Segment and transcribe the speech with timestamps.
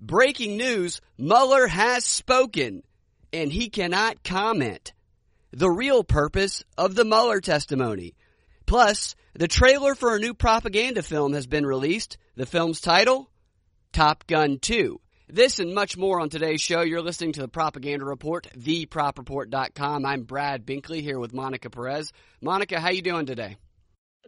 [0.00, 2.82] Breaking news Mueller has spoken,
[3.34, 4.94] and he cannot comment.
[5.52, 8.14] The real purpose of the Mueller testimony.
[8.64, 12.16] Plus, the trailer for a new propaganda film has been released.
[12.36, 13.28] The film's title?
[13.92, 14.98] Top Gun 2.
[15.28, 16.80] This and much more on today's show.
[16.80, 20.06] You're listening to the Propaganda Report, thepropreport.com.
[20.06, 22.10] I'm Brad Binkley here with Monica Perez.
[22.40, 23.58] Monica, how you doing today?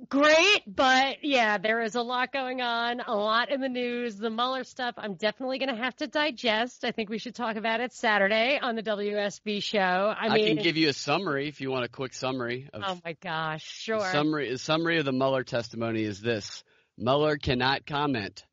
[0.09, 4.17] Great, but yeah, there is a lot going on, a lot in the news.
[4.17, 6.85] The Mueller stuff, I'm definitely going to have to digest.
[6.85, 9.79] I think we should talk about it Saturday on the WSB show.
[9.79, 12.69] I, I mean, can give you a summary if you want a quick summary.
[12.73, 13.99] Of, oh my gosh, sure.
[13.99, 16.65] The summary, the summary of the Mueller testimony is this:
[16.99, 18.45] Mueller cannot comment.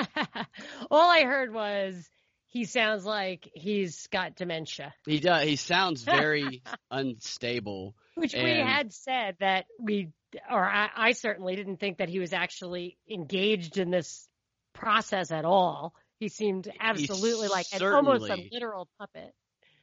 [0.89, 2.09] All I heard was
[2.47, 4.93] he sounds like he's got dementia.
[5.05, 5.43] He does.
[5.43, 7.95] He sounds very unstable.
[8.15, 8.43] Which and...
[8.43, 10.09] we had said that we
[10.49, 14.27] or I, I certainly didn't think that he was actually engaged in this
[14.73, 15.93] process at all.
[16.19, 19.33] He seemed absolutely he like an, almost a literal puppet.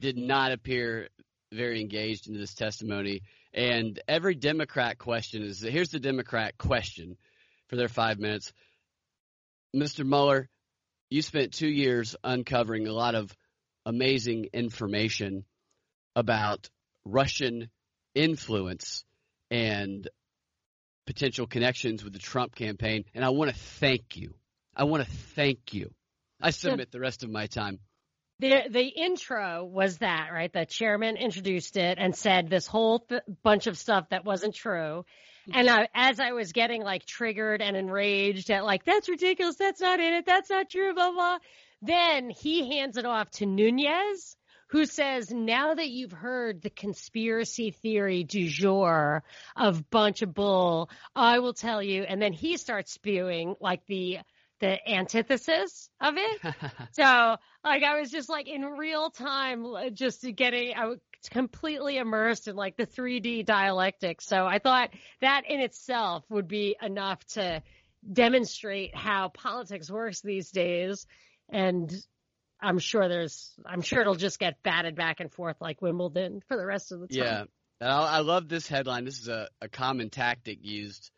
[0.01, 1.09] Did not appear
[1.53, 3.23] very engaged in this testimony.
[3.53, 7.17] And every Democrat question is here's the Democrat question
[7.69, 8.53] for their five minutes.
[9.77, 10.05] Mr.
[10.05, 10.49] Mueller,
[11.11, 13.35] you spent two years uncovering a lot of
[13.85, 15.45] amazing information
[16.17, 16.71] about
[17.05, 17.69] Russian
[18.15, 19.05] influence
[19.51, 20.09] and
[21.07, 24.35] potential connections with the Trump campaign, and I want to thank you.
[24.75, 25.93] I want to thank you.
[26.41, 27.79] I submit the rest of my time.
[28.41, 30.53] The the intro was that right.
[30.53, 35.05] The chairman introduced it and said this whole th- bunch of stuff that wasn't true.
[35.49, 35.53] Mm-hmm.
[35.55, 39.81] And I, as I was getting like triggered and enraged at like that's ridiculous, that's
[39.81, 41.39] not in it, that's not true, blah blah.
[41.83, 44.37] Then he hands it off to Nunes,
[44.73, 49.23] who says, now that you've heard the conspiracy theory du jour
[49.55, 52.05] of bunch of bull, I will tell you.
[52.05, 54.21] And then he starts spewing like the
[54.61, 56.41] the antithesis of it.
[56.93, 60.99] so like I was just like in real time, just getting I was
[61.29, 64.23] completely immersed in like the 3D dialectic.
[64.23, 64.89] So I thought
[65.21, 67.63] that in itself would be enough to
[68.11, 71.07] demonstrate how politics works these days.
[71.51, 71.93] And
[72.63, 76.57] I'm sure there's, I'm sure it'll just get batted back and forth like Wimbledon for
[76.57, 77.17] the rest of the time.
[77.19, 77.45] Yeah.
[77.81, 79.05] I love this headline.
[79.05, 81.11] This is a, a common tactic used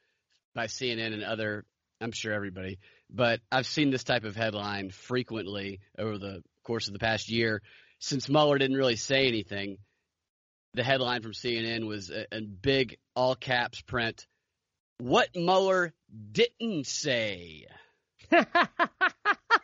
[0.55, 1.67] by CNN and other,
[2.01, 2.79] I'm sure everybody,
[3.11, 7.61] but I've seen this type of headline frequently over the course of the past year.
[7.99, 9.77] Since Mueller didn't really say anything,
[10.73, 14.27] the headline from CNN was a, a big all caps print.
[14.99, 15.93] What Mueller
[16.33, 17.67] didn't say.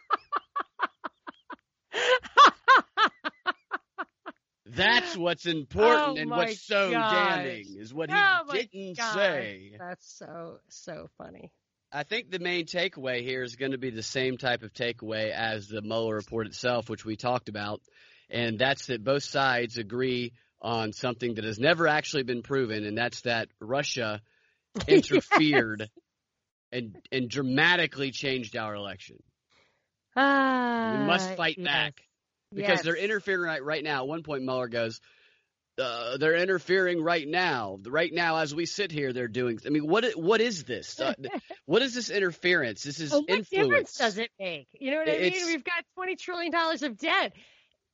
[4.75, 7.12] That's what's important oh and what's so gosh.
[7.12, 9.14] damning is what he oh didn't gosh.
[9.14, 9.72] say.
[9.78, 11.50] That's so so funny.
[11.92, 15.30] I think the main takeaway here is going to be the same type of takeaway
[15.32, 17.80] as the Mueller report itself, which we talked about,
[18.28, 20.32] and that's that both sides agree
[20.62, 24.20] on something that has never actually been proven, and that's that Russia
[24.88, 25.88] interfered yes.
[26.70, 29.16] and and dramatically changed our election.
[30.14, 31.66] Ah, we must fight yes.
[31.66, 31.94] back
[32.53, 32.83] because yes.
[32.83, 34.03] they're interfering right, right now.
[34.03, 35.00] At one point, Mueller goes,
[35.78, 37.78] uh, "They're interfering right now.
[37.87, 40.99] Right now, as we sit here, they're doing." I mean, what what is this?
[41.00, 41.15] Uh,
[41.66, 42.83] what is this interference?
[42.83, 43.69] This is well, what influence.
[43.69, 44.69] difference does it make?
[44.72, 45.47] You know what I It's- mean?
[45.47, 47.33] We've got twenty trillion dollars of debt.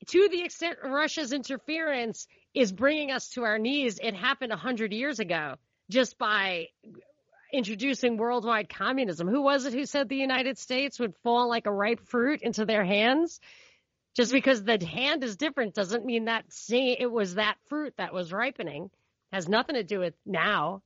[0.09, 4.93] To the extent Russia's interference is bringing us to our knees, it happened a hundred
[4.93, 5.57] years ago
[5.91, 6.69] just by
[7.53, 9.29] introducing worldwide communism.
[9.29, 12.65] Who was it who said the United States would fall like a ripe fruit into
[12.65, 13.41] their hands?
[14.17, 18.15] Just because the hand is different doesn't mean that see, it was that fruit that
[18.15, 18.91] was ripening.
[19.31, 20.83] Has nothing to do with now.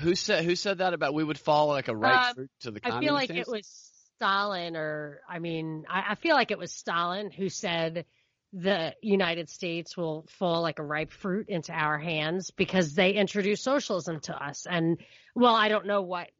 [0.00, 2.70] Who said who said that about we would fall like a ripe Uh, fruit to
[2.70, 3.66] the I feel like it was
[4.16, 8.04] Stalin, or I mean, I, I feel like it was Stalin who said
[8.52, 13.64] the United States will fall like a ripe fruit into our hands because they introduced
[13.64, 14.66] socialism to us.
[14.68, 14.98] And
[15.34, 16.30] well, I don't know what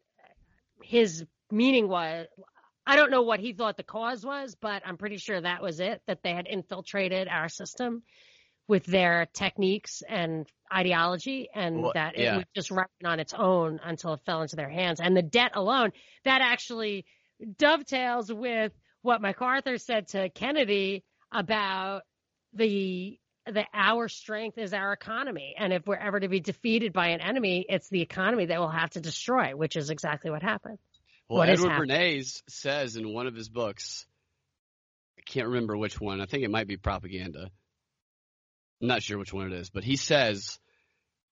[0.82, 2.26] his meaning was.
[2.86, 5.80] I don't know what he thought the cause was, but I'm pretty sure that was
[5.80, 8.02] it, that they had infiltrated our system
[8.68, 12.36] with their techniques and ideology and Well, that it yeah.
[12.38, 15.00] would just ripen on its own until it fell into their hands.
[15.00, 15.92] And the debt alone,
[16.24, 17.04] that actually
[17.58, 18.72] dovetails with
[19.02, 22.02] what MacArthur said to Kennedy about
[22.52, 25.56] the the our strength is our economy.
[25.58, 28.68] And if we're ever to be defeated by an enemy, it's the economy that we'll
[28.68, 30.78] have to destroy, which is exactly what happened.
[31.32, 31.88] Well, what Edward.
[31.88, 34.06] Bernays says in one of his books,
[35.18, 36.20] I can't remember which one.
[36.20, 37.50] I think it might be Propaganda.
[38.80, 40.58] I'm not sure which one it is, but he says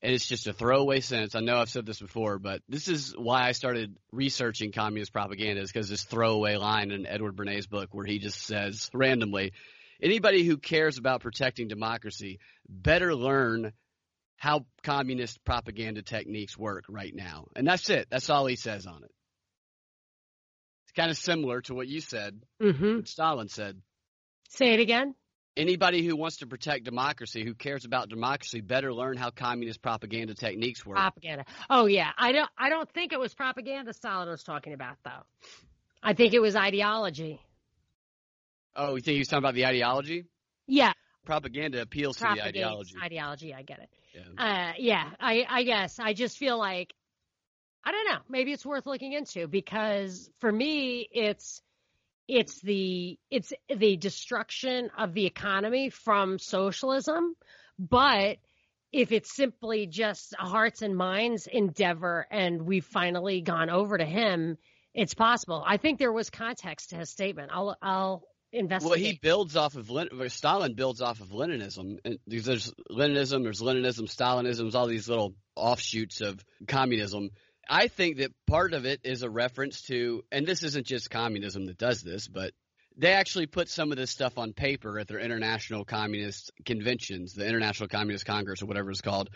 [0.02, 1.34] and it's just a throwaway sentence.
[1.34, 5.60] I know I've said this before, but this is why I started researching communist propaganda
[5.60, 9.52] is because this throwaway line in Edward Bernays' book where he just says randomly,
[10.02, 13.72] anybody who cares about protecting democracy better learn
[14.36, 17.48] how communist propaganda techniques work right now.
[17.54, 18.06] And that's it.
[18.10, 19.10] That's all he says on it.
[20.90, 22.96] It's kind of similar to what you said, Mm-hmm.
[22.96, 23.80] what Stalin said.
[24.48, 25.14] Say it again.
[25.56, 30.34] Anybody who wants to protect democracy, who cares about democracy, better learn how communist propaganda
[30.34, 30.96] techniques work.
[30.96, 31.44] Propaganda.
[31.68, 32.50] Oh yeah, I don't.
[32.58, 35.22] I don't think it was propaganda Stalin was talking about though.
[36.02, 37.40] I think it was ideology.
[38.74, 40.24] Oh, you think he was talking about the ideology?
[40.66, 40.92] Yeah,
[41.24, 42.96] Propaganda appeals to the ideology.
[43.00, 43.54] Ideology.
[43.54, 43.90] I get it.
[44.12, 44.44] Yeah.
[44.44, 45.10] Uh, yeah.
[45.20, 45.46] I.
[45.48, 46.00] I guess.
[46.00, 46.94] I just feel like.
[47.84, 48.18] I don't know.
[48.28, 51.62] Maybe it's worth looking into because for me, it's
[52.28, 57.34] it's the it's the destruction of the economy from socialism,
[57.78, 58.36] but
[58.92, 64.04] if it's simply just a hearts and minds endeavor and we've finally gone over to
[64.04, 64.58] him,
[64.94, 65.62] it's possible.
[65.64, 67.50] I think there was context to his statement.
[67.52, 68.90] I'll I'll investigate.
[68.90, 71.98] Well, he builds off of Len- Stalin builds off of Leninism.
[72.04, 77.30] And there's Leninism, there's Leninism, Stalinism, all these little offshoots of communism.
[77.72, 81.66] I think that part of it is a reference to, and this isn't just communism
[81.66, 82.52] that does this, but
[82.96, 87.46] they actually put some of this stuff on paper at their international communist conventions, the
[87.46, 89.30] International Communist Congress or whatever it's called.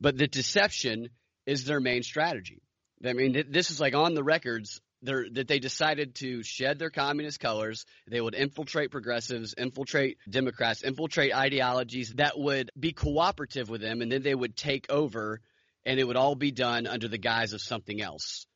[0.00, 1.10] But the deception
[1.44, 2.62] is their main strategy.
[3.04, 7.38] I mean, this is like on the records that they decided to shed their communist
[7.38, 7.84] colors.
[8.08, 14.10] They would infiltrate progressives, infiltrate Democrats, infiltrate ideologies that would be cooperative with them, and
[14.10, 15.42] then they would take over,
[15.86, 18.46] and it would all be done under the guise of something else.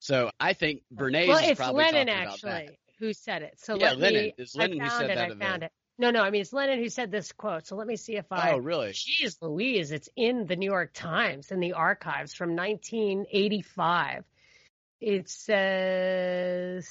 [0.00, 3.58] So I think Bernays well, is it's probably Lenin talking about actually who said it.
[3.58, 4.22] So Yeah, let Lenin.
[4.24, 4.34] me.
[4.38, 5.14] It's Lenin I who found said it.
[5.14, 5.72] that I found it.
[5.96, 6.22] No, no.
[6.22, 7.66] I mean, it's Lenin who said this quote.
[7.66, 8.52] So let me see if I.
[8.52, 8.90] Oh, really?
[8.90, 14.24] Jeez Louise, it's in the New York Times in the archives from 1985.
[15.00, 16.88] It says,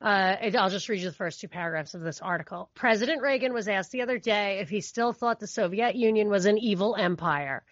[0.00, 2.70] uh, I'll just read you the first two paragraphs of this article.
[2.74, 6.46] President Reagan was asked the other day if he still thought the Soviet Union was
[6.46, 7.62] an evil empire.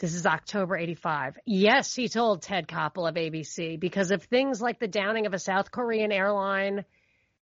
[0.00, 1.38] This is October 85.
[1.44, 5.38] Yes, he told Ted Koppel of ABC, because of things like the downing of a
[5.38, 6.86] South Korean airline,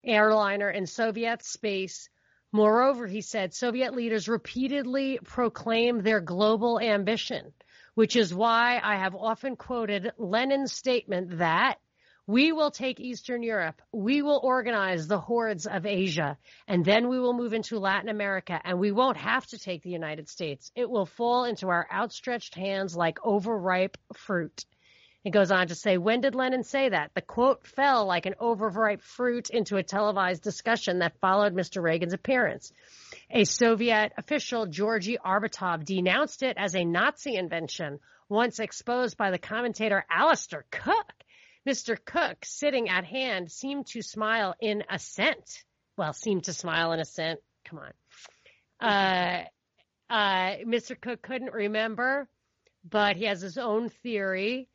[0.05, 2.09] airliner in Soviet space,
[2.53, 7.53] Moreover, he said Soviet leaders repeatedly proclaim their global ambition,
[7.95, 11.81] which is why I have often quoted Lenin's statement that
[12.27, 17.21] we will take Eastern Europe, we will organize the hordes of Asia, and then we
[17.21, 20.73] will move into Latin America, and we won't have to take the United States.
[20.75, 24.65] It will fall into our outstretched hands like overripe fruit.
[25.23, 27.11] It goes on to say, when did Lenin say that?
[27.15, 31.83] The quote fell like an overripe fruit into a televised discussion that followed Mr.
[31.83, 32.73] Reagan's appearance.
[33.31, 39.39] A Soviet official, Georgy Arbatov, denounced it as a Nazi invention, once exposed by the
[39.39, 41.13] commentator Alistair Cooke.
[41.67, 41.97] Mr.
[42.05, 45.65] Cooke, sitting at hand, seemed to smile in assent.
[45.97, 47.41] Well, seemed to smile in assent.
[47.65, 47.93] Come on.
[48.81, 49.45] Uh,
[50.13, 51.01] uh, Mr.
[51.01, 52.29] Cooke couldn't remember,
[52.89, 54.69] but he has his own theory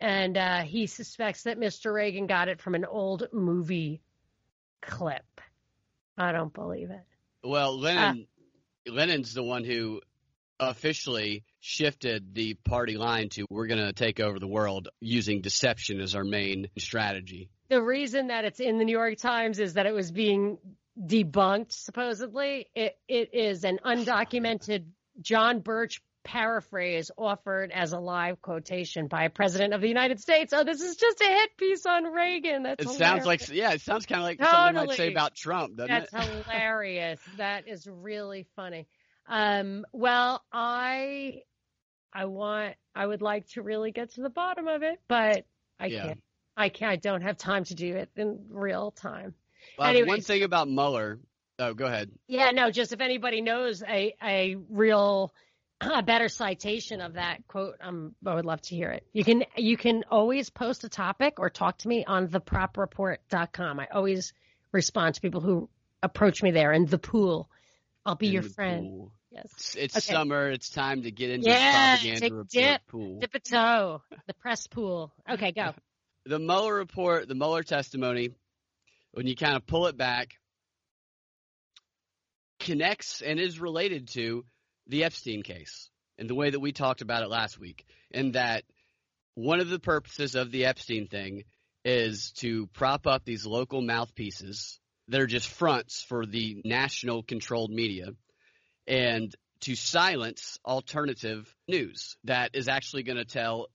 [0.00, 1.92] and uh, he suspects that Mr.
[1.92, 4.02] Reagan got it from an old movie
[4.82, 5.24] clip.
[6.18, 7.04] I don't believe it.
[7.42, 8.26] Well, Lenin,
[8.86, 10.00] Lenin's the one who
[10.58, 16.00] officially shifted the party line to we're going to take over the world using deception
[16.00, 17.50] as our main strategy.
[17.68, 20.58] The reason that it's in the New York Times is that it was being
[21.00, 22.68] debunked, supposedly.
[22.74, 24.84] It, it is an undocumented
[25.20, 30.52] John Birch paraphrase offered as a live quotation by a president of the United States.
[30.52, 32.64] Oh, this is just a hit piece on Reagan.
[32.64, 32.98] That's It hilarious.
[32.98, 35.94] sounds like yeah, it sounds kind of like something I might say about Trump, doesn't
[35.94, 36.08] it?
[36.10, 36.44] That's it?
[36.46, 37.20] hilarious.
[37.36, 38.88] that is really funny.
[39.28, 41.42] Um, well, I
[42.12, 45.44] I want I would like to really get to the bottom of it, but
[45.78, 46.02] I Yeah.
[46.02, 46.22] can't.
[46.56, 46.92] I can't.
[46.92, 49.34] I don't have time to do it in real time.
[49.78, 51.18] Well, one thing about Mueller.
[51.58, 52.10] Oh, go ahead.
[52.28, 55.32] Yeah, no, just if anybody knows a a real
[55.80, 59.06] a better citation of that quote, um, I would love to hear it.
[59.12, 63.80] You can you can always post a topic or talk to me on thepropreport.com.
[63.80, 64.32] I always
[64.72, 65.68] respond to people who
[66.02, 67.50] approach me there in the pool.
[68.04, 68.86] I'll be In your friend.
[68.86, 69.12] pool.
[69.30, 69.44] Yes.
[69.54, 70.14] It's, it's Okay.
[70.14, 70.50] summer.
[70.50, 72.86] It's time to get into Yeah, the propaganda take a report dip.
[72.86, 73.20] pool.
[73.20, 74.02] Dip a toe.
[74.26, 75.12] The press pool.
[75.28, 75.74] Okay, go.
[76.26, 78.30] the Mueller report, the Mueller testimony,
[79.12, 80.34] when you kind of pull it back,
[82.60, 84.44] connects and is related to
[84.86, 87.84] the Epstein case in the way that we talked about it last week.
[88.10, 88.64] In that
[89.34, 91.44] one of the purposes of the Epstein thing
[91.84, 94.78] is to prop up these local mouthpieces
[95.08, 98.08] that are just fronts for the national controlled media.
[98.86, 103.68] And to silence alternative news that is actually going to tell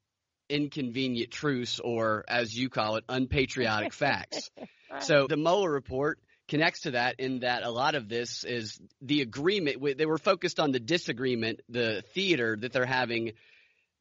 [0.49, 4.49] inconvenient truths or, as you call it, unpatriotic facts.
[4.99, 9.21] So the Mueller report connects to that in that a lot of this is the
[9.21, 9.81] agreement.
[9.97, 13.31] They were focused on the disagreement, the theater that they're having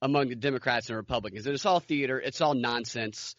[0.02, 1.46] among the Democrats and Republicans.
[1.46, 2.18] And it's all theater.
[2.18, 3.36] It's all nonsense.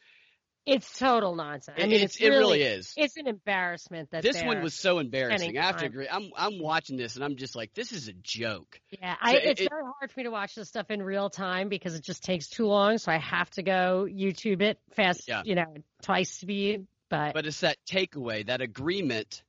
[0.65, 1.77] It's total nonsense.
[1.81, 2.93] I mean, it's, it's really, it really is.
[2.95, 5.57] It's an embarrassment that this one was so embarrassing.
[5.57, 6.07] I have to agree.
[6.07, 8.79] I'm I'm watching this and I'm just like, this is a joke.
[8.91, 11.67] Yeah, I, it's it, very hard for me to watch this stuff in real time
[11.67, 12.99] because it just takes too long.
[12.99, 15.41] So I have to go YouTube it fast, yeah.
[15.43, 16.85] you know, twice speed.
[17.09, 19.41] But but it's that takeaway, that agreement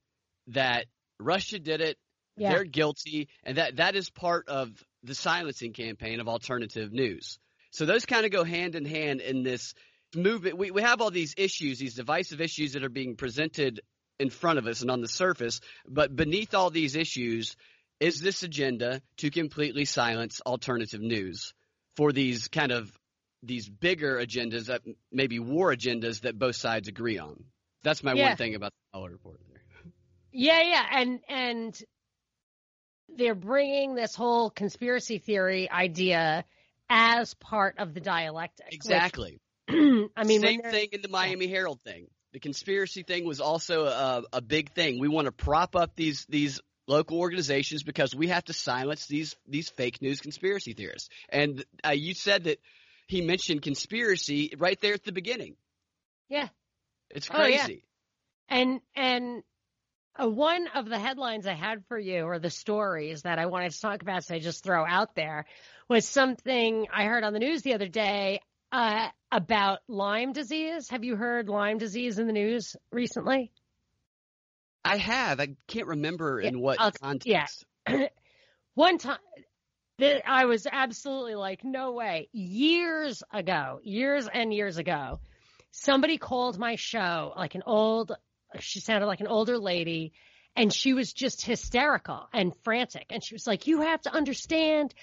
[0.48, 0.86] that
[1.20, 1.98] Russia did it.
[2.38, 2.52] Yeah.
[2.52, 4.70] They're guilty, and that that is part of
[5.02, 7.38] the silencing campaign of alternative news.
[7.72, 9.74] So those kind of go hand in hand in this
[10.14, 10.58] movement.
[10.58, 13.80] We, we have all these issues, these divisive issues that are being presented
[14.18, 15.60] in front of us and on the surface.
[15.86, 17.56] But beneath all these issues
[18.00, 21.52] is this agenda to completely silence alternative news
[21.96, 22.92] for these kind of
[23.42, 27.44] these bigger agendas that maybe war agendas that both sides agree on.
[27.82, 28.28] That's my yeah.
[28.28, 29.40] one thing about the Mueller report.
[29.48, 29.92] There.
[30.32, 31.82] Yeah, yeah, and and
[33.16, 36.44] they're bringing this whole conspiracy theory idea
[36.88, 38.66] as part of the dialectic.
[38.70, 39.40] Exactly.
[40.16, 42.06] I mean, same thing in the Miami Herald thing.
[42.32, 44.98] The conspiracy thing was also a, a big thing.
[44.98, 49.36] We want to prop up these these local organizations because we have to silence these
[49.46, 51.08] these fake news conspiracy theorists.
[51.28, 52.58] And uh, you said that
[53.06, 55.56] he mentioned conspiracy right there at the beginning.
[56.28, 56.48] Yeah,
[57.10, 57.84] it's crazy.
[58.50, 58.60] Oh, yeah.
[58.60, 59.42] And and
[60.20, 63.72] uh, one of the headlines I had for you, or the stories that I wanted
[63.72, 65.46] to talk about, so I just throw out there,
[65.88, 68.40] was something I heard on the news the other day
[68.72, 70.88] uh, about Lyme disease.
[70.88, 73.52] Have you heard Lyme disease in the news recently?
[74.84, 75.38] I have.
[75.40, 77.64] I can't remember in what I'll, context.
[77.86, 78.06] Yeah.
[78.74, 79.18] One time,
[80.26, 82.28] I was absolutely like, no way.
[82.32, 85.20] Years ago, years and years ago,
[85.70, 88.12] somebody called my show, like an old,
[88.58, 90.12] she sounded like an older lady,
[90.56, 93.06] and she was just hysterical and frantic.
[93.10, 94.94] And she was like, you have to understand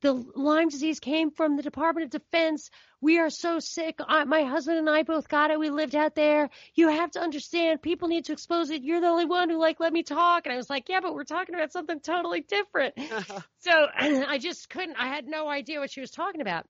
[0.00, 2.70] the Lyme disease came from the Department of Defense.
[3.00, 3.98] We are so sick.
[4.06, 5.58] I, my husband and I both got it.
[5.58, 6.50] We lived out there.
[6.74, 7.82] You have to understand.
[7.82, 8.82] People need to expose it.
[8.82, 10.46] You're the only one who like let me talk.
[10.46, 12.94] And I was like, yeah, but we're talking about something totally different.
[12.98, 13.40] Uh-huh.
[13.58, 14.96] so I just couldn't.
[14.96, 16.66] I had no idea what she was talking about.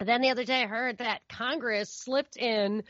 [0.00, 2.82] And then the other day, I heard that Congress slipped in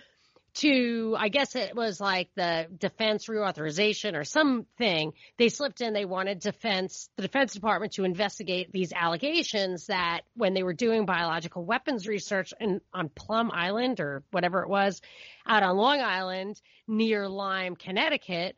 [0.54, 5.12] to, I guess it was like the defense reauthorization or something.
[5.36, 5.92] They slipped in.
[5.92, 11.06] They wanted defense, the Defense Department to investigate these allegations that when they were doing
[11.06, 15.00] biological weapons research in, on Plum Island or whatever it was
[15.46, 18.56] out on Long Island near Lyme, Connecticut,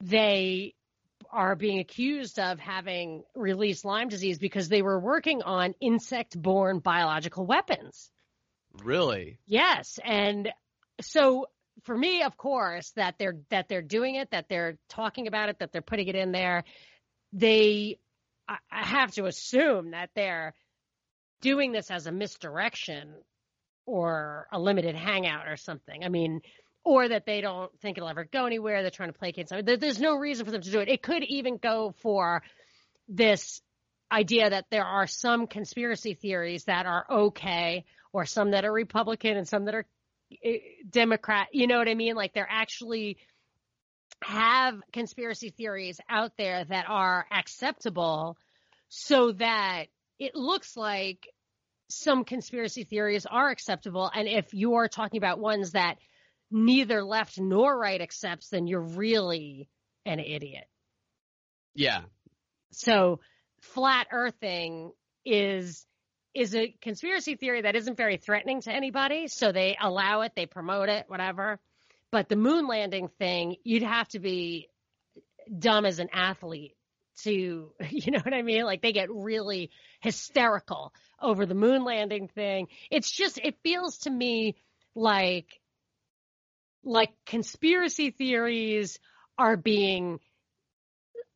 [0.00, 0.74] they
[1.32, 6.80] are being accused of having released Lyme disease because they were working on insect borne
[6.80, 8.10] biological weapons.
[8.82, 9.38] Really?
[9.46, 9.98] Yes.
[10.04, 10.50] And
[11.00, 11.46] so
[11.84, 15.58] for me, of course, that they're that they're doing it, that they're talking about it,
[15.60, 16.64] that they're putting it in there,
[17.32, 17.98] they
[18.48, 20.54] I, I have to assume that they're
[21.40, 23.14] doing this as a misdirection
[23.86, 26.04] or a limited hangout or something.
[26.04, 26.40] I mean,
[26.84, 28.82] or that they don't think it'll ever go anywhere.
[28.82, 29.78] They're trying to placate something.
[29.78, 30.88] There's no reason for them to do it.
[30.88, 32.42] It could even go for
[33.08, 33.60] this
[34.12, 39.36] idea that there are some conspiracy theories that are okay, or some that are Republican
[39.36, 39.86] and some that are
[40.42, 40.58] Eh,
[40.88, 42.14] Democrat, you know what I mean?
[42.14, 43.18] Like they're actually
[44.22, 48.36] have conspiracy theories out there that are acceptable
[48.88, 49.86] so that
[50.18, 51.28] it looks like
[51.88, 54.10] some conspiracy theories are acceptable.
[54.14, 55.96] And if you are talking about ones that
[56.50, 59.68] neither left nor right accepts, then you're really
[60.04, 60.64] an idiot.
[61.74, 62.02] Yeah.
[62.72, 63.20] So
[63.60, 64.92] flat earthing
[65.24, 65.86] is
[66.34, 69.28] is a conspiracy theory that isn't very threatening to anybody.
[69.28, 71.58] So they allow it, they promote it, whatever.
[72.10, 74.68] But the moon landing thing, you'd have to be
[75.58, 76.76] dumb as an athlete
[77.22, 78.64] to, you know what I mean?
[78.64, 79.70] Like they get really
[80.00, 82.68] hysterical over the moon landing thing.
[82.90, 84.56] It's just, it feels to me
[84.94, 85.60] like,
[86.82, 88.98] like conspiracy theories
[89.36, 90.20] are being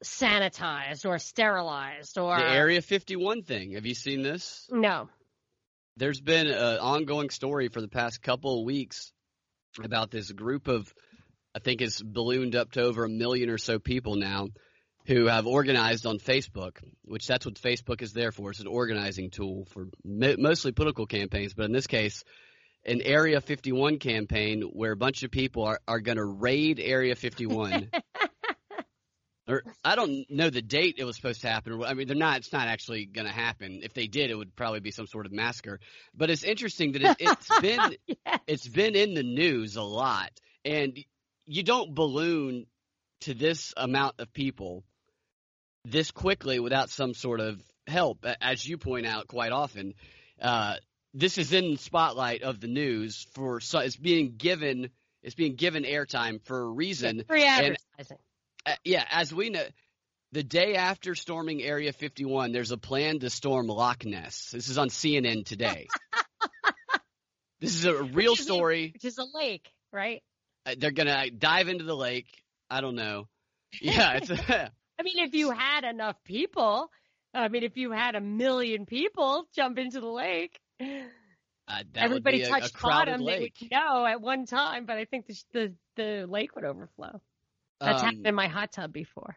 [0.04, 3.72] sanitized or sterilized or the Area 51 thing.
[3.72, 4.68] Have you seen this?
[4.70, 5.08] No.
[5.96, 9.12] There's been an ongoing story for the past couple of weeks
[9.82, 10.92] about this group of,
[11.54, 14.48] I think it's ballooned up to over a million or so people now
[15.06, 18.50] who have organized on Facebook, which that's what Facebook is there for.
[18.50, 22.24] It's an organizing tool for mostly political campaigns, but in this case,
[22.86, 27.14] an Area 51 campaign where a bunch of people are, are going to raid Area
[27.14, 27.90] 51
[29.46, 31.82] or I don't know the date it was supposed to happen.
[31.84, 32.38] I mean, they're not.
[32.38, 33.80] It's not actually going to happen.
[33.82, 35.80] If they did, it would probably be some sort of massacre.
[36.14, 38.40] But it's interesting that it, it's been yes.
[38.46, 40.30] it's been in the news a lot,
[40.64, 40.98] and
[41.46, 42.66] you don't balloon
[43.22, 44.84] to this amount of people
[45.84, 49.94] this quickly without some sort of help, as you point out quite often.
[50.40, 50.76] Uh,
[51.12, 54.90] this is in the spotlight of the news for so it's being given
[55.22, 57.24] it's being given airtime for a reason.
[57.26, 58.18] Free advertising.
[58.66, 59.64] Uh, yeah, as we know,
[60.32, 64.50] the day after storming Area 51, there's a plan to storm Loch Ness.
[64.52, 65.86] This is on CNN today.
[67.60, 68.90] this is a real Which is a- story.
[68.94, 70.22] which is a lake, right?
[70.66, 72.26] Uh, They're gonna dive into the lake.
[72.70, 73.28] I don't know.
[73.80, 74.30] Yeah, it's
[74.98, 76.90] I mean, if you had enough people,
[77.34, 82.42] I mean, if you had a million people jump into the lake, uh, everybody be
[82.44, 84.86] a, a touched bottom, they would know at one time.
[84.86, 87.20] But I think the the, the lake would overflow.
[87.84, 89.36] That's Um, happened in my hot tub before.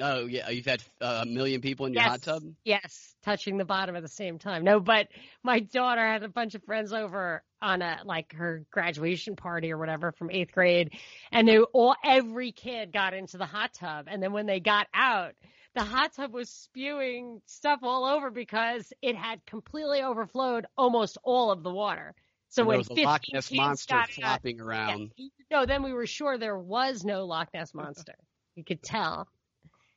[0.00, 2.42] Oh yeah, you've had uh, a million people in your yes, hot tub.
[2.64, 4.64] yes, touching the bottom at the same time.
[4.64, 5.06] No, but
[5.44, 9.78] my daughter had a bunch of friends over on a like her graduation party or
[9.78, 10.92] whatever from eighth grade,
[11.30, 14.88] and they all every kid got into the hot tub, and then when they got
[14.92, 15.34] out,
[15.76, 21.52] the hot tub was spewing stuff all over because it had completely overflowed almost all
[21.52, 22.16] of the water.
[22.54, 25.12] So And when there was a Loch Ness monster out- flopping yeah, around.
[25.50, 28.14] no, then we were sure there was no Loch Ness monster.
[28.54, 29.26] You could tell.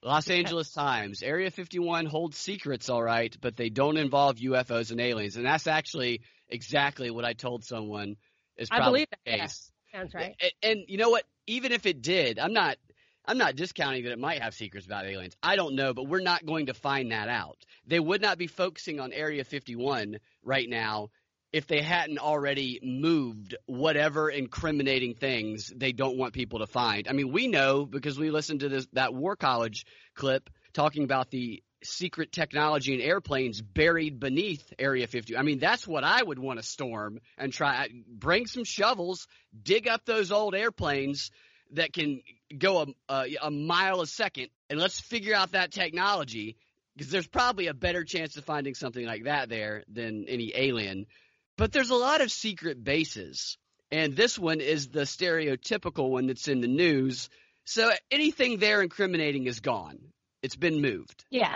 [0.03, 4.99] Los Angeles Times, Area 51 holds secrets, all right, but they don't involve UFOs and
[4.99, 5.35] aliens.
[5.37, 8.15] And that's actually exactly what I told someone
[8.57, 9.19] is I probably believe that.
[9.25, 9.41] the yeah.
[9.43, 9.71] case.
[9.91, 10.35] Sounds right.
[10.41, 11.25] And, and you know what?
[11.45, 12.77] Even if it did, I'm not
[13.25, 15.35] I'm not discounting that it might have secrets about aliens.
[15.43, 17.57] I don't know, but we're not going to find that out.
[17.85, 21.09] They would not be focusing on Area 51 right now
[21.53, 27.07] if they hadn't already moved whatever incriminating things they don't want people to find.
[27.07, 29.85] I mean, we know because we listened to this that War College
[30.15, 35.37] clip talking about the secret technology in airplanes buried beneath Area 50.
[35.37, 39.27] I mean, that's what I would want to storm and try uh, bring some shovels,
[39.61, 41.31] dig up those old airplanes
[41.73, 42.21] that can
[42.57, 46.57] go a, a, a mile a second and let's figure out that technology
[46.95, 51.05] because there's probably a better chance of finding something like that there than any alien.
[51.57, 53.57] But there's a lot of secret bases,
[53.91, 57.29] and this one is the stereotypical one that's in the news.
[57.65, 59.97] So anything there incriminating is gone.
[60.41, 61.25] It's been moved.
[61.29, 61.55] Yeah.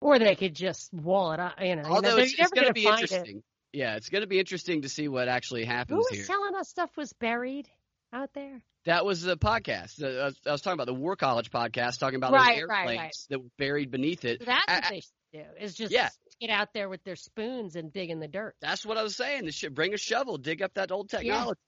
[0.00, 1.54] Or they could just wall it up.
[1.60, 3.10] You know, Although it's, it's going to be find it.
[3.10, 3.42] interesting.
[3.72, 6.06] Yeah, it's going to be interesting to see what actually happens.
[6.10, 7.68] Who was telling us stuff was buried
[8.12, 8.60] out there?
[8.84, 10.02] That was the podcast.
[10.02, 12.98] I was, I was talking about the War College podcast, talking about Right, those airplanes
[12.98, 13.12] right.
[13.30, 14.44] that were buried beneath it.
[14.46, 15.44] That's I- what they should do.
[15.60, 16.08] Is just Yeah.
[16.40, 18.54] Get out there with their spoons and dig in the dirt.
[18.60, 19.44] That's what I was saying.
[19.44, 21.60] They should bring a shovel, dig up that old technology,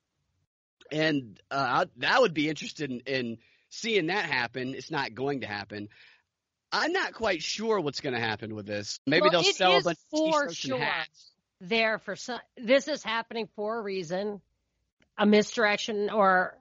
[0.91, 4.75] and uh, I, that would be interested in, in seeing that happen.
[4.75, 5.89] It's not going to happen.
[6.73, 9.01] I'm not quite sure what's going to happen with this.
[9.07, 10.79] Maybe Well, they'll sell a bunch of for sure.
[10.79, 11.33] hats.
[11.61, 12.39] There for some.
[12.57, 14.41] This is happening for a reason,
[15.19, 16.57] a misdirection, or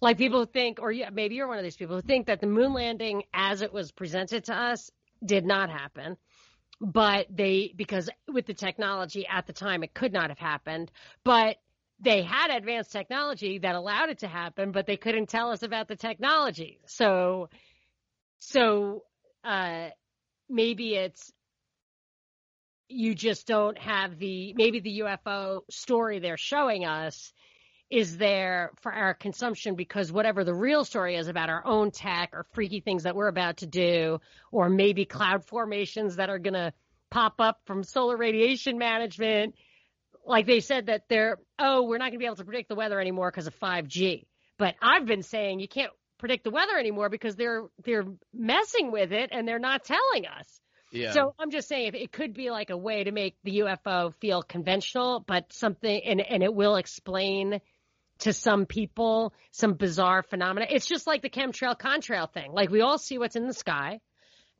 [0.00, 2.40] like people who think, or yeah, maybe you're one of these people who think that
[2.40, 4.90] the moon landing, as it was presented to us,
[5.24, 6.16] did not happen.
[6.80, 10.90] But they, because with the technology at the time, it could not have happened.
[11.24, 11.56] But
[12.00, 15.88] they had advanced technology that allowed it to happen, but they couldn't tell us about
[15.88, 16.80] the technology.
[16.86, 17.50] So,
[18.38, 19.04] so
[19.44, 19.88] uh,
[20.48, 21.32] maybe it's
[22.88, 27.32] you just don't have the maybe the UFO story they're showing us
[27.90, 32.30] is there for our consumption because whatever the real story is about our own tech
[32.32, 34.20] or freaky things that we're about to do
[34.52, 36.72] or maybe cloud formations that are going to
[37.10, 39.54] pop up from solar radiation management.
[40.24, 42.76] Like they said that they're oh we're not going to be able to predict the
[42.76, 44.26] weather anymore because of 5G
[44.60, 49.10] but I've been saying you can't predict the weather anymore because they're they're messing with
[49.10, 50.60] it and they're not telling us.
[50.92, 51.12] Yeah.
[51.12, 54.12] so I'm just saying, if it could be like a way to make the UFO
[54.20, 57.60] feel conventional, but something, and and it will explain
[58.20, 60.66] to some people some bizarre phenomena.
[60.70, 62.52] It's just like the chemtrail contrail thing.
[62.52, 64.00] Like we all see what's in the sky,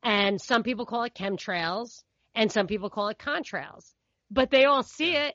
[0.03, 2.03] and some people call it chemtrails,
[2.35, 3.92] and some people call it contrails,
[4.31, 5.35] but they all see it.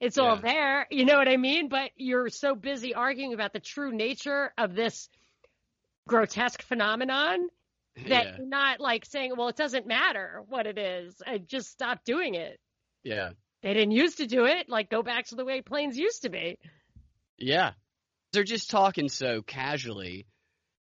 [0.00, 0.86] It's all there.
[0.90, 1.68] You know what I mean?
[1.68, 5.10] But you're so busy arguing about the true nature of this
[6.08, 7.48] grotesque phenomenon
[8.08, 8.36] that yeah.
[8.38, 11.20] you're not like saying, well, it doesn't matter what it is.
[11.26, 12.58] I just stop doing it.
[13.02, 13.30] Yeah.
[13.62, 14.70] They didn't used to do it.
[14.70, 16.58] Like go back to the way planes used to be.
[17.40, 17.72] Yeah.
[18.32, 20.26] They're just talking so casually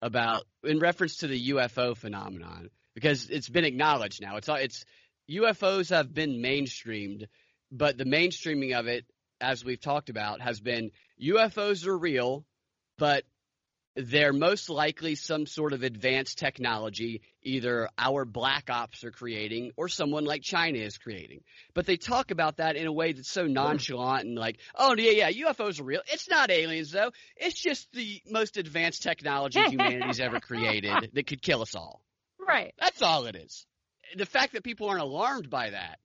[0.02, 4.38] about in reference to the UFO phenomenon because it's been acknowledged now.
[4.38, 4.86] It's it's
[5.30, 7.26] UFOs have been mainstreamed,
[7.72, 9.06] but the mainstreaming of it
[9.42, 12.46] as we've talked about has been UFOs are real,
[12.98, 13.24] but
[13.96, 19.88] they're most likely some sort of advanced technology either our black ops are creating or
[19.88, 21.42] someone like China is creating.
[21.74, 25.28] But they talk about that in a way that's so nonchalant and like, oh yeah,
[25.28, 26.02] yeah, UFOs are real.
[26.12, 27.12] It's not aliens though.
[27.36, 32.02] It's just the most advanced technology humanity's ever created that could kill us all.
[32.46, 32.74] Right.
[32.80, 33.66] That's all it is.
[34.16, 36.00] The fact that people aren't alarmed by that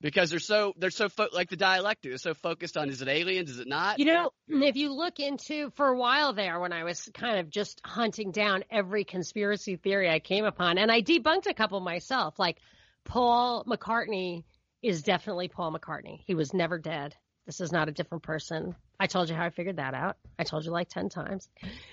[0.00, 3.08] because they're so they're so fo- like the dialectic they're so focused on is it
[3.08, 3.98] aliens is it not?
[3.98, 7.50] You know if you look into for a while there when i was kind of
[7.50, 12.38] just hunting down every conspiracy theory i came upon and i debunked a couple myself
[12.38, 12.58] like
[13.04, 14.44] paul mccartney
[14.82, 16.20] is definitely paul mccartney.
[16.26, 17.14] He was never dead.
[17.46, 18.74] This is not a different person.
[18.98, 20.16] I told you how i figured that out.
[20.38, 21.48] I told you like 10 times.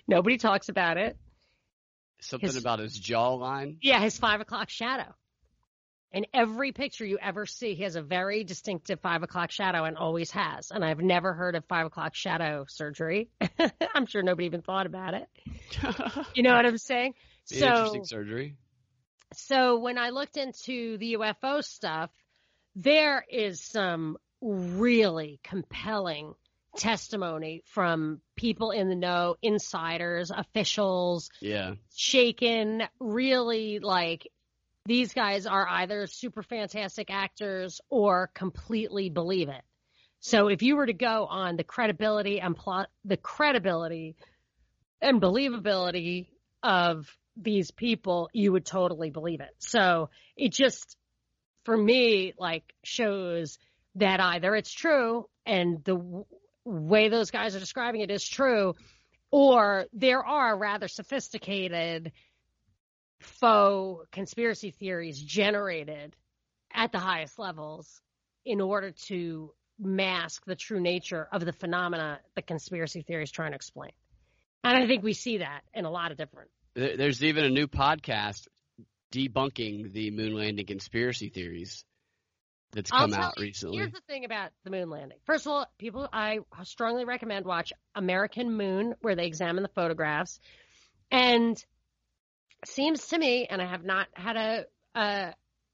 [0.07, 1.17] Nobody talks about it.
[2.19, 3.77] Something his, about his jawline?
[3.81, 5.13] Yeah his five o'clock shadow
[6.13, 9.97] in every picture you ever see, he has a very distinctive five o'clock shadow and
[9.97, 10.69] always has.
[10.69, 13.29] And I've never heard of five o'clock shadow surgery.
[13.95, 15.27] I'm sure nobody even thought about it.
[16.35, 17.15] you know what I'm saying?
[17.45, 18.55] so, interesting surgery.
[19.33, 22.11] So when I looked into the UFO stuff,
[22.75, 26.33] there is some really compelling
[26.77, 31.29] testimony from people in the know, insiders, officials.
[31.39, 31.75] Yeah.
[31.95, 34.27] Shaken, really like
[34.85, 39.61] these guys are either super fantastic actors or completely believe it.
[40.19, 44.15] So if you were to go on the credibility and plot, the credibility
[45.01, 46.27] and believability
[46.61, 49.51] of these people, you would totally believe it.
[49.59, 50.97] So it just,
[51.65, 53.57] for me, like shows
[53.95, 56.25] that either it's true and the w-
[56.65, 58.75] way those guys are describing it is true,
[59.31, 62.11] or there are rather sophisticated
[63.23, 66.15] faux conspiracy theories generated
[66.73, 68.01] at the highest levels
[68.45, 73.51] in order to mask the true nature of the phenomena the conspiracy theory is trying
[73.51, 73.91] to explain.
[74.63, 76.49] And I think we see that in a lot of different.
[76.75, 78.47] There's even a new podcast
[79.11, 81.83] debunking the moon landing conspiracy theories
[82.71, 83.77] that's come out you, recently.
[83.77, 85.17] Here's the thing about the moon landing.
[85.25, 90.39] First of all, people, I strongly recommend watch American Moon, where they examine the photographs.
[91.11, 91.63] And
[92.67, 95.31] seems to me, and I have not had a, uh,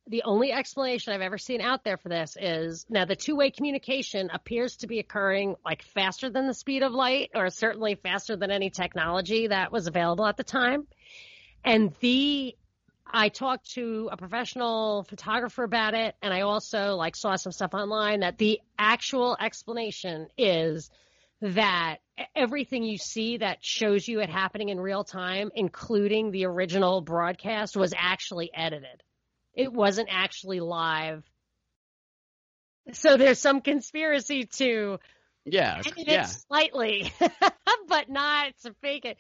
[0.08, 3.52] the only explanation I've ever seen out there for this is now the two way
[3.52, 8.36] communication appears to be occurring like faster than the speed of light, or certainly faster
[8.36, 10.88] than any technology that was available at the time.
[11.64, 12.56] And the
[13.12, 17.74] I talked to a professional photographer about it, and I also like saw some stuff
[17.74, 20.90] online that the actual explanation is
[21.42, 21.98] that
[22.36, 27.78] everything you see that shows you it happening in real time, including the original broadcast,
[27.78, 29.04] was actually edited.
[29.54, 31.24] It wasn't actually live.
[32.94, 35.00] So there's some conspiracy to
[35.46, 36.24] yeah, edit yeah.
[36.24, 37.14] it slightly,
[37.88, 39.18] but not to fake it.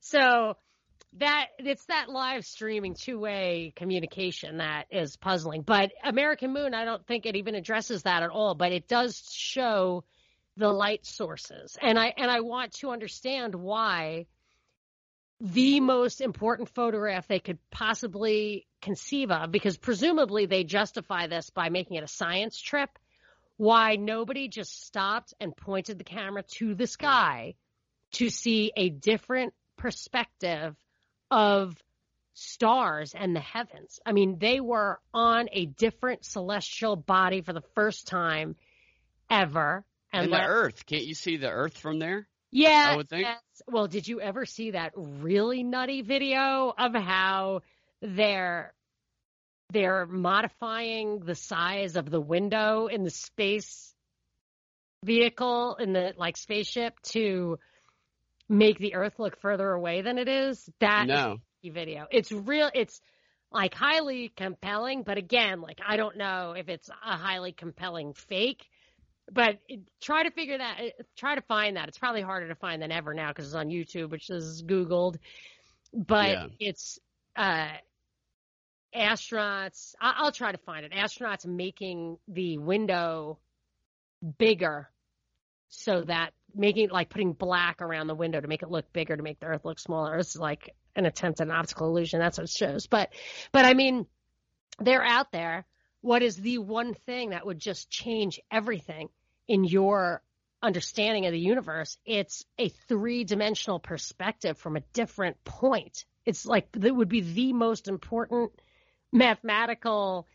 [0.00, 0.56] So
[1.16, 5.62] that it's that live streaming two way communication that is puzzling.
[5.62, 8.54] But American Moon, I don't think it even addresses that at all.
[8.54, 10.04] But it does show
[10.58, 11.78] the light sources.
[11.80, 14.26] And I and I want to understand why
[15.40, 21.68] the most important photograph they could possibly conceive of because presumably they justify this by
[21.68, 22.90] making it a science trip
[23.56, 27.54] why nobody just stopped and pointed the camera to the sky
[28.12, 30.76] to see a different perspective
[31.30, 31.76] of
[32.34, 33.98] stars and the heavens.
[34.06, 38.54] I mean, they were on a different celestial body for the first time
[39.28, 39.84] ever.
[40.12, 42.26] And, and the Earth, can't you see the Earth from there?
[42.50, 42.90] Yeah.
[42.92, 43.26] I would think.
[43.26, 43.40] Yes.
[43.66, 47.62] Well, did you ever see that really nutty video of how
[48.00, 48.72] they're
[49.70, 53.92] they're modifying the size of the window in the space
[55.04, 57.58] vehicle in the like spaceship to
[58.48, 60.68] make the Earth look further away than it is?
[60.80, 61.38] That no.
[61.62, 62.06] is video.
[62.10, 62.70] It's real.
[62.72, 63.00] It's
[63.52, 68.66] like highly compelling, but again, like I don't know if it's a highly compelling fake
[69.30, 69.58] but
[70.00, 70.80] try to figure that
[71.16, 71.88] try to find that.
[71.88, 75.16] It's probably harder to find than ever now because it's on youtube which is googled.
[75.92, 76.46] But yeah.
[76.60, 76.98] it's
[77.36, 77.68] uh
[78.94, 80.92] astronauts I- will try to find it.
[80.92, 83.38] Astronauts making the window
[84.38, 84.88] bigger
[85.68, 89.22] so that making like putting black around the window to make it look bigger to
[89.22, 92.18] make the earth look smaller is like an attempt at an optical illusion.
[92.18, 92.86] That's what it shows.
[92.86, 93.10] But
[93.52, 94.06] but i mean
[94.80, 95.66] they're out there.
[96.00, 99.08] What is the one thing that would just change everything
[99.48, 100.22] in your
[100.62, 106.04] understanding of the universe, it's a three dimensional perspective from a different point.
[106.26, 108.52] It's like that would be the most important
[109.12, 110.26] mathematical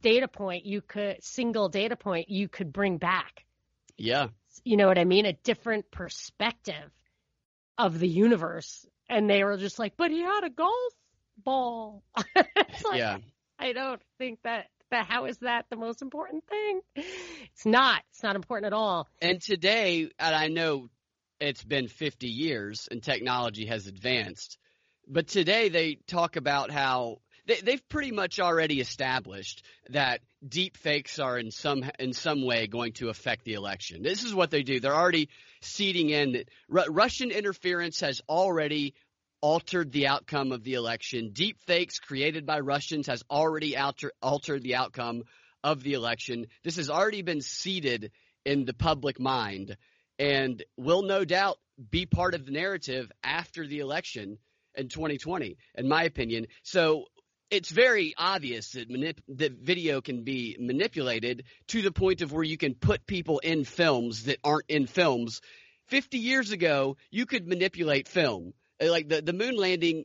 [0.00, 3.44] data point you could, single data point you could bring back.
[3.96, 4.28] Yeah.
[4.64, 5.26] You know what I mean?
[5.26, 6.90] A different perspective.
[7.78, 8.86] of the universe.
[9.08, 10.92] And they were just like, but he had a golf
[11.36, 12.02] ball.
[12.36, 12.46] like,
[12.94, 13.18] yeah.
[13.58, 16.80] I don't think that that how is that the most important thing?
[16.96, 18.02] It's not.
[18.10, 19.08] It's not important at all.
[19.20, 20.88] And today, and I know
[21.40, 24.58] it's been 50 years and technology has advanced,
[25.08, 31.18] but today they talk about how they, they've pretty much already established that deep fakes
[31.18, 34.02] are in some in some way going to affect the election.
[34.02, 34.78] This is what they do.
[34.78, 35.28] They're already
[35.60, 38.94] seeding in that Russian interference has already
[39.42, 41.30] altered the outcome of the election.
[41.32, 45.24] Deep fakes created by Russians has already alter, altered the outcome
[45.62, 46.46] of the election.
[46.64, 48.12] This has already been seeded
[48.46, 49.76] in the public mind
[50.18, 51.58] and will no doubt
[51.90, 54.38] be part of the narrative after the election
[54.74, 56.46] in 2020, in my opinion.
[56.62, 57.06] So
[57.50, 62.44] it's very obvious that manip- that video can be manipulated to the point of where
[62.44, 65.40] you can put people in films that aren't in films.
[65.88, 68.54] 50 years ago, you could manipulate film.
[68.82, 70.04] Uh, like the, the moon landing,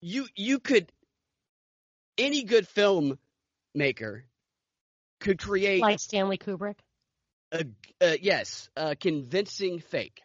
[0.00, 0.90] you you could
[2.16, 3.18] any good film
[3.74, 4.24] maker
[5.20, 6.76] could create like Stanley Kubrick.
[7.52, 7.64] A,
[8.00, 10.22] uh, yes, a convincing fake.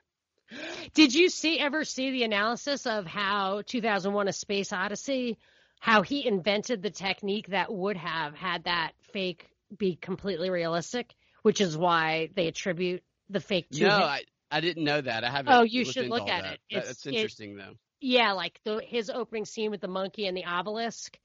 [0.94, 5.38] Did you see ever see the analysis of how 2001: A Space Odyssey
[5.80, 11.62] how he invented the technique that would have had that fake be completely realistic, which
[11.62, 14.02] is why they attribute the fake to no, him.
[14.02, 14.22] I,
[14.52, 15.24] I didn't know that.
[15.24, 15.54] I haven't.
[15.54, 16.54] Oh, you should look at that.
[16.54, 16.60] it.
[16.70, 17.74] It's, That's interesting, it, though.
[18.00, 21.18] Yeah, like the, his opening scene with the monkey and the obelisk.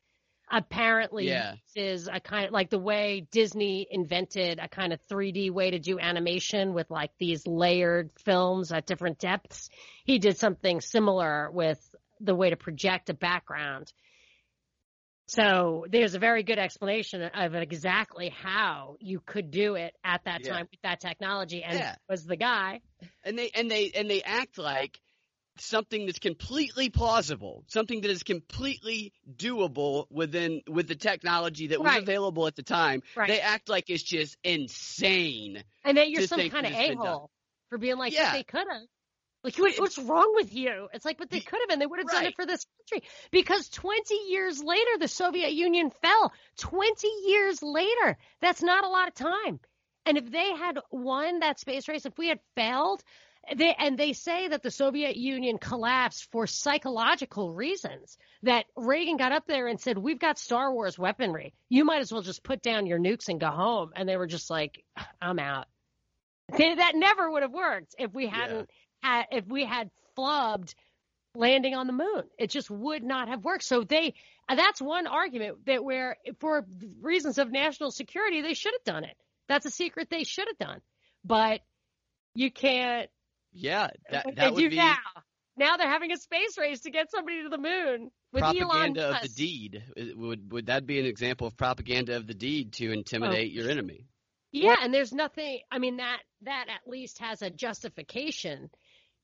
[0.52, 1.54] Apparently, yeah.
[1.76, 5.78] is a kind of like the way Disney invented a kind of 3D way to
[5.78, 9.70] do animation with like these layered films at different depths.
[10.04, 11.78] He did something similar with
[12.18, 13.92] the way to project a background
[15.30, 20.44] so there's a very good explanation of exactly how you could do it at that
[20.44, 20.54] yeah.
[20.54, 21.94] time with that technology, and yeah.
[22.08, 22.80] was the guy.
[23.22, 25.00] And they and they and they act like
[25.58, 31.96] something that's completely plausible, something that is completely doable within with the technology that was
[31.96, 33.00] available at the time.
[33.14, 33.28] Right.
[33.28, 35.62] They act like it's just insane.
[35.84, 37.30] And that you're some kind of a hole
[37.68, 38.32] for being like, Yeah.
[38.32, 38.82] they could have.
[39.42, 40.88] Like, what, what's wrong with you?
[40.92, 43.09] It's like, but they could have, and they would have done it for this country.
[43.31, 46.33] Because 20 years later, the Soviet Union fell.
[46.59, 48.18] 20 years later.
[48.42, 49.61] That's not a lot of time.
[50.05, 53.03] And if they had won that space race, if we had failed,
[53.57, 59.33] they, and they say that the Soviet Union collapsed for psychological reasons, that Reagan got
[59.33, 61.55] up there and said, We've got Star Wars weaponry.
[61.70, 63.92] You might as well just put down your nukes and go home.
[63.96, 64.85] And they were just like,
[65.22, 65.66] I'm out.
[66.57, 68.68] They- that never would have worked if we hadn't
[69.02, 70.74] had if we had flubbed
[71.34, 72.24] landing on the moon.
[72.38, 73.64] It just would not have worked.
[73.64, 74.14] So they
[74.48, 76.66] uh, that's one argument that where for
[77.00, 79.16] reasons of national security they should have done it.
[79.48, 80.80] That's a secret they should have done.
[81.24, 81.60] But
[82.34, 83.08] you can't
[83.52, 84.96] Yeah, that that they would do be now.
[85.56, 88.68] Now they're having a space race to get somebody to the moon with Elon Musk
[88.68, 89.82] propaganda of the deed.
[90.16, 94.06] Would would that be an example of propaganda of the deed to intimidate your enemy?
[94.52, 95.60] Yeah, and there's nothing.
[95.70, 98.70] I mean that that at least has a justification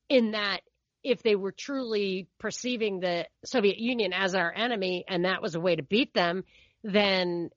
[0.09, 0.61] in that
[1.03, 5.59] if they were truly perceiving the Soviet Union as our enemy and that was a
[5.59, 6.43] way to beat them,
[6.83, 7.49] then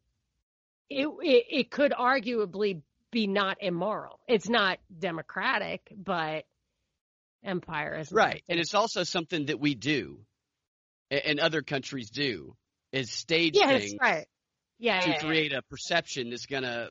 [0.89, 4.21] it it, it could arguably be not immoral.
[4.29, 6.45] It's not democratic, but
[7.45, 10.21] empire is Right, and it's also something that we do,
[11.11, 12.55] and other countries do,
[12.93, 14.27] is stage yeah, things right.
[14.79, 15.21] Yeah, to yeah, yeah.
[15.27, 16.91] create a perception that's gonna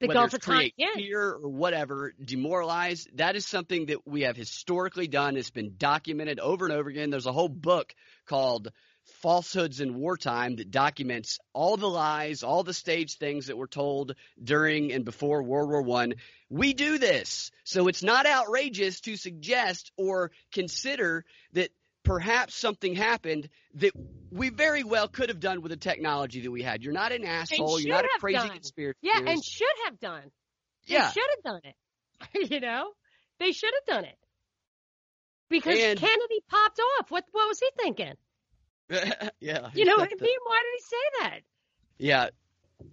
[0.00, 1.02] Gulf it's of create Tonkin.
[1.02, 3.06] fear or whatever, demoralize.
[3.14, 5.36] That is something that we have historically done.
[5.36, 7.10] It's been documented over and over again.
[7.10, 7.94] There's a whole book
[8.26, 8.72] called
[9.22, 14.14] Falsehoods in Wartime that documents all the lies, all the stage things that were told
[14.42, 16.14] during and before World War One.
[16.48, 21.70] We do this, so it's not outrageous to suggest or consider that
[22.06, 23.92] perhaps something happened that
[24.30, 26.82] we very well could have done with the technology that we had.
[26.82, 27.80] You're not an asshole.
[27.80, 28.50] You're not a crazy done.
[28.50, 29.32] conspiracy Yeah, theorist.
[29.34, 30.22] and should have done.
[30.88, 31.10] They yeah.
[31.10, 32.50] should have done it.
[32.52, 32.92] you know,
[33.40, 34.16] they should have done it
[35.50, 37.10] because And- Kennedy popped off.
[37.10, 38.14] What what was he thinking?
[39.40, 39.68] yeah.
[39.74, 40.38] You know what I mean?
[40.46, 41.40] Why did he say that?
[41.98, 42.28] Yeah.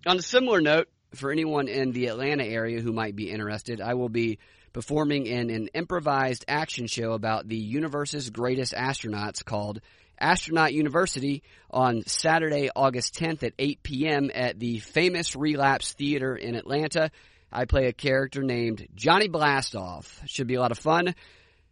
[0.07, 3.93] On a similar note, for anyone in the Atlanta area who might be interested, I
[3.93, 4.39] will be
[4.73, 9.79] performing in an improvised action show about the universe's greatest astronauts called
[10.19, 14.31] Astronaut University on Saturday, August 10th at 8 p.m.
[14.33, 17.11] at the famous Relapse Theater in Atlanta.
[17.51, 20.07] I play a character named Johnny Blastoff.
[20.25, 21.13] Should be a lot of fun.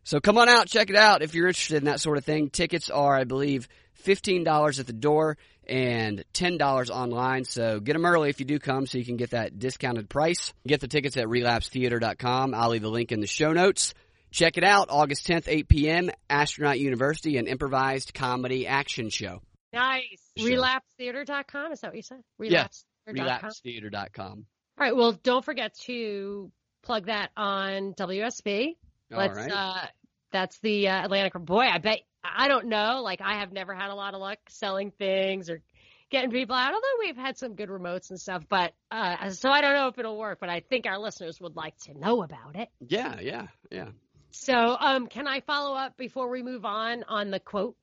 [0.04, 2.50] So come on out, check it out if you're interested in that sort of thing.
[2.50, 3.68] Tickets are, I believe,
[4.04, 7.46] $15 at the door and $10 online.
[7.46, 10.54] So get them early if you do come so you can get that discounted price.
[10.68, 12.54] Get the tickets at relapsetheater.com.
[12.54, 13.94] I'll leave the link in the show notes.
[14.32, 19.42] Check it out, August 10th, 8 p.m., Astronaut University, an improvised comedy action show.
[19.74, 20.04] Nice.
[20.38, 20.50] Sure.
[20.50, 22.22] Relapsetheater.com, is that what you said?
[22.40, 22.68] Yeah.
[23.10, 23.50] Relapsetheater.com.
[23.50, 24.46] RelapseTheater.com.
[24.78, 24.96] All right.
[24.96, 26.52] Well, don't forget to
[26.84, 28.76] plug that on WSB.
[29.12, 29.38] All Let's.
[29.38, 29.52] right.
[29.52, 29.86] Uh,
[30.32, 31.34] that's the uh, Atlantic.
[31.34, 32.00] Boy, I bet.
[32.24, 33.02] I don't know.
[33.04, 35.62] Like, I have never had a lot of luck selling things or
[36.10, 36.74] getting people out.
[36.74, 39.98] Although we've had some good remotes and stuff, but uh, so I don't know if
[39.98, 40.40] it'll work.
[40.40, 42.70] But I think our listeners would like to know about it.
[42.80, 43.90] yeah, yeah, yeah.
[44.32, 47.76] So, um, can I follow up before we move on on the quote?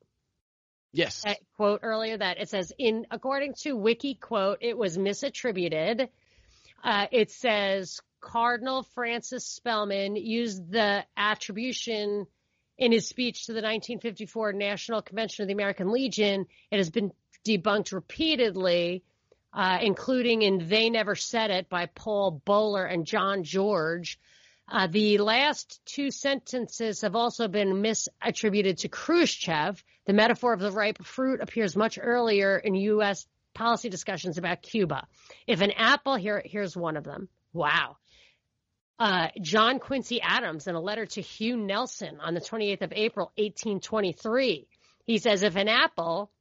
[0.92, 1.22] Yes.
[1.22, 6.08] that quote earlier that it says in according to Wikiquote it was misattributed
[6.82, 12.26] uh, it says cardinal francis spellman used the attribution
[12.78, 17.12] in his speech to the 1954 national convention of the american legion it has been
[17.44, 19.02] debunked repeatedly
[19.52, 24.18] uh, including in they never said it by paul boller and john george
[24.70, 29.82] uh, the last two sentences have also been misattributed to Khrushchev.
[30.06, 33.26] The metaphor of the ripe fruit appears much earlier in U.S.
[33.54, 35.06] policy discussions about Cuba.
[35.46, 37.28] If an apple, here, here's one of them.
[37.54, 37.96] Wow.
[38.98, 43.26] Uh, John Quincy Adams, in a letter to Hugh Nelson on the 28th of April,
[43.36, 44.66] 1823,
[45.06, 46.32] he says, if an apple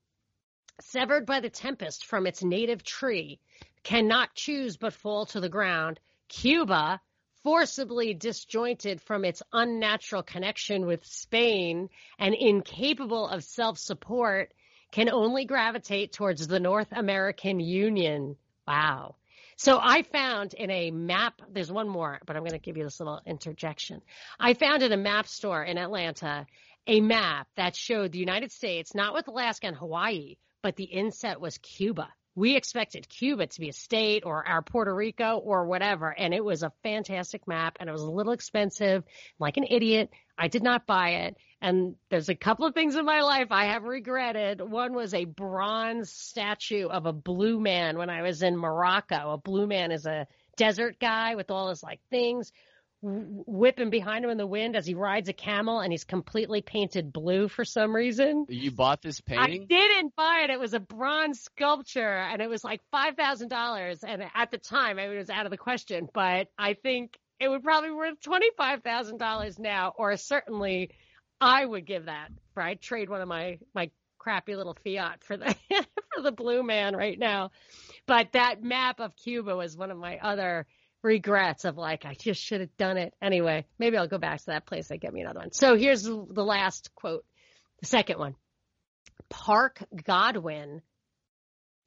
[0.82, 3.40] severed by the tempest from its native tree
[3.84, 7.00] cannot choose but fall to the ground, Cuba
[7.44, 14.52] forcibly disjointed from its unnatural connection with Spain and incapable of self support
[14.92, 18.36] can only gravitate towards the North American Union.
[18.68, 19.16] Wow.
[19.58, 22.84] So I found in a map, there's one more, but I'm going to give you
[22.84, 24.02] this little interjection.
[24.40, 26.46] I found in a map store in Atlanta
[26.86, 31.42] a map that showed the United States, not with Alaska and Hawaii, but the inset
[31.42, 36.12] was Cuba we expected Cuba to be a state or our Puerto Rico or whatever.
[36.16, 39.04] And it was a fantastic map and it was a little expensive.
[39.40, 41.38] Like an idiot, I did not buy it.
[41.64, 44.62] And there's a couple of things in my life I have regretted.
[44.62, 49.32] One was a bronze statue of a blue man when I was in Morocco.
[49.32, 52.52] A blue man is a desert guy with all his like things
[53.02, 57.14] whipping behind him in the wind as he rides a camel and he's completely painted
[57.14, 58.46] blue for some reason.
[58.50, 59.64] You bought this painting?
[59.64, 60.50] I didn't buy it.
[60.50, 65.16] It was a bronze sculpture and it was like $5,000 and at the time it
[65.16, 69.94] was out of the question, but I think it would probably be worth $25,000 now
[69.96, 70.92] or certainly
[71.40, 72.82] I would give that, right?
[72.82, 75.56] Trade one of my my crappy little Fiat for the
[76.16, 77.52] for the blue man right now.
[78.08, 80.66] But that map of Cuba was one of my other
[81.02, 83.66] regrets of like I just should have done it anyway.
[83.80, 85.52] Maybe I'll go back to that place and get me another one.
[85.52, 87.26] So here's the last quote,
[87.80, 88.36] the second one.
[89.30, 90.82] Parke Godwin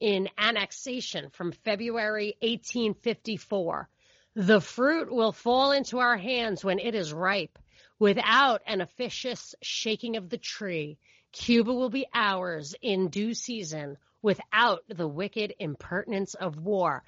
[0.00, 3.88] in annexation from February 1854.
[4.36, 7.58] The fruit will fall into our hands when it is ripe.
[7.98, 10.98] Without an officious shaking of the tree,
[11.32, 17.04] Cuba will be ours in due season without the wicked impertinence of war.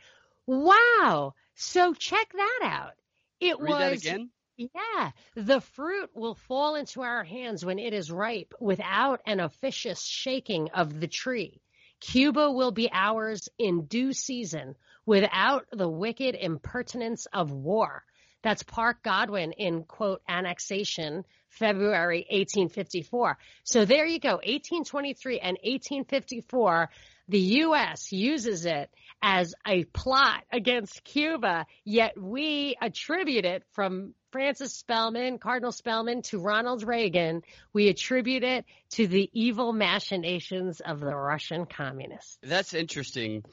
[0.47, 1.35] Wow.
[1.65, 2.93] So check that out.
[3.41, 4.31] It Read was that again.
[4.57, 10.05] yeah, the fruit will fall into our hands when it is ripe without an officious
[10.05, 11.61] shaking of the tree.
[12.01, 14.75] Cuba will be ours in due season
[15.07, 18.05] without the wicked impertinence of war.
[18.43, 23.39] That's Parke Godwin in quote annexation, February 1854.
[23.63, 26.91] So there you go, 1823 and 1854.
[27.29, 28.13] The U.S.
[28.13, 28.91] uses it
[29.23, 36.39] as a plot against Cuba, yet we attribute it from Francis Spellman, Cardinal Spellman, to
[36.39, 37.43] Ronald Reagan.
[37.73, 42.39] We attribute it to the evil machinations of the Russian communists.
[42.43, 43.45] That's interesting.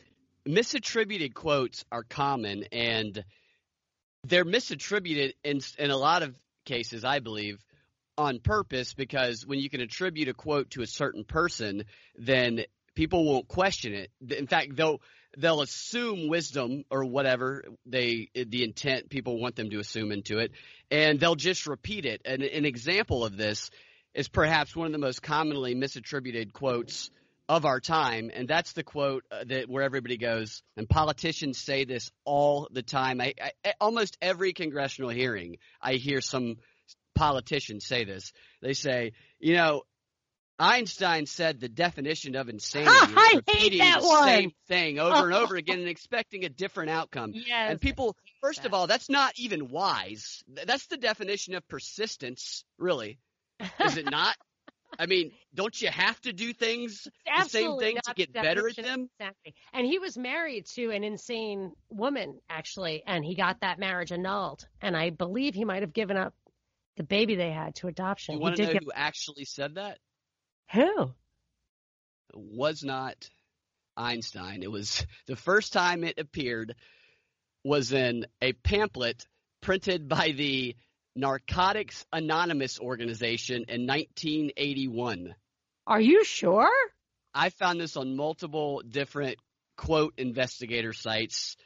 [0.47, 3.23] Misattributed quotes are common, and
[4.23, 7.63] they're misattributed in in a lot of cases, I believe,
[8.17, 8.93] on purpose.
[8.93, 11.83] Because when you can attribute a quote to a certain person,
[12.17, 12.63] then
[12.99, 14.11] people won't question it.
[14.37, 14.99] In fact, they'll
[15.37, 20.51] they'll assume wisdom or whatever they the intent people want them to assume into it,
[20.91, 22.21] and they'll just repeat it.
[22.25, 23.69] And an example of this
[24.13, 27.09] is perhaps one of the most commonly misattributed quotes
[27.47, 31.85] of our time, and that's the quote uh, that where everybody goes, and politicians say
[31.85, 33.21] this all the time.
[33.21, 36.57] I, I, almost every congressional hearing, I hear some
[37.15, 38.33] politicians say this.
[38.61, 39.83] They say, you know,
[40.59, 44.27] Einstein said the definition of insanity is I hate repeating that the one.
[44.27, 47.31] same thing over and over again and expecting a different outcome.
[47.33, 47.71] Yes.
[47.71, 50.43] And people, first of all, that's not even wise.
[50.65, 53.19] That's the definition of persistence, really.
[53.83, 54.35] Is it not?
[54.97, 58.75] I mean, don't you have to do things the same thing to get better at
[58.75, 59.09] them?
[59.19, 59.53] Exactly.
[59.71, 64.67] And he was married to an insane woman, actually, and he got that marriage annulled.
[64.81, 66.33] And I believe he might have given up
[66.97, 68.35] the baby they had to adoption.
[68.35, 69.99] You want to know who actually said that?
[70.73, 71.03] Who?
[72.33, 73.29] It was not
[73.97, 74.63] Einstein.
[74.63, 76.75] It was the first time it appeared
[77.63, 79.25] was in a pamphlet
[79.61, 80.75] printed by the
[81.15, 85.35] Narcotics Anonymous organization in 1981.
[85.87, 86.69] Are you sure?
[87.33, 89.37] I found this on multiple different
[89.75, 91.57] quote investigator sites,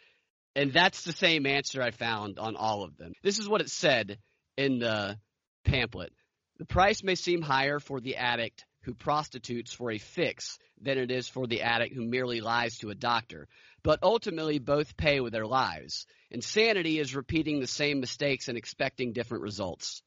[0.55, 3.13] and that's the same answer I found on all of them.
[3.21, 4.17] This is what it said
[4.57, 5.17] in the
[5.65, 6.13] pamphlet.
[6.57, 11.11] The price may seem higher for the addict who prostitutes for a fix than it
[11.11, 13.47] is for the addict who merely lies to a doctor.
[13.83, 16.05] But ultimately, both pay with their lives.
[16.31, 20.01] Insanity is repeating the same mistakes and expecting different results.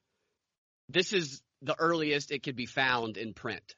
[0.88, 3.74] This is the earliest it could be found in print,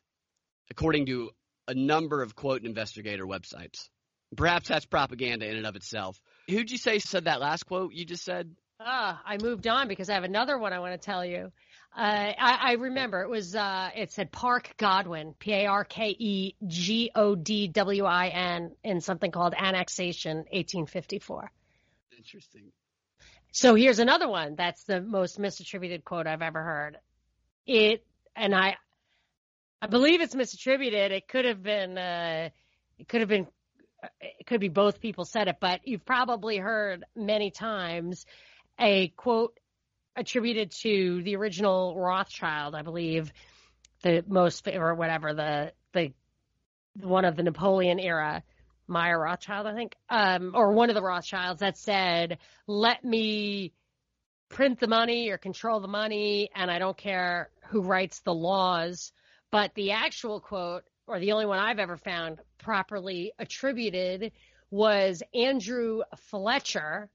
[0.71, 1.31] according to
[1.67, 3.89] a number of quote investigator websites.
[4.37, 6.21] Perhaps that's propaganda in and of itself.
[6.49, 8.55] Who'd you say said that last quote you just said?
[8.81, 11.51] Ah, I moved on because I have another one I want to tell you.
[11.97, 16.15] Uh, I, I remember it was uh, it said Parke Godwin, P A R K
[16.19, 21.51] E G O D W I N, in something called Annexation, 1854.
[22.17, 22.73] Interesting.
[23.51, 24.55] So here's another one.
[24.55, 26.99] That's the most misattributed quote I've ever heard.
[27.67, 28.05] It
[28.37, 28.77] and I,
[29.83, 31.11] I believe it's misattributed.
[31.11, 32.51] It could have been, uh,
[32.99, 33.47] it could have been,
[34.21, 38.27] it could be both people said it, but you've probably heard many times
[38.79, 39.59] a quote
[40.19, 43.33] attributed to the original Rothschild, I believe,
[44.03, 46.13] the most or whatever the the
[47.01, 48.43] one of the Napoleon era,
[48.89, 53.73] Meyer Rothschild, I think, um, or one of the Rothschilds that said, "Let me
[54.49, 59.13] print the money or control the money, and I don't care who writes the laws."
[59.51, 64.33] But the actual quote, or the only one I've ever found properly attributed,
[64.71, 67.09] was Andrew Fletcher,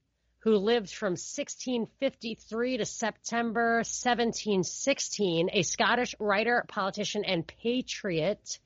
[0.44, 8.58] who lived from 1653 to September 1716, a Scottish writer, politician, and patriot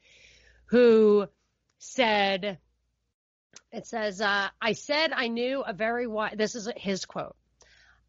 [0.66, 1.28] who
[1.78, 2.58] said,
[3.70, 7.36] it says, uh, I said I knew a very wise, this is his quote.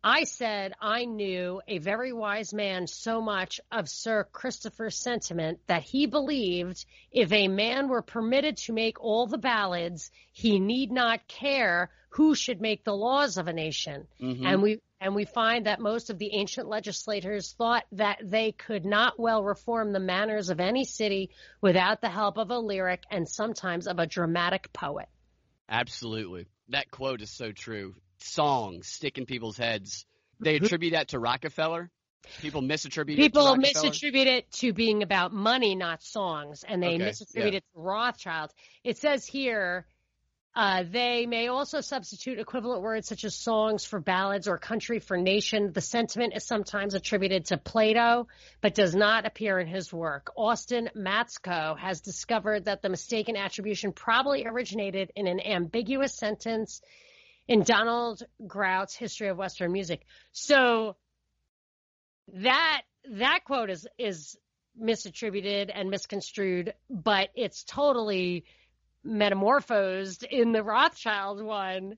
[0.04, 5.84] I said I knew a very wise man so much of Sir Christopher's sentiment that
[5.84, 11.28] he believed if a man were permitted to make all the ballads, he need not
[11.28, 14.08] care who should make the laws of a nation.
[14.22, 14.46] Mhm.
[14.46, 18.86] And we and we find that most of the ancient legislators thought that they could
[18.86, 21.30] not well reform the manners of any city
[21.62, 25.08] without the help of a lyric and sometimes of a dramatic poet.
[25.70, 26.48] Absolutely.
[26.70, 27.96] That quote is so true.
[28.20, 30.06] Songs stick in people's heads.
[30.40, 31.90] They attribute that to Rockefeller.
[32.42, 33.90] People misattribute it to People Rockefeller.
[33.90, 37.58] misattribute it to being about money, not songs, and they Okay, misattribute yeah.
[37.58, 38.52] it to Rothschild.
[38.84, 39.86] It says here
[40.56, 45.16] uh, they may also substitute equivalent words such as songs for ballads or country for
[45.16, 45.72] nation.
[45.72, 48.28] The sentiment is sometimes attributed to Plato,
[48.60, 50.32] but does not appear in his work.
[50.36, 56.82] Austin Matsko has discovered that the mistaken attribution probably originated in an ambiguous sentence
[57.50, 60.06] in Donald Grout's History of Western Music.
[60.32, 60.96] So
[62.36, 64.38] that that quote is is
[64.82, 68.46] misattributed and misconstrued, but it's totally
[69.04, 71.98] metamorphosed in the Rothschild one.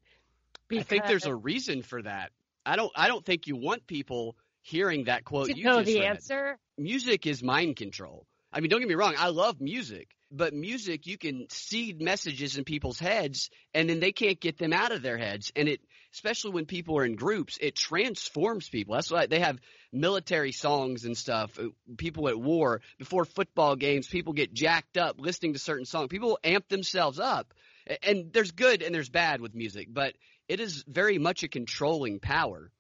[0.72, 2.32] I think there's a reason for that.
[2.66, 2.92] I don't.
[2.96, 5.48] I don't think you want people hearing that quote.
[5.48, 6.06] to you know the read.
[6.06, 6.58] answer.
[6.78, 8.26] Music is mind control.
[8.54, 9.16] I mean, don't get me wrong.
[9.18, 14.12] I love music, but music you can seed messages in people's heads, and then they
[14.12, 15.52] can't get them out of their heads.
[15.56, 15.82] And it,
[16.14, 18.96] especially when people are in groups, it transforms people.
[18.96, 19.60] That's why they have
[19.92, 21.60] military songs and stuff.
[21.60, 21.68] Uh,
[21.98, 26.08] People at war before football games, people get jacked up listening to certain songs.
[26.08, 27.54] People amp themselves up,
[28.02, 30.16] and there's good and there's bad with music, but
[30.48, 32.72] it is very much a controlling power.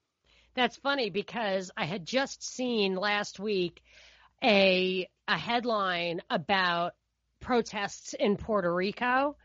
[0.54, 3.82] That's funny because I had just seen last week
[4.43, 6.93] a a headline about
[7.42, 9.36] protests in Puerto Rico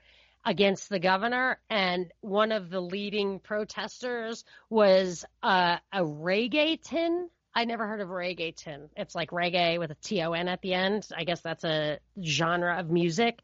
[0.45, 7.27] against the governor, and one of the leading protesters was uh, a reggaeton.
[7.53, 8.91] I never heard of reggaeton.
[8.97, 11.09] It's like reggae with a T O N at the end.
[11.17, 13.41] I guess that's a genre of music.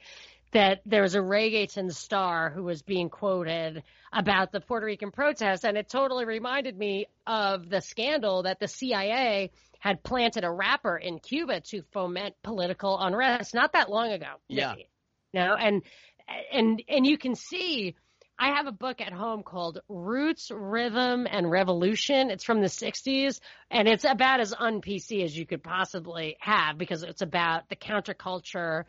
[0.53, 3.82] That there was a reggaeton star who was being quoted
[4.12, 8.68] about the Puerto Rican protest, and it totally reminded me of the scandal that the
[8.68, 9.50] CIA
[9.80, 14.34] had planted a rapper in Cuba to foment political unrest not that long ago.
[14.48, 14.74] Yeah.
[15.32, 15.82] No, and
[16.53, 17.96] and and you can see
[18.38, 22.30] I have a book at home called Roots, Rhythm, and Revolution.
[22.30, 23.40] It's from the 60s,
[23.70, 28.84] and it's about as un-PC as you could possibly have because it's about the counterculture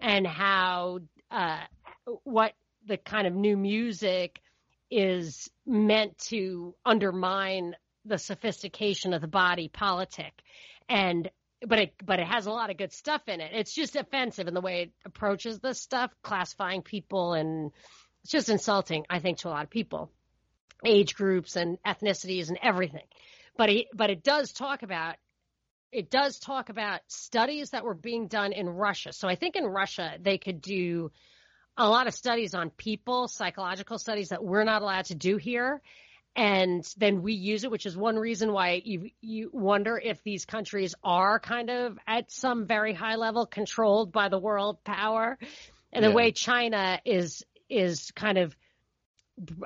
[0.00, 1.60] and how uh,
[2.24, 2.52] what
[2.86, 4.40] the kind of new music
[4.90, 7.74] is meant to undermine
[8.04, 10.32] the sophistication of the body politic,
[10.88, 11.30] and
[11.66, 13.52] but it but it has a lot of good stuff in it.
[13.54, 17.72] It's just offensive in the way it approaches this stuff, classifying people, and
[18.22, 20.10] it's just insulting, I think, to a lot of people,
[20.84, 23.06] age groups and ethnicities and everything.
[23.56, 25.16] But he, but it does talk about
[25.94, 29.12] it does talk about studies that were being done in Russia.
[29.12, 31.12] So I think in Russia they could do
[31.76, 35.80] a lot of studies on people, psychological studies that we're not allowed to do here.
[36.34, 40.44] And then we use it, which is one reason why you you wonder if these
[40.46, 45.38] countries are kind of at some very high level controlled by the world power.
[45.92, 46.08] And yeah.
[46.08, 48.56] the way China is is kind of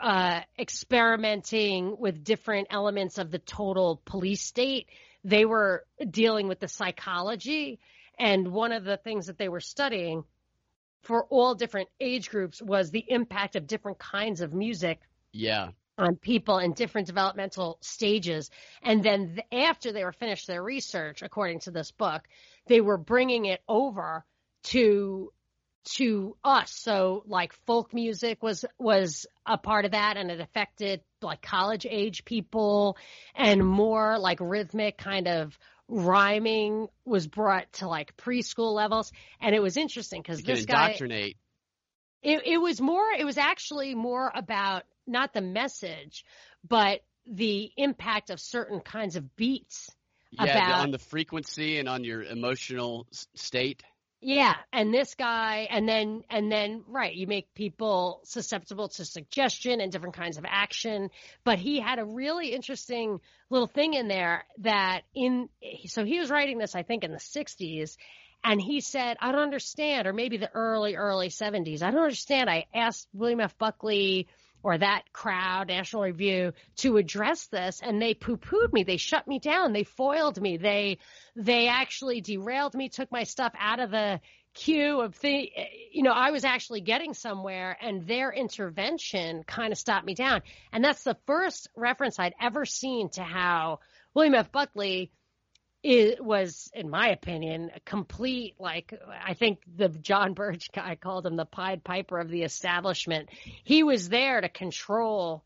[0.00, 4.88] uh, experimenting with different elements of the total police state.
[5.28, 7.78] They were dealing with the psychology.
[8.18, 10.24] And one of the things that they were studying
[11.02, 15.00] for all different age groups was the impact of different kinds of music.
[15.32, 15.68] Yeah.
[15.98, 18.50] On people in different developmental stages.
[18.82, 22.26] And then after they were finished their research, according to this book,
[22.66, 24.24] they were bringing it over
[24.64, 25.32] to
[25.94, 26.72] to us.
[26.72, 31.86] So like folk music was was a part of that and it affected like college
[31.88, 32.96] age people
[33.34, 35.58] and more like rhythmic kind of
[35.88, 39.10] rhyming was brought to like preschool levels,
[39.40, 41.36] and it was interesting because this indoctrinate.
[42.22, 42.30] guy.
[42.30, 43.10] It, it was more.
[43.16, 46.24] It was actually more about not the message,
[46.66, 49.90] but the impact of certain kinds of beats.
[50.30, 53.82] Yeah, about, on the frequency and on your emotional state.
[54.20, 59.80] Yeah, and this guy, and then and then right, you make people susceptible to suggestion
[59.80, 61.10] and different kinds of action.
[61.44, 65.48] But he had a really interesting little thing in there that in
[65.86, 67.96] so he was writing this, I think, in the '60s,
[68.42, 71.82] and he said, "I don't understand," or maybe the early early '70s.
[71.82, 72.50] I don't understand.
[72.50, 73.56] I asked William F.
[73.56, 74.26] Buckley
[74.62, 78.82] or that crowd, National Review, to address this, and they poo-pooed me.
[78.82, 79.72] They shut me down.
[79.72, 80.56] They foiled me.
[80.56, 80.98] They
[81.36, 84.20] they actually derailed me, took my stuff out of the
[84.54, 85.50] queue of the.
[85.92, 90.42] You know, I was actually getting somewhere, and their intervention kind of stopped me down.
[90.72, 93.80] And that's the first reference I'd ever seen to how
[94.14, 94.50] William F.
[94.50, 95.12] Buckley
[95.82, 98.92] it was, in my opinion, a complete like
[99.24, 103.28] I think the John Birch guy called him the Pied Piper of the establishment.
[103.64, 105.44] He was there to control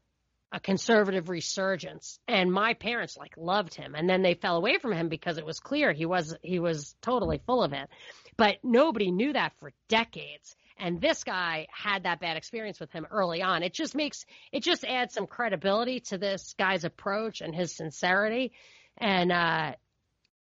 [0.50, 4.92] a conservative resurgence, and my parents like loved him, and then they fell away from
[4.92, 7.88] him because it was clear he was he was totally full of it.
[8.36, 10.56] But nobody knew that for decades.
[10.78, 13.62] And this guy had that bad experience with him early on.
[13.62, 18.52] It just makes it just adds some credibility to this guy's approach and his sincerity.
[18.98, 19.74] And uh,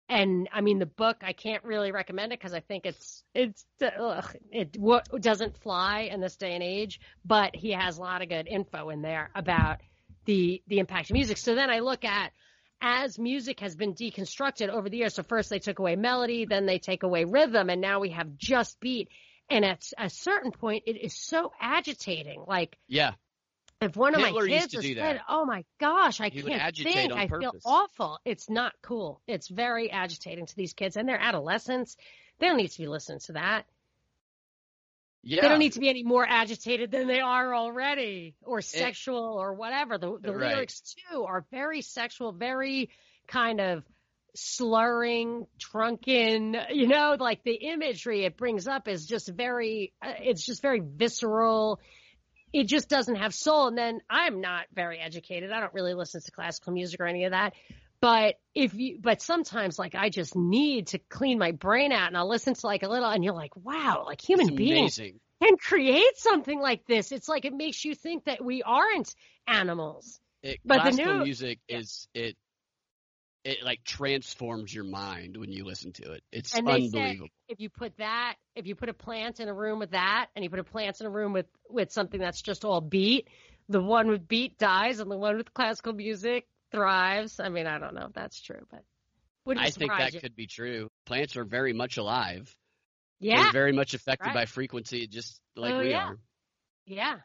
[0.08, 3.66] and I mean the book I can't really recommend it because I think it's it's
[3.82, 7.00] ugh, it what doesn't fly in this day and age.
[7.24, 9.82] But he has a lot of good info in there about
[10.26, 11.38] the the impact of music.
[11.38, 12.32] So then I look at
[12.82, 15.16] as music has been deconstructed over the years.
[15.16, 18.38] So first they took away melody, then they take away rhythm, and now we have
[18.38, 19.10] just beat.
[19.50, 22.44] And at a certain point, it is so agitating.
[22.48, 23.14] Like yeah,
[23.82, 27.12] if one of Hitler my kids is said, "Oh my gosh, I he can't think.
[27.12, 29.22] I feel awful." It's not cool.
[29.28, 31.98] It's very agitating to these kids, and they're adolescents.
[32.40, 33.66] They don't need to be listening to that.
[35.24, 35.42] Yeah.
[35.42, 39.42] They don't need to be any more agitated than they are already, or sexual, it,
[39.42, 39.98] or whatever.
[39.98, 40.54] The the right.
[40.54, 42.90] lyrics too are very sexual, very
[43.28, 43.84] kind of
[44.36, 46.56] slurring, drunken.
[46.72, 49.94] You know, like the imagery it brings up is just very.
[50.02, 51.82] Uh, it's just very visceral
[52.56, 53.68] it just doesn't have soul.
[53.68, 55.52] And then I'm not very educated.
[55.52, 57.54] I don't really listen to classical music or any of that.
[58.00, 62.16] But if you, but sometimes like I just need to clean my brain out and
[62.16, 65.20] I'll listen to like a little and you're like, wow, like human beings amazing.
[65.44, 67.12] can create something like this.
[67.12, 69.14] It's like it makes you think that we aren't
[69.48, 70.22] animals.
[70.42, 72.38] It, but the classical new music is it
[73.46, 76.24] it like transforms your mind when you listen to it.
[76.32, 77.30] It's and they unbelievable.
[77.48, 80.44] If you put that, if you put a plant in a room with that, and
[80.44, 83.30] you put a plant in a room with with something that's just all beat,
[83.70, 87.40] the one with beat dies, and the one with classical music thrives.
[87.40, 88.84] I mean, I don't know if that's true, but
[89.58, 90.20] I think that you.
[90.20, 90.90] could be true.
[91.06, 92.54] Plants are very much alive.
[93.20, 94.34] Yeah, They're very much affected right.
[94.34, 96.08] by frequency, just like oh, we yeah.
[96.08, 96.20] are.
[96.88, 97.16] Yeah,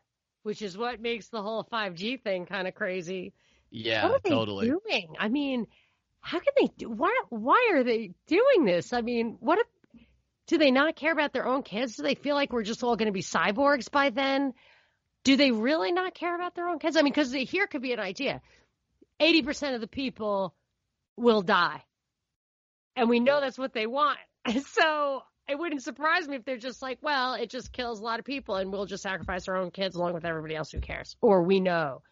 [0.42, 3.32] which is what makes the whole 5G thing kind of crazy.
[3.70, 4.66] Yeah, what are totally.
[4.68, 5.14] doing?
[5.18, 5.66] I mean,
[6.20, 6.90] how can they do?
[6.90, 7.22] Why?
[7.30, 8.92] Why are they doing this?
[8.92, 9.66] I mean, what if?
[10.46, 11.96] Do they not care about their own kids?
[11.96, 14.52] Do they feel like we're just all going to be cyborgs by then?
[15.22, 16.96] Do they really not care about their own kids?
[16.96, 18.40] I mean, because here could be an idea:
[19.18, 20.54] eighty percent of the people
[21.16, 21.82] will die,
[22.96, 24.18] and we know that's what they want.
[24.66, 28.20] So it wouldn't surprise me if they're just like, well, it just kills a lot
[28.20, 31.16] of people, and we'll just sacrifice our own kids along with everybody else who cares.
[31.20, 32.02] Or we know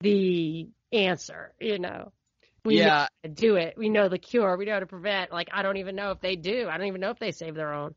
[0.00, 1.54] the answer.
[1.60, 2.12] You know,
[2.64, 3.74] we yeah, know how to do it.
[3.76, 4.56] We know the cure.
[4.56, 5.32] We know how to prevent.
[5.32, 6.68] Like I don't even know if they do.
[6.68, 7.94] I don't even know if they save their own.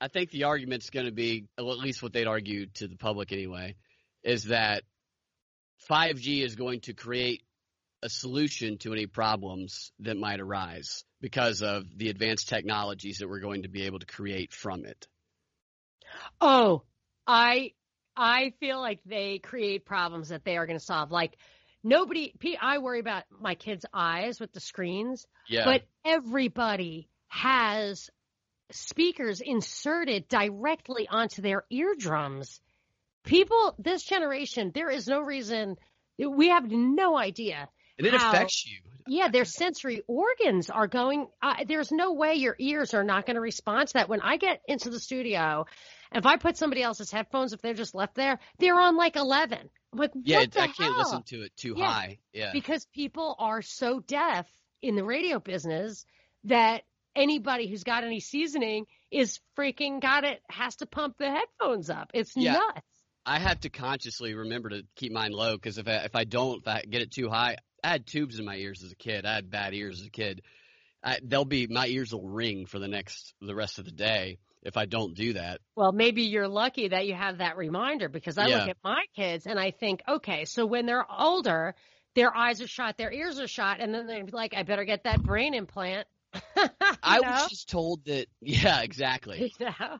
[0.00, 3.32] I think the argument's going to be, at least what they'd argue to the public
[3.32, 3.76] anyway,
[4.22, 4.82] is that
[5.90, 7.42] 5G is going to create
[8.02, 13.40] a solution to any problems that might arise because of the advanced technologies that we're
[13.40, 15.06] going to be able to create from it.
[16.40, 16.82] Oh,
[17.26, 17.72] I
[18.16, 21.10] I feel like they create problems that they are going to solve.
[21.10, 21.36] Like
[21.86, 25.64] nobody, I worry about my kids' eyes with the screens, Yeah.
[25.64, 28.10] but everybody has
[28.70, 32.60] speakers inserted directly onto their eardrums.
[33.24, 35.76] People, this generation, there is no reason.
[36.18, 37.68] We have no idea.
[37.98, 38.78] and it how- affects you.
[39.08, 41.28] Yeah, their sensory organs are going.
[41.40, 44.08] Uh, there's no way your ears are not going to respond to that.
[44.10, 45.64] When I get into the studio,
[46.12, 49.70] if I put somebody else's headphones, if they're just left there, they're on like 11.
[49.96, 50.98] Like, Yeah, I can't hell?
[50.98, 51.86] listen to it too Yeah.
[51.86, 52.18] high.
[52.32, 52.52] Yeah.
[52.52, 54.46] because people are so deaf
[54.82, 56.04] in the radio business
[56.44, 56.82] that
[57.14, 62.10] anybody who's got any seasoning is freaking got it has to pump the headphones up.
[62.14, 62.52] It's Yeah.
[62.52, 62.86] nuts.
[63.24, 66.58] I have to consciously remember to keep mine low because if I, if I don't,
[66.58, 69.24] if I get it too high, I had tubes in my ears as a kid.
[69.26, 70.42] I had bad ears as a kid.
[71.02, 74.38] I, they'll be my ears will ring for the next the rest of the day
[74.66, 75.60] if I don't do that.
[75.76, 78.58] Well, maybe you're lucky that you have that reminder because I Yeah.
[78.60, 81.74] look at my kids and I think, okay, so when they're older,
[82.14, 85.04] their eyes are shot, their ears are shot, and then they're like, I better get
[85.04, 86.06] that brain implant.
[87.02, 87.30] I know?
[87.30, 88.26] was just told that.
[88.40, 89.52] Yeah, exactly.
[89.60, 89.98] You know?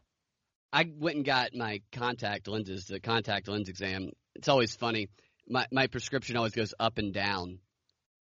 [0.72, 4.10] I went and got my contact lenses, the contact lens exam.
[4.34, 5.08] It's always funny.
[5.48, 7.60] My my prescription always goes up and down,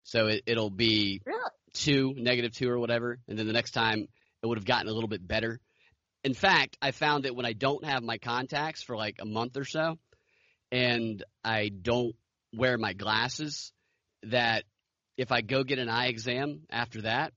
[0.03, 1.41] so it, it'll be Really?
[1.73, 4.07] two, negative two or whatever, and then the next time
[4.43, 5.59] it would have gotten a little bit better.
[6.25, 9.57] In fact, I found that when I don't have my contacts for like a month
[9.57, 9.99] or so,
[10.73, 12.17] and I don't
[12.53, 13.73] wear my glasses,
[14.25, 14.65] that
[15.17, 17.33] if I go get an eye exam after that,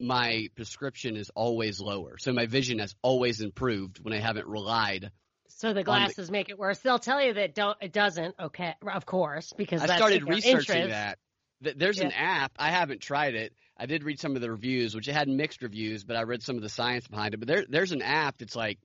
[0.00, 2.16] my prescription is always lower.
[2.18, 5.10] So my vision has always improved when I haven't relied.
[5.48, 6.78] So the glasses make it worse.
[6.78, 8.34] They'll tell you that don't it doesn't.
[8.38, 10.90] Okay, of course, because I that's started researching interest.
[10.90, 11.18] that.
[11.64, 12.52] Th- There's an app.
[12.58, 13.54] I haven't tried it.
[13.76, 16.42] I did read some of the reviews, which it had mixed reviews, but I read
[16.42, 17.38] some of the science behind it.
[17.38, 18.78] But there, there's an app that's like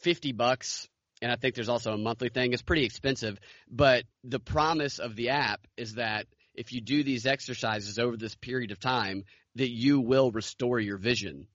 [0.00, 0.86] 50 bucks,
[1.22, 2.52] and I think there's also a monthly thing.
[2.52, 3.38] It's pretty expensive,
[3.70, 8.34] but the promise of the app is that if you do these exercises over this
[8.34, 9.24] period of time,
[9.54, 11.46] that you will restore your vision.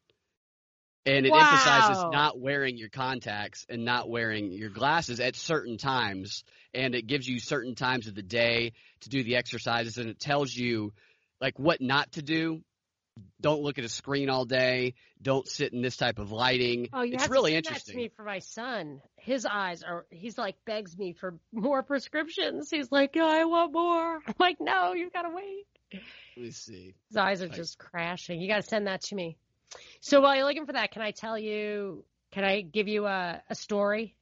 [1.06, 6.46] And it emphasizes not wearing your contacts and not wearing your glasses at certain times.
[6.74, 8.72] And it gives you certain times of the day
[9.02, 10.94] to do the exercises and it tells you
[11.44, 12.62] like what not to do.
[13.42, 14.96] Don't look at a screen all day.
[15.22, 16.88] Don't sit in this type of lighting.
[16.94, 17.94] Oh, you it's have really to interesting.
[17.94, 19.02] to me for my son.
[19.18, 20.06] His eyes are.
[20.10, 22.70] He's like begs me for more prescriptions.
[22.72, 24.16] He's like, yeah, I want more.
[24.28, 25.66] I'm like, no, you gotta wait.
[26.38, 26.96] Let me see.
[27.10, 28.42] His eyes are Like- just crashing.
[28.42, 29.38] You gotta send that to me.
[30.00, 32.06] So while you're looking for that, can I tell you?
[32.32, 34.16] Can I give you a, a story?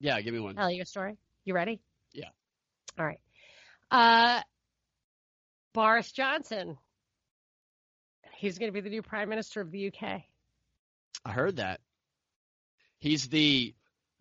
[0.00, 0.54] Yeah, give me one.
[0.54, 1.16] Tell you a story.
[1.44, 1.80] You ready?
[2.12, 2.28] Yeah.
[2.98, 3.20] All right.
[3.90, 4.42] Uh,
[5.72, 6.76] Boris Johnson.
[8.36, 10.22] He's going to be the new prime minister of the UK.
[11.24, 11.80] I heard that.
[12.98, 13.74] He's the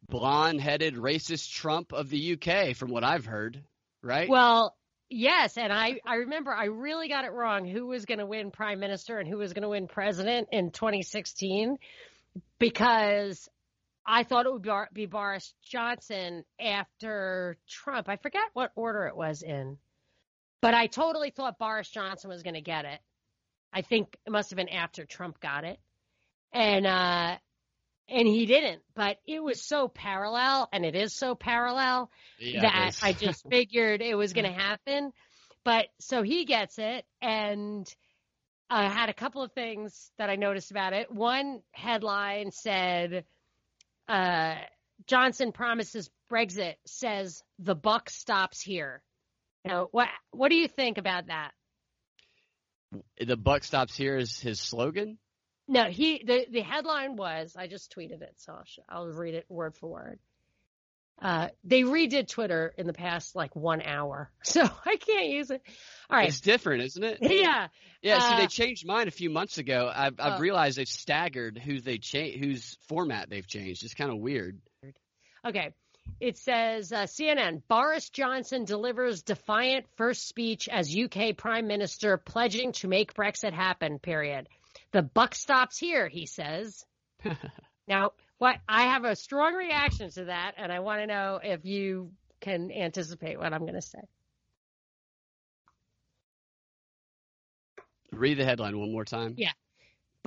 [0.10, 3.64] blonde-headed racist Trump of the UK, from what I've heard.
[4.02, 4.30] Right?
[4.30, 4.76] Well,
[5.10, 8.52] yes, and I I remember I really got it wrong who was going to win
[8.52, 11.78] prime minister and who was going to win president in 2016
[12.60, 13.50] because
[14.06, 18.08] I thought it would be, be Boris Johnson after Trump.
[18.08, 19.78] I forget what order it was in.
[20.62, 23.00] But I totally thought Boris Johnson was going to get it.
[23.72, 25.80] I think it must have been after Trump got it.
[26.54, 27.38] And uh
[28.10, 33.00] and he didn't, but it was so parallel and it is so parallel yeah, that.
[33.04, 35.12] I just figured it was going to happen.
[35.66, 37.86] But so he gets it, and
[38.70, 41.12] I had a couple of things that I noticed about it.
[41.12, 43.26] One headline said,
[44.08, 44.56] uh,
[45.08, 49.04] "Johnson promises Brexit, says the buck stops here."
[49.68, 51.52] You know, what what do you think about that?
[53.20, 55.18] the buck stops here is his slogan.
[55.68, 59.46] No, he the the headline was I just tweeted it, so I'll, I'll read it
[59.50, 60.20] word for word.
[61.22, 65.62] Uh, they redid Twitter in the past like one hour, so I can't use it.
[66.10, 67.18] All right, It's different, isn't it?
[67.22, 67.68] yeah,
[68.02, 69.92] Yeah, see, Uh, they changed mine a few months ago.
[69.94, 70.40] I've, I've Oh.
[70.40, 73.84] realized they've staggered who they cha- whose format they've changed.
[73.84, 74.62] It's kind of weird.
[75.46, 75.72] okay.
[76.20, 82.72] It says uh, CNN Boris Johnson delivers defiant first speech as UK Prime Minister, pledging
[82.74, 84.00] to make Brexit happen.
[84.00, 84.48] Period.
[84.92, 86.86] The buck stops here, he says.
[87.88, 91.66] now, what I have a strong reaction to that, and I want to know if
[91.66, 94.00] you can anticipate what I'm going to say.
[98.12, 99.36] Read the headline one more time.
[99.38, 99.52] Yeah.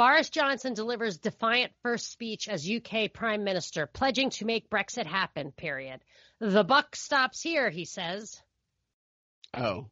[0.01, 5.53] Boris Johnson delivers defiant first speech as UK Prime Minister, pledging to make Brexit happen,
[5.53, 6.01] period.
[6.39, 8.41] The buck stops here, he says.
[9.53, 9.89] Oh,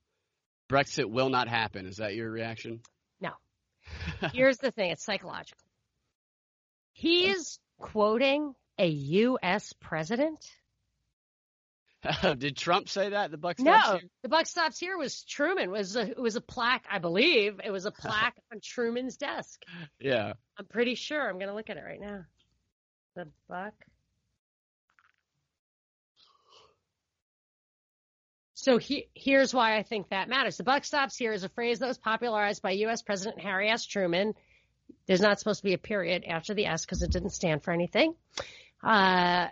[0.71, 1.85] Brexit will not happen.
[1.85, 2.81] Is that your reaction?
[3.21, 3.33] No.
[4.33, 5.61] Here's the thing it's psychological.
[6.95, 9.75] He's quoting a U.S.
[9.79, 10.43] president.
[12.39, 13.31] Did Trump say that?
[13.31, 14.09] The buck stops no, here?
[14.23, 15.71] the buck stops here was Truman.
[15.71, 17.61] Was a, it was a plaque, I believe.
[17.65, 19.63] It was a plaque on Truman's desk.
[20.01, 21.29] Yeah, I'm pretty sure.
[21.29, 22.25] I'm going to look at it right now.
[23.17, 23.75] The buck.
[28.55, 30.57] So he, here's why I think that matters.
[30.57, 33.03] The buck stops here is a phrase that was popularized by U.S.
[33.03, 33.87] President Harry S.
[33.87, 34.35] Truman.
[35.07, 37.73] There's not supposed to be a period after the S because it didn't stand for
[37.73, 38.15] anything.
[38.83, 39.49] Uh,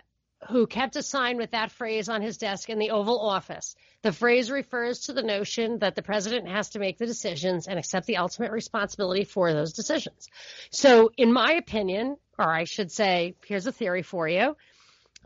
[0.49, 3.75] who kept a sign with that phrase on his desk in the Oval Office.
[4.03, 7.79] The phrase refers to the notion that the president has to make the decisions and
[7.79, 10.27] accept the ultimate responsibility for those decisions.
[10.69, 14.55] So, in my opinion, or I should say, here's a theory for you.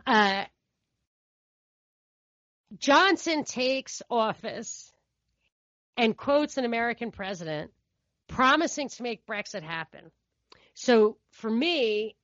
[0.07, 0.45] Uh,
[2.77, 4.93] Johnson takes office
[5.97, 7.71] and quotes an American president
[8.27, 10.09] promising to make Brexit happen.
[10.73, 12.15] So, for me,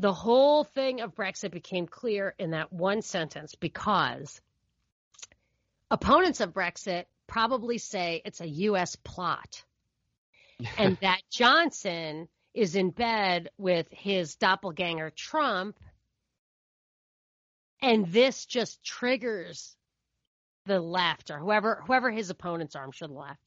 [0.00, 4.40] the whole thing of Brexit became clear in that one sentence because
[5.90, 8.96] opponents of Brexit probably say it's a U.S.
[8.96, 9.64] plot
[10.78, 15.78] and that Johnson is in bed with his doppelganger Trump.
[17.82, 19.76] And this just triggers
[20.64, 23.40] the left or whoever whoever his opponents are, I'm sure the left.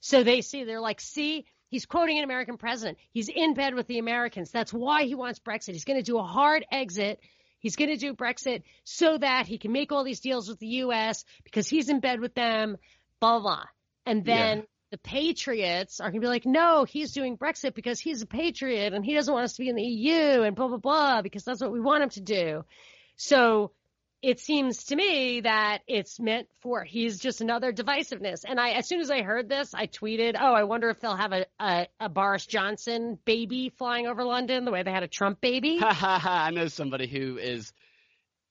[0.00, 2.96] So they see they're like, see, He's quoting an American president.
[3.12, 4.50] He's in bed with the Americans.
[4.50, 5.72] That's why he wants Brexit.
[5.72, 7.20] He's going to do a hard exit.
[7.58, 10.68] He's going to do Brexit so that he can make all these deals with the
[10.68, 11.26] U.S.
[11.44, 12.78] because he's in bed with them,
[13.20, 13.64] blah, blah.
[14.06, 14.64] And then yeah.
[14.92, 18.94] the Patriots are going to be like, no, he's doing Brexit because he's a patriot
[18.94, 21.44] and he doesn't want us to be in the EU and blah, blah, blah, because
[21.44, 22.64] that's what we want him to do.
[23.16, 23.72] So
[24.22, 28.44] it seems to me that it's meant for he's just another divisiveness.
[28.46, 31.16] And I, as soon as I heard this, I tweeted, "Oh, I wonder if they'll
[31.16, 35.08] have a a, a Boris Johnson baby flying over London the way they had a
[35.08, 37.72] Trump baby." I know somebody who is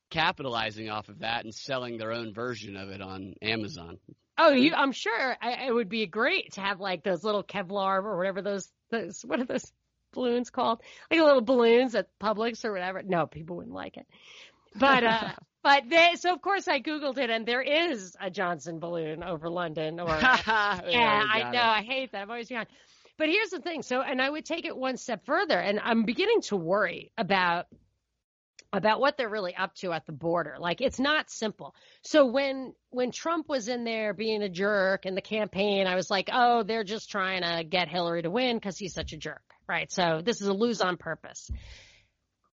[0.09, 3.97] capitalizing off of that and selling their own version of it on Amazon.
[4.38, 8.03] Oh, you, I'm sure I, it would be great to have like those little Kevlar
[8.03, 9.72] or whatever those those what are those
[10.13, 10.82] balloons called?
[11.09, 13.01] Like little balloons at Publix or whatever.
[13.03, 14.07] No, people wouldn't like it.
[14.76, 15.32] But uh
[15.66, 19.49] but they, so of course I googled it, and there is a Johnson balloon over
[19.49, 19.99] London.
[19.99, 21.55] Or yeah, yeah I know, it.
[21.55, 22.22] I hate that.
[22.22, 22.68] I've always gone.
[23.18, 23.82] But here's the thing.
[23.82, 27.66] So, and I would take it one step further, and I'm beginning to worry about
[28.72, 30.57] about what they're really up to at the border.
[30.59, 31.74] Like it's not simple.
[32.03, 36.11] So when when Trump was in there being a jerk in the campaign, I was
[36.11, 39.41] like, "Oh, they're just trying to get Hillary to win cuz he's such a jerk."
[39.68, 39.91] Right?
[39.91, 41.49] So this is a lose on purpose.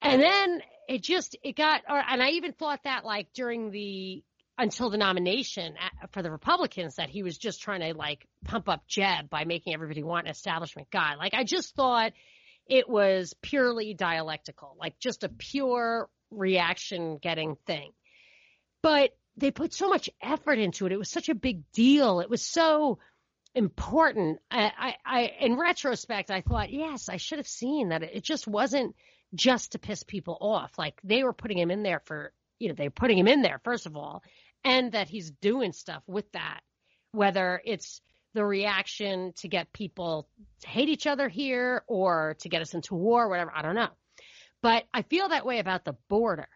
[0.02, 4.24] And then it just it got or, and I even thought that like during the
[4.58, 8.68] until the nomination uh, for the Republicans that he was just trying to like pump
[8.68, 11.16] up Jeb by making everybody want an establishment guy.
[11.16, 12.14] Like I just thought
[12.68, 17.92] it was purely dialectical, like just a pure reaction getting thing.
[18.82, 20.92] But they put so much effort into it.
[20.92, 22.20] It was such a big deal.
[22.20, 23.00] It was so
[23.56, 24.40] important.
[24.50, 28.04] I, I, I in retrospect, I thought, yes, I should have seen that.
[28.04, 28.96] It just wasn't
[29.34, 30.78] just to piss people off.
[30.78, 33.42] Like they were putting him in there for, you know, they were putting him in
[33.42, 34.24] there, first of all,
[34.64, 36.62] and that he's doing stuff with that,
[37.12, 38.02] whether it's
[38.34, 40.30] the reaction to get people
[40.62, 43.52] to hate each other here or to get us into war, whatever.
[43.54, 43.90] I don't know.
[44.62, 46.48] But I feel that way about the border.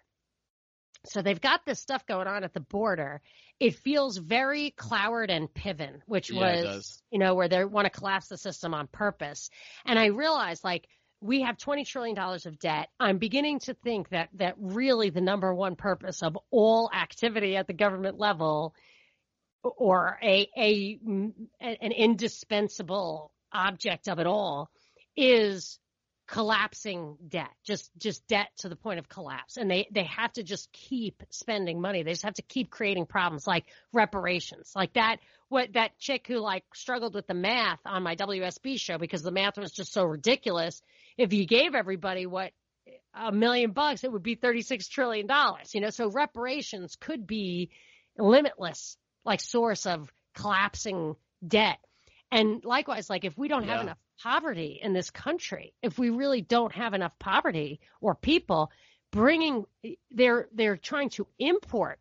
[1.07, 3.21] So they've got this stuff going on at the border.
[3.59, 7.91] It feels very Cloward and Piven, which yeah, was, you know, where they want to
[7.91, 9.49] collapse the system on purpose.
[9.86, 10.88] And I realized like
[11.22, 12.89] we have $20 trillion of debt.
[12.99, 17.68] I'm beginning to think that, that really the number one purpose of all activity at
[17.68, 18.76] the government level
[19.63, 20.99] or a, a,
[21.59, 24.70] an indispensable object of it all
[25.16, 25.80] is
[26.28, 29.57] collapsing debt, just just debt to the point of collapse.
[29.57, 32.03] And they they have to just keep spending money.
[32.03, 35.17] They just have to keep creating problems like reparations, like that.
[35.49, 39.32] What that chick who like struggled with the math on my WSB show because the
[39.32, 40.82] math was just so ridiculous
[41.17, 42.51] if you gave everybody what
[43.13, 45.28] a million bucks, it would be $36 trillion,
[45.73, 47.71] you know, so reparations could be
[48.17, 51.15] limitless, like source of collapsing
[51.45, 51.78] debt.
[52.32, 56.41] And likewise, like if we don't have enough poverty in this country, if we really
[56.41, 58.72] don't have enough poverty or people
[59.11, 59.66] bringing,
[60.11, 61.99] they're, they're trying to import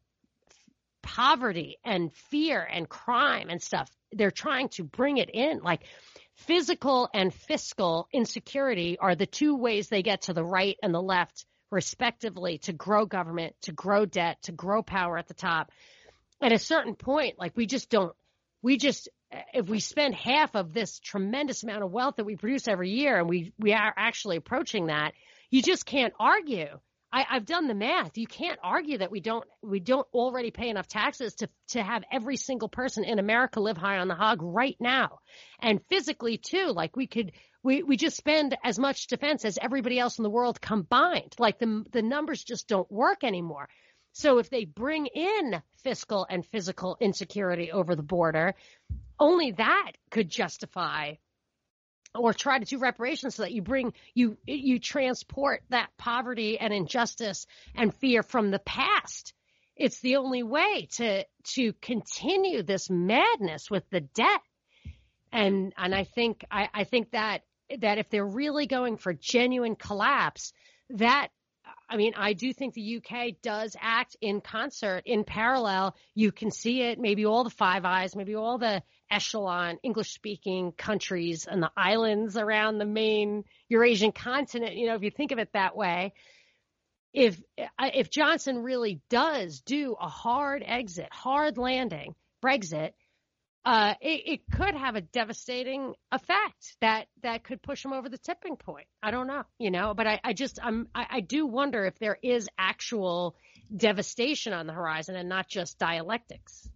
[1.03, 3.91] poverty and fear and crime and stuff.
[4.13, 5.61] They're trying to bring it in.
[5.63, 5.83] Like
[6.35, 11.03] physical and fiscal insecurity are the two ways they get to the right and the
[11.03, 15.71] left, respectively, to grow government, to grow debt, to grow power at the top.
[16.41, 18.15] At a certain point, like we just don't,
[18.65, 19.11] we just,
[19.53, 23.19] if we spend half of this tremendous amount of wealth that we produce every year
[23.19, 25.13] and we, we are actually approaching that,
[25.51, 26.79] you just can't argue
[27.15, 28.19] I, I've done the math.
[28.19, 32.03] You can't argue that we don't we don't already pay enough taxes to to have
[32.11, 35.21] every single person in America live high on the hog right now,
[35.61, 36.73] and physically too.
[36.75, 37.31] Like we could
[37.63, 41.37] we we just spend as much defense as everybody else in the world combined.
[41.39, 43.69] Like the the numbers just don't work anymore.
[44.15, 48.55] So if they bring in fiscal and physical insecurity over the border,
[49.19, 51.15] only that could justify
[52.15, 56.73] or try to do reparations so that you bring you you transport that poverty and
[56.73, 59.35] injustice and fear from the past.
[59.75, 64.43] It's the only way to to continue this madness with the debt.
[65.33, 67.43] And and i think i i think that
[67.81, 70.53] that if they're really going for genuine collapse
[70.91, 71.31] that
[71.89, 75.95] I mean, I do think the UK does act in concert, in parallel.
[76.15, 80.73] You can see it, maybe all the Five Eyes, maybe all the echelon English speaking
[80.73, 84.75] countries and the islands around the main Eurasian continent.
[84.77, 86.15] You know, if you think of it that way,
[87.13, 92.93] if uh, if Johnson really does do a hard exit, hard landing, Brexit,
[93.65, 98.19] uh, it, it, could have a devastating effect that that could push him over the
[98.19, 98.87] tipping point.
[99.03, 101.99] I don't know, you know, but I, I just I'm I, I do wonder if
[101.99, 103.37] there is actual
[103.75, 106.69] devastation on the horizon and not just dialectics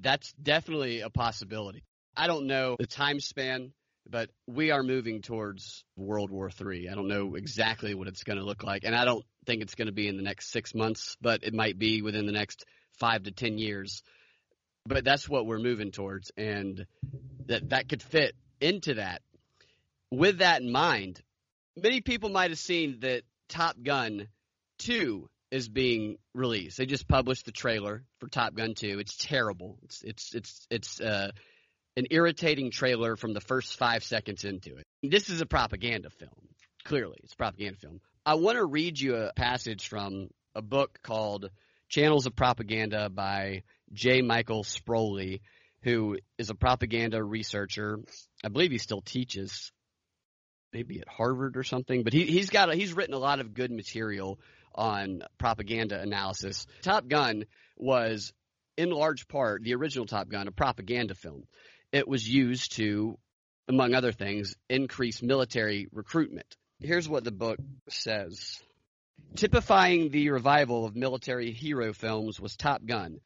[0.00, 1.84] that's definitely a possibility.
[2.16, 3.72] I don't know the time span,
[4.08, 6.88] but we are moving towards World War III.
[6.90, 9.74] I don't know exactly what it's going to look like, and I don't think it's
[9.74, 12.64] going to be in the next six months, but it might be within the next
[12.98, 14.02] five to ten years.
[14.86, 16.86] But that's what we're moving towards, and
[17.46, 19.22] that that could fit into that.
[20.10, 21.20] With that in mind,
[21.76, 24.28] many people might have seen that Top Gun
[24.80, 26.78] 2 is being released.
[26.78, 28.98] They just published the trailer for Top Gun 2.
[28.98, 29.78] It's terrible.
[29.82, 31.30] It's it's it's it's uh,
[31.96, 34.84] an irritating trailer from the first five seconds into it.
[35.02, 36.48] This is a propaganda film.
[36.84, 38.00] Clearly, it's a propaganda film.
[38.24, 41.50] I want to read you a passage from a book called
[41.88, 43.62] Channels of Propaganda by
[43.92, 44.22] J.
[44.22, 45.40] Michael Sproule,
[45.82, 48.00] who is a propaganda researcher.
[48.44, 49.72] I believe he still teaches,
[50.72, 52.02] maybe at Harvard or something.
[52.02, 54.38] But he, he's got a, he's written a lot of good material
[54.74, 56.66] on propaganda analysis.
[56.82, 57.44] Top Gun
[57.76, 58.32] was,
[58.76, 61.44] in large part, the original Top Gun, a propaganda film.
[61.92, 63.18] It was used to,
[63.68, 66.56] among other things, increase military recruitment.
[66.80, 67.58] Here's what the book
[67.90, 68.60] says.
[69.36, 73.18] Typifying the revival of military hero films was Top Gun.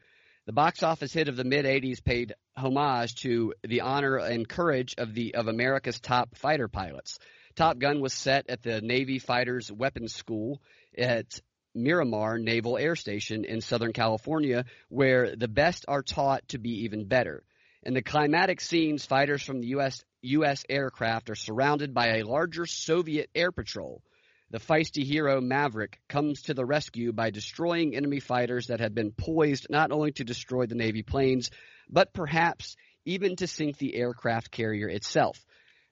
[0.46, 4.94] The box office hit of the mid 80s paid homage to the honor and courage
[4.96, 7.18] of the of America's top fighter pilots.
[7.56, 10.62] Top Gun was set at the Navy Fighters Weapons School
[10.96, 11.40] at
[11.74, 17.06] Miramar Naval Air Station in Southern California, where the best are taught to be even
[17.06, 17.42] better.
[17.82, 20.04] In the climatic scenes, fighters from the U.S.
[20.22, 20.64] U.S.
[20.68, 24.00] aircraft are surrounded by a larger Soviet air patrol.
[24.50, 29.10] The feisty hero Maverick comes to the rescue by destroying enemy fighters that had been
[29.10, 31.50] poised not only to destroy the Navy planes,
[31.88, 35.44] but perhaps even to sink the aircraft carrier itself.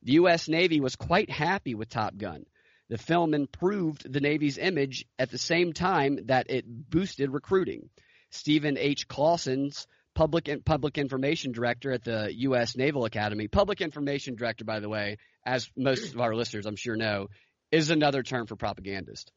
[0.02, 0.48] The U.S.
[0.48, 2.44] Navy was quite happy with Top Gun.
[2.88, 7.88] The film improved the Navy's image at the same time that it boosted recruiting.
[8.30, 9.08] Stephen H.
[9.08, 12.76] Clausen's public public information director at the U.S.
[12.76, 13.48] Naval Academy.
[13.48, 17.28] Public information director, by the way, as most of our listeners I'm sure know,
[17.74, 19.32] is another term for propagandist.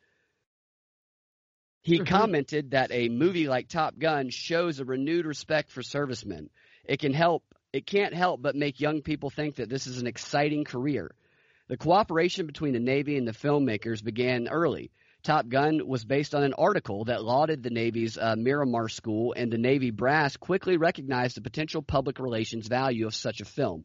[1.81, 2.05] He mm-hmm.
[2.05, 6.49] commented that a movie like Top Gun shows a renewed respect for servicemen.
[6.85, 10.07] It can help it can't help but make young people think that this is an
[10.07, 11.13] exciting career.
[11.67, 14.91] The cooperation between the Navy and the filmmakers began early.
[15.23, 19.51] Top Gun was based on an article that lauded the Navy's uh, Miramar School, and
[19.51, 23.83] the Navy brass quickly recognized the potential public relations value of such a film.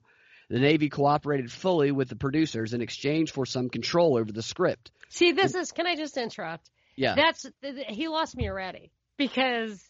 [0.52, 4.90] The Navy cooperated fully with the producers in exchange for some control over the script.
[5.08, 5.72] See, this is.
[5.72, 6.70] Can I just interrupt?
[6.94, 7.14] Yeah.
[7.14, 9.82] That's he lost me already because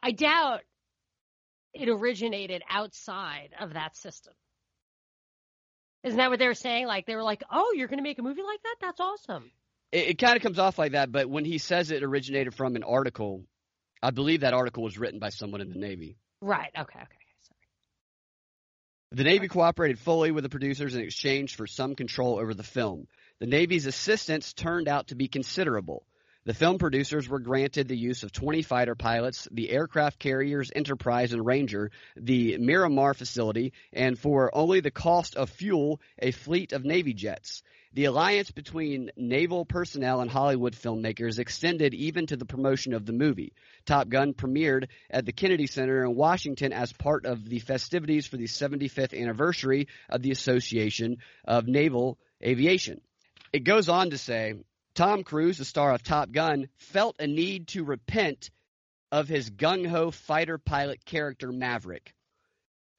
[0.00, 0.60] I doubt
[1.74, 4.32] it originated outside of that system.
[6.04, 6.86] Isn't that what they were saying?
[6.86, 8.76] Like they were like, "Oh, you're going to make a movie like that?
[8.80, 9.50] That's awesome."
[9.90, 12.76] It, it kind of comes off like that, but when he says it originated from
[12.76, 13.42] an article,
[14.00, 16.16] I believe that article was written by someone in the Navy.
[16.40, 16.70] Right.
[16.78, 17.00] Okay.
[17.00, 17.17] Okay.
[19.10, 23.06] The Navy cooperated fully with the producers in exchange for some control over the film.
[23.38, 26.04] The Navy's assistance turned out to be considerable.
[26.48, 31.34] The film producers were granted the use of 20 fighter pilots, the aircraft carriers Enterprise
[31.34, 36.86] and Ranger, the Miramar facility, and for only the cost of fuel, a fleet of
[36.86, 37.62] Navy jets.
[37.92, 43.12] The alliance between naval personnel and Hollywood filmmakers extended even to the promotion of the
[43.12, 43.52] movie.
[43.84, 48.38] Top Gun premiered at the Kennedy Center in Washington as part of the festivities for
[48.38, 53.02] the 75th anniversary of the Association of Naval Aviation.
[53.52, 54.54] It goes on to say
[54.98, 58.50] Tom Cruise, the star of Top Gun, felt a need to repent
[59.12, 62.12] of his gung ho fighter pilot character Maverick.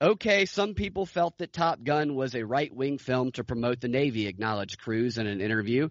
[0.02, 3.90] Okay, some people felt that Top Gun was a right wing film to promote the
[3.90, 5.90] Navy, acknowledged Cruise in an interview.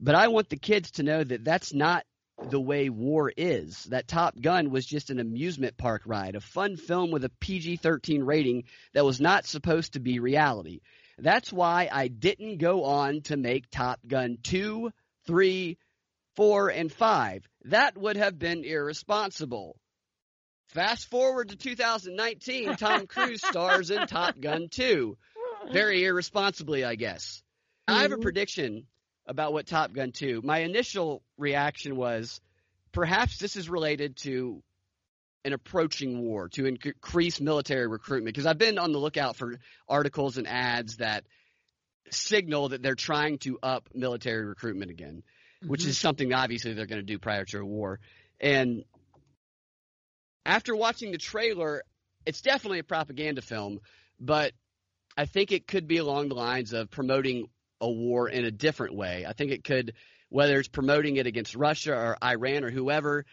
[0.00, 2.04] But I want the kids to know that that's not
[2.50, 3.84] the way war is.
[3.84, 7.76] That Top Gun was just an amusement park ride, a fun film with a PG
[7.76, 10.80] 13 rating that was not supposed to be reality.
[11.16, 14.90] That's why I didn't go on to make Top Gun 2,
[15.26, 15.78] three,
[16.36, 17.46] four, and five.
[17.64, 19.76] That would have been irresponsible.
[20.68, 25.16] Fast forward to 2019, Tom Cruise stars in Top Gun 2.
[25.72, 27.42] Very irresponsibly, I guess.
[27.86, 28.22] I have a mm-hmm.
[28.22, 28.86] prediction
[29.26, 30.42] about what Top Gun 2.
[30.42, 32.40] My initial reaction was
[32.92, 34.62] perhaps this is related to
[35.44, 40.38] an approaching war to increase military recruitment because I've been on the lookout for articles
[40.38, 41.24] and ads that
[42.14, 45.68] signal that they're trying to up military recruitment again, mm-hmm.
[45.68, 48.00] which is something obviously they're going to do prior to a war.
[48.40, 48.84] And
[50.46, 51.82] after watching the trailer,
[52.26, 53.80] it's definitely a propaganda film,
[54.20, 54.52] but
[55.16, 57.48] I think it could be along the lines of promoting
[57.80, 59.24] a war in a different way.
[59.26, 59.94] I think it could,
[60.28, 63.24] whether it's promoting it against Russia or Iran or whoever.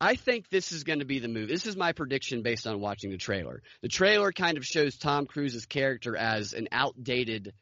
[0.00, 1.48] I think this is going to be the move.
[1.48, 3.62] This is my prediction based on watching the trailer.
[3.82, 7.52] The trailer kind of shows Tom Cruise's character as an outdated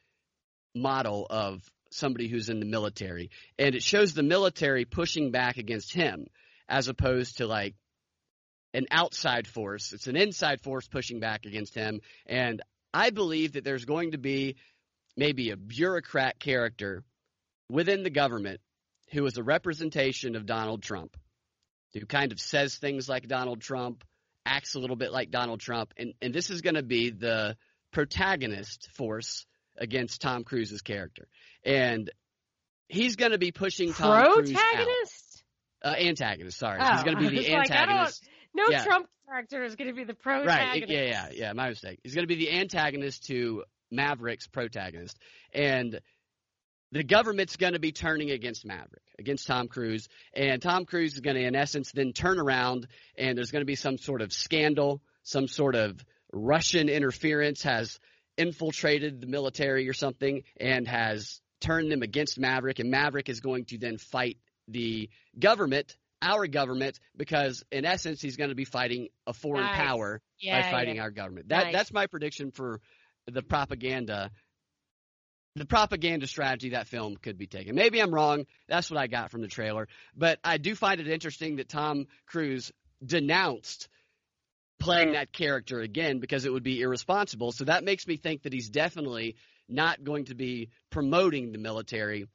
[0.79, 3.31] model of somebody who's in the military.
[3.59, 6.27] And it shows the military pushing back against him
[6.69, 7.75] as opposed to like
[8.75, 9.93] an outside force.
[9.93, 12.01] It's an inside force pushing back against him.
[12.27, 12.63] And
[12.93, 14.57] I believe that there's going to be
[15.17, 17.03] maybe a bureaucrat character
[17.69, 18.61] within the government
[19.11, 21.17] who is a representation of Donald Trump,
[21.95, 24.05] who kind of says things like Donald Trump,
[24.45, 25.93] acts a little bit like Donald Trump.
[25.97, 27.57] And, and this is going to be the
[27.93, 29.47] protagonist force
[29.79, 31.29] against Tom Cruise's character,
[31.65, 32.11] and
[32.89, 34.87] he's going to be pushing Tom Cruise out.
[35.85, 36.59] Uh, antagonist.
[36.59, 38.25] Sorry, oh, he's going to be the antagonist.
[38.25, 38.85] Like, no yeah.
[38.85, 40.73] Trump character is going to be the protagonist.
[40.73, 40.89] Right?
[40.89, 41.53] Yeah, yeah, yeah.
[41.53, 42.01] My mistake.
[42.03, 45.19] He's going to be the antagonist to Maverick's protagonist,
[45.53, 46.01] and
[46.91, 51.21] the government's going to be turning against Maverick, against Tom Cruise, and Tom Cruise is
[51.21, 54.33] going to, in essence, then turn around, and there's going to be some sort of
[54.33, 56.03] scandal, some sort of
[56.33, 57.99] Russian interference has
[58.39, 63.65] infiltrated the military or something and has turned them against Maverick, and Maverick is going
[63.67, 69.09] to then fight the government, our government, because in essence he's going to be fighting
[69.27, 69.77] a foreign nice.
[69.77, 71.03] power yeah, by fighting yeah.
[71.03, 71.49] our government.
[71.49, 71.73] That nice.
[71.73, 72.81] that's my prediction for
[73.27, 74.31] the propaganda.
[75.57, 77.75] The propaganda strategy that film could be taken.
[77.75, 78.47] Maybe I'm wrong.
[78.69, 79.89] That's what I got from the trailer.
[80.17, 82.71] But I do find it interesting that Tom Cruise
[83.05, 83.89] denounced
[84.79, 87.53] playing that character again because it would be irresponsible.
[87.53, 89.37] So that makes me think that he's definitely
[89.69, 92.27] not going to be promoting the military,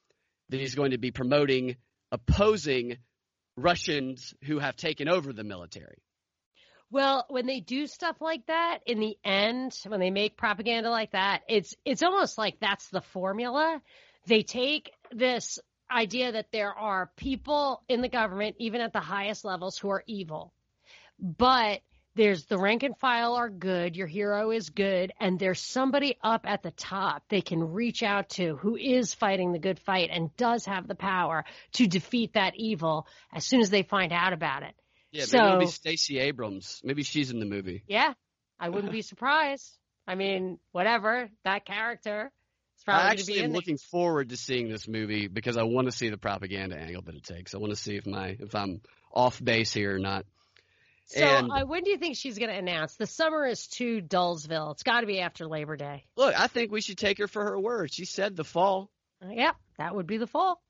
[0.49, 1.77] that he's going to be promoting
[2.11, 2.97] opposing
[3.55, 6.03] Russians who have taken over the military.
[6.91, 11.11] Well, when they do stuff like that, in the end, when they make propaganda like
[11.13, 13.81] that, it's it's almost like that's the formula.
[14.27, 15.57] They take this
[15.89, 20.03] idea that there are people in the government, even at the highest levels, who are
[20.05, 20.53] evil.
[21.19, 21.81] But
[22.16, 26.41] there's the rank and file are good, your hero is good, and there's somebody up
[26.45, 30.36] at the top they can reach out to who is fighting the good fight and
[30.38, 31.43] does have the power
[31.74, 34.76] to defeat that evil as soon as they find out about it.
[35.11, 36.82] Yeah, so, maybe it'll be Stacey Abrams.
[36.84, 37.84] Maybe she's in the movie.
[37.88, 38.14] Yeah,
[38.59, 39.78] I wouldn't be surprised.
[40.07, 42.32] I mean, whatever that character.
[42.88, 46.18] I actually am looking forward to seeing this movie because I want to see the
[46.18, 47.55] propaganda angle that it takes.
[47.55, 48.82] I want to see if my if I'm
[49.14, 50.26] off base here or not.
[51.06, 52.95] So, and, uh, when do you think she's going to announce?
[52.95, 54.72] The summer is too Dullsville.
[54.72, 56.06] It's got to be after Labor Day.
[56.16, 57.93] Look, I think we should take her for her word.
[57.93, 58.89] She said the fall.
[59.24, 60.62] Uh, yeah, that would be the fall.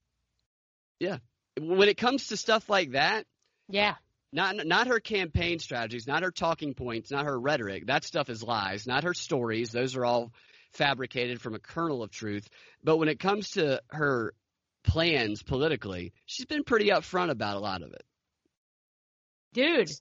[1.00, 1.18] Yeah.
[1.60, 3.26] When it comes to stuff like that,
[3.70, 3.96] yeah.
[4.32, 7.86] Not not her campaign strategies, not her talking points, not her rhetoric.
[7.86, 8.88] That stuff is lies.
[8.88, 9.72] Not her stories.
[9.72, 10.34] Those are all
[10.72, 12.50] fabricated from a kernel of truth.
[12.84, 14.34] But when it comes to her
[14.84, 18.04] plans politically, she's been pretty upfront about a lot of it.
[19.54, 19.92] Dude,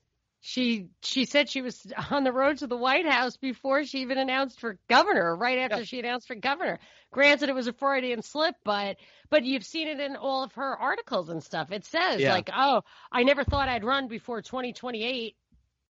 [0.45, 4.19] she she said she was on the road to the White House before she even
[4.19, 5.85] announced for governor, right after yeah.
[5.85, 6.81] she announced for governor.
[7.13, 8.97] Granted, it was a Freudian slip, but
[9.31, 11.71] but you've seen it in all of her articles and stuff.
[11.71, 12.35] It says yeah.
[12.35, 12.83] like, "Oh,
[13.13, 15.37] I never thought I'd run before 2028."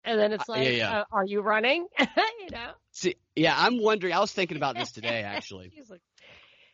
[0.04, 0.98] And then it's uh, like, uh, yeah, yeah.
[0.98, 2.72] Uh, "Are you running?" you know.
[2.90, 4.12] See, yeah, I'm wondering.
[4.12, 5.72] I was thinking about this today, actually.
[5.88, 6.02] like,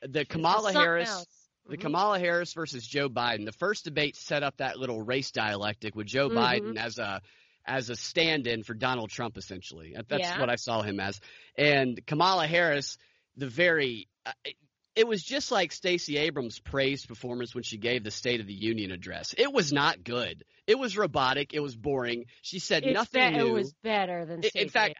[0.02, 1.08] the Kamala Harris.
[1.08, 1.26] Else.
[1.68, 1.82] The mm-hmm.
[1.82, 3.44] Kamala Harris versus Joe Biden.
[3.44, 6.38] The first debate set up that little race dialectic with Joe mm-hmm.
[6.38, 7.20] Biden as a
[7.66, 9.94] as a stand-in for Donald Trump, essentially.
[10.08, 10.40] That's yeah.
[10.40, 11.20] what I saw him as.
[11.56, 12.96] And Kamala Harris,
[13.36, 14.32] the very, uh,
[14.96, 18.54] it was just like Stacey Abrams' praised performance when she gave the State of the
[18.54, 19.34] Union address.
[19.36, 20.44] It was not good.
[20.66, 21.54] It was robotic.
[21.54, 22.24] It was boring.
[22.42, 23.46] She said it's nothing be- new.
[23.48, 24.42] It was better than.
[24.42, 24.96] Stacey in fact,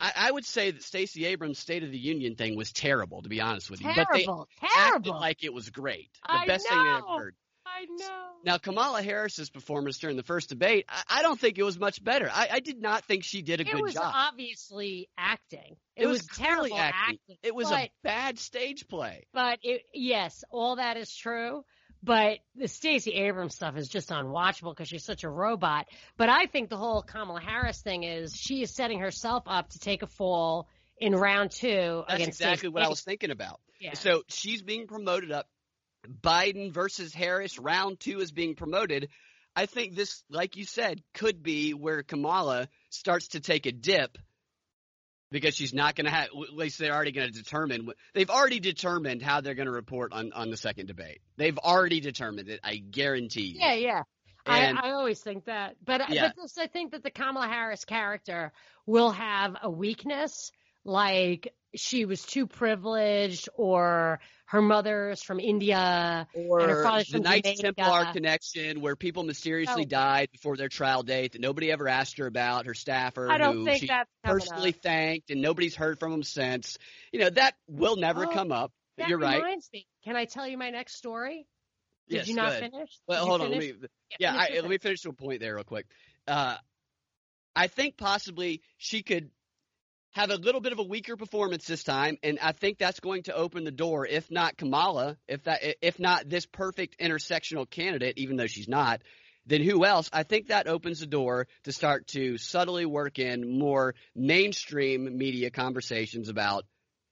[0.00, 3.28] I, I, would say that Stacey Abrams' State of the Union thing was terrible, to
[3.28, 3.92] be honest with you.
[3.92, 4.96] Terrible, but they terrible.
[4.96, 6.10] acted like it was great.
[6.26, 6.76] The I best know.
[6.76, 7.34] thing they ever heard.
[7.76, 8.22] I know.
[8.44, 12.02] Now, Kamala Harris's performance during the first debate, I, I don't think it was much
[12.02, 12.30] better.
[12.32, 13.80] I, I, did not think she did a it good job.
[13.80, 15.76] It was obviously acting.
[15.94, 17.18] It, it was, was terrible acting.
[17.18, 17.36] acting.
[17.42, 19.26] It was but, a bad stage play.
[19.32, 21.64] But it, yes, all that is true.
[22.02, 25.86] But the Stacey Abrams stuff is just unwatchable because she's such a robot.
[26.16, 29.78] But I think the whole Kamala Harris thing is she is setting herself up to
[29.80, 30.68] take a fall
[30.98, 33.60] in round two That's exactly Stacey what I was thinking about.
[33.80, 33.94] Yeah.
[33.94, 35.48] So she's being promoted up.
[36.08, 39.08] Biden versus Harris, round two is being promoted.
[39.54, 44.18] I think this, like you said, could be where Kamala starts to take a dip
[45.30, 46.26] because she's not going to have.
[46.26, 47.88] At least they're already going to determine.
[48.14, 51.20] They've already determined how they're going to report on on the second debate.
[51.36, 52.60] They've already determined it.
[52.62, 53.60] I guarantee you.
[53.60, 54.02] Yeah, yeah.
[54.46, 56.28] And, I, I always think that, but uh, Yeah.
[56.28, 58.52] but this, I think that the Kamala Harris character
[58.86, 60.52] will have a weakness,
[60.84, 67.12] like she was too privileged, or her mother's from India, or and her father's the
[67.18, 67.62] from Knights Jamaica.
[67.62, 69.88] Templar connection, where people mysteriously Oh.
[69.88, 72.66] died before their trial date that nobody ever asked her about.
[72.66, 74.82] Her staffer, I don't who think she that's personally up.
[74.82, 76.78] thanked, and nobody's heard from them since.
[77.12, 78.72] You know that will never Oh, come up.
[78.98, 79.42] That You're right.
[79.42, 79.86] reminds me.
[80.04, 81.46] Can I tell you my next story?
[82.08, 82.98] Did yes, you not finish?
[83.08, 83.50] Well, Did hold on.
[83.50, 83.72] Let me.
[84.18, 85.86] Yeah, finish I, let me finish to a point there real quick.
[86.28, 86.56] Uh,
[87.54, 89.30] I think possibly she could
[90.16, 93.24] have a little bit of a weaker performance this time, and I think that's going
[93.24, 94.06] to open the door.
[94.06, 99.02] If not Kamala, if that, if not this perfect intersectional candidate, even though she's not,
[99.44, 100.08] then who else?
[100.14, 105.50] I think that opens the door to start to subtly work in more mainstream media
[105.50, 106.64] conversations about,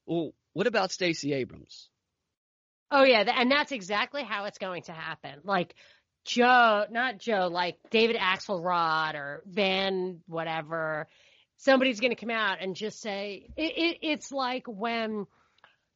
[0.06, 1.90] well, what about Stacey Abrams?
[2.90, 5.40] Oh yeah, and that's exactly how it's going to happen.
[5.44, 5.74] Like
[6.24, 11.06] Joe, not Joe, like David Axelrod or Van whatever.
[11.64, 15.26] Somebody's going to come out and just say it, it, it's like when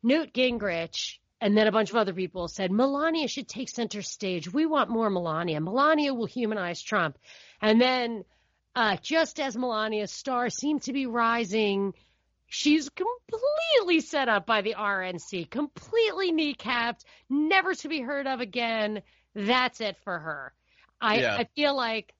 [0.02, 4.50] Newt Gingrich and then a bunch of other people said Melania should take center stage.
[4.50, 5.60] We want more Melania.
[5.60, 7.18] Melania will humanize Trump.
[7.60, 8.24] And then
[8.74, 11.92] uh, just as Melania's star seemed to be rising,
[12.46, 19.02] she's completely set up by the RNC, completely kneecapped, never to be heard of again.
[19.34, 20.52] That's it for her.
[21.00, 21.36] I, Yeah.
[21.36, 22.14] I feel like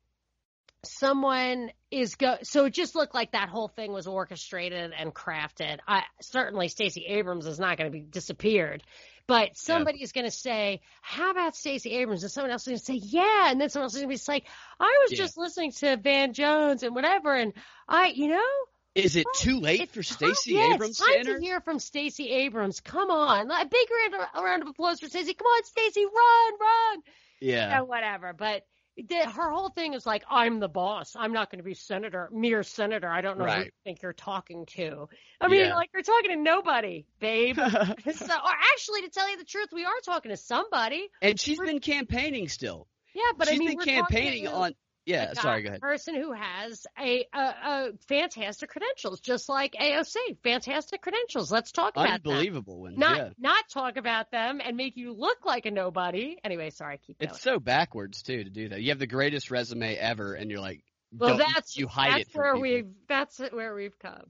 [0.84, 5.78] someone is go so it just looked like that whole thing was orchestrated and crafted.
[5.86, 8.82] I certainly Stacey Abrams is not going to be disappeared.
[9.26, 12.78] But somebody is going to say, "How about Stacey Abrams?" And someone else is going
[12.78, 14.46] to say, "Yeah," and then someone else is going to be like,
[14.80, 15.18] "I was Yeah.
[15.18, 17.52] just listening to Van Jones and whatever, and
[17.86, 18.48] I, you know,
[18.94, 22.30] Is it too late for Stacey yeah, Abrams it's time to to hear from Stacey
[22.30, 22.80] Abrams.
[22.80, 25.34] Come on, a big round, round of applause for Stacey.
[25.34, 27.02] Come on, Stacey, run, run.
[27.40, 27.68] Yeah.
[27.68, 28.32] Yeah, whatever.
[28.32, 28.64] But
[29.10, 31.14] her whole thing is like, I'm the boss.
[31.16, 33.08] I'm not going to be senator, mere senator.
[33.08, 35.08] I don't know who you think you're talking to.
[35.40, 35.74] I mean, Yeah.
[35.76, 37.56] like you're talking to nobody, babe.
[37.58, 41.08] so, or actually, to tell you the truth, we are talking to somebody.
[41.22, 42.86] and she's been campaigning still.
[43.14, 44.74] Yeah, but she's I mean, been we're campaigning talking on.
[45.08, 45.80] Yeah, sorry, go ahead.
[45.80, 51.50] Person who has a, a, a fantastic credentials, just like AOC, fantastic credentials.
[51.50, 52.32] Let's talk about them.
[52.32, 52.98] Unbelievable ones.
[52.98, 53.28] Not yeah.
[53.38, 56.36] not talk about them and make you look like a nobody.
[56.44, 57.30] Anyway, sorry, keep going.
[57.30, 58.82] It's so backwards too to do that.
[58.82, 62.36] You have the greatest resume ever, and you're like, well, that's you hide that's it
[62.36, 62.62] where people.
[62.62, 64.24] we've that's where we've come.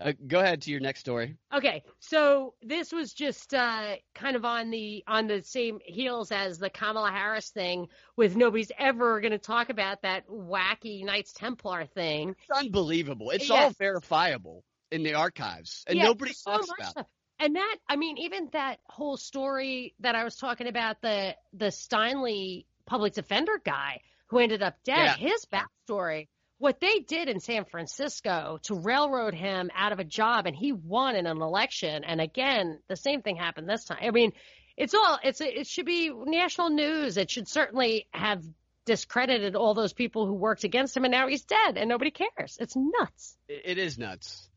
[0.00, 1.36] Uh, go ahead to your next story.
[1.52, 6.58] Okay, so this was just uh, kind of on the on the same heels as
[6.58, 11.84] the Kamala Harris thing, with nobody's ever going to talk about that wacky Knights Templar
[11.86, 12.36] thing.
[12.48, 13.30] It's unbelievable.
[13.30, 13.64] It's Yes.
[13.64, 14.62] all verifiable
[14.92, 16.88] in the archives, and Yeah, nobody so talks much about.
[16.88, 16.90] it.
[16.92, 17.06] stuff.
[17.40, 21.66] And that, I mean, even that whole story that I was talking about the the
[21.72, 25.14] Steinley public defender guy who ended up dead, Yeah.
[25.14, 30.46] his backstory, what they did in San Francisco to railroad him out of a job,
[30.46, 32.04] and he won in an election.
[32.04, 33.98] And again, the same thing happened this time.
[34.02, 34.32] I mean,
[34.76, 37.16] it's all it's it should be national news.
[37.16, 38.42] It should certainly have
[38.86, 42.56] discredited all those people who worked against him, and now he's dead, and nobody cares.
[42.60, 43.36] It's nuts.
[43.48, 44.48] It is nuts.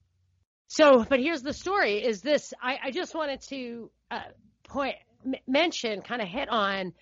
[0.67, 2.53] So, but here's the story: is this?
[2.61, 4.21] I, I just wanted to uh,
[4.63, 4.95] point
[5.25, 6.93] m- mention, kind of hit on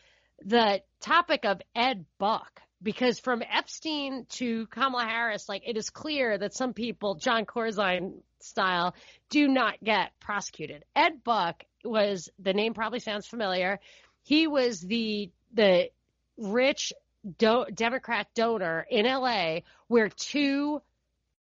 [0.43, 6.37] the topic of Ed Buck because from Epstein to Kamala Harris, like it is clear
[6.37, 8.95] that some people, Jon Corzine style,
[9.29, 10.85] do not get prosecuted.
[10.95, 13.79] Ed Buck was the name probably sounds familiar.
[14.23, 15.89] He was the the
[16.37, 16.93] rich
[17.37, 20.81] do- Democrat donor in LA where two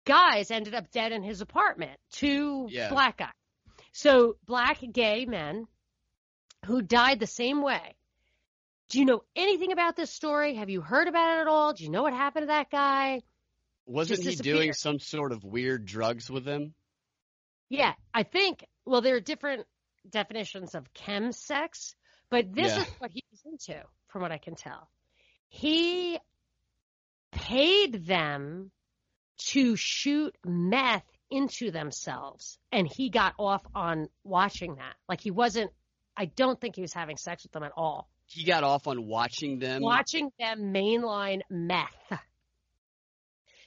[0.06, 2.90] guys ended up dead in his apartment, two Yeah.
[2.90, 3.30] black guys.
[3.94, 5.68] So black gay men
[6.66, 7.96] who died the same way.
[8.90, 10.56] Do you know anything about this story?
[10.56, 11.74] Have you heard about it at all?
[11.74, 13.22] Do you know what happened to that guy?
[13.86, 16.74] Wasn't he doing some sort of weird drugs with them?
[17.70, 18.66] Yeah, I think.
[18.86, 19.66] Well, there are different
[20.10, 21.96] definitions of chemsex,
[22.30, 22.82] but this Yeah.
[22.82, 24.90] is what he was into, from what I can tell.
[25.48, 26.20] He
[27.32, 28.72] paid them
[29.50, 34.96] to shoot meth into themselves, and he got off on watching that.
[35.10, 35.72] Like he wasn't.
[36.16, 38.08] I don't think he was having sex with them at all.
[38.34, 39.82] He got off on watching them.
[39.82, 42.20] watching them mainline meth.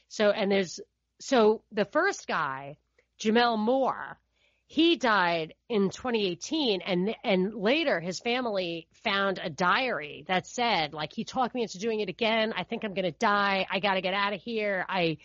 [0.09, 0.81] So, and there's,
[1.21, 2.79] so the first guy,
[3.21, 4.19] Gemmel Moore,
[4.67, 11.13] he died in 2018 and, and later his family found a diary that said, like,
[11.13, 12.53] he talked me into doing it again.
[12.57, 13.67] I think I'm going to die.
[13.71, 14.85] I got to get out of here.
[14.89, 15.19] I,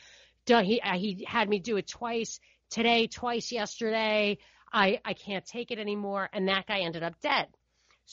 [0.45, 2.39] he, uh, he had me do it twice
[2.69, 4.37] today, twice yesterday.
[4.71, 6.29] I, I can't take it anymore.
[6.31, 7.47] And that guy ended up dead.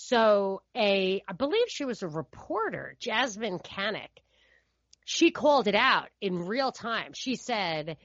[0.01, 4.23] So a, I believe she was a reporter, Jasmyne Cannick.
[5.05, 7.15] She called it out in real time.
[7.15, 7.97] She said,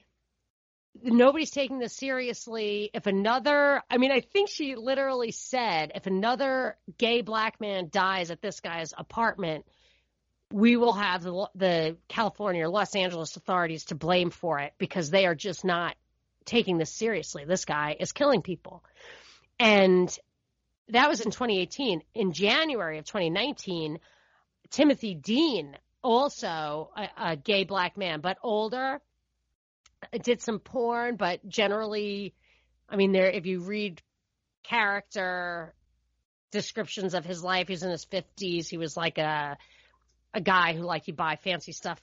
[1.03, 2.89] nobody's taking this seriously.
[2.95, 8.31] If another, I mean, I think she literally said, if another gay black man dies
[8.31, 9.65] at this guy's apartment,
[10.51, 15.11] we will have the, the California or Los Angeles authorities to blame for it because
[15.11, 15.95] they are just not
[16.43, 17.45] taking this seriously.
[17.45, 18.83] This guy is killing people.
[19.59, 20.17] And
[20.93, 22.01] that was in 2018.
[22.15, 23.99] In January of 2019,
[24.69, 29.01] Timothy Dean, also a, a gay black man, but older,
[30.21, 32.33] did some porn, but generally,
[32.89, 34.01] I mean, there, if you read
[34.63, 35.73] character
[36.51, 38.67] descriptions of his life, he's in his 50s.
[38.67, 39.57] He was like a,
[40.33, 42.01] a guy who like you buy fancy stuff,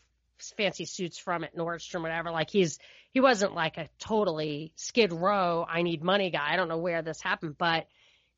[0.57, 2.31] fancy suits from at Nordstrom, whatever.
[2.31, 2.79] Like he's,
[3.13, 6.53] he wasn't like a totally skid row, I need money guy.
[6.53, 7.87] I don't know where this happened, but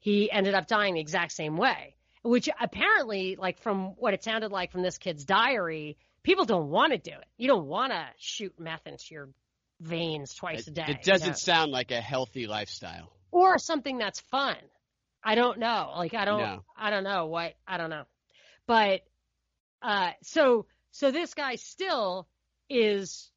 [0.02, 4.50] he ended up dying the exact same way, which apparently, like from what it sounded
[4.50, 7.24] like from this kid's diary, people don't want to do it.
[7.38, 9.28] You don't want to shoot meth into your
[9.78, 10.86] veins twice a day.
[10.88, 11.34] it doesn't know?
[11.34, 13.12] sound like a healthy lifestyle.
[13.30, 14.56] or something that's fun.
[15.22, 15.92] I don't know.
[15.96, 16.64] Like I don't No.
[16.76, 18.04] I don't know what I don't know.
[18.66, 19.02] But
[19.82, 22.26] uh so so this guy still
[22.68, 23.30] is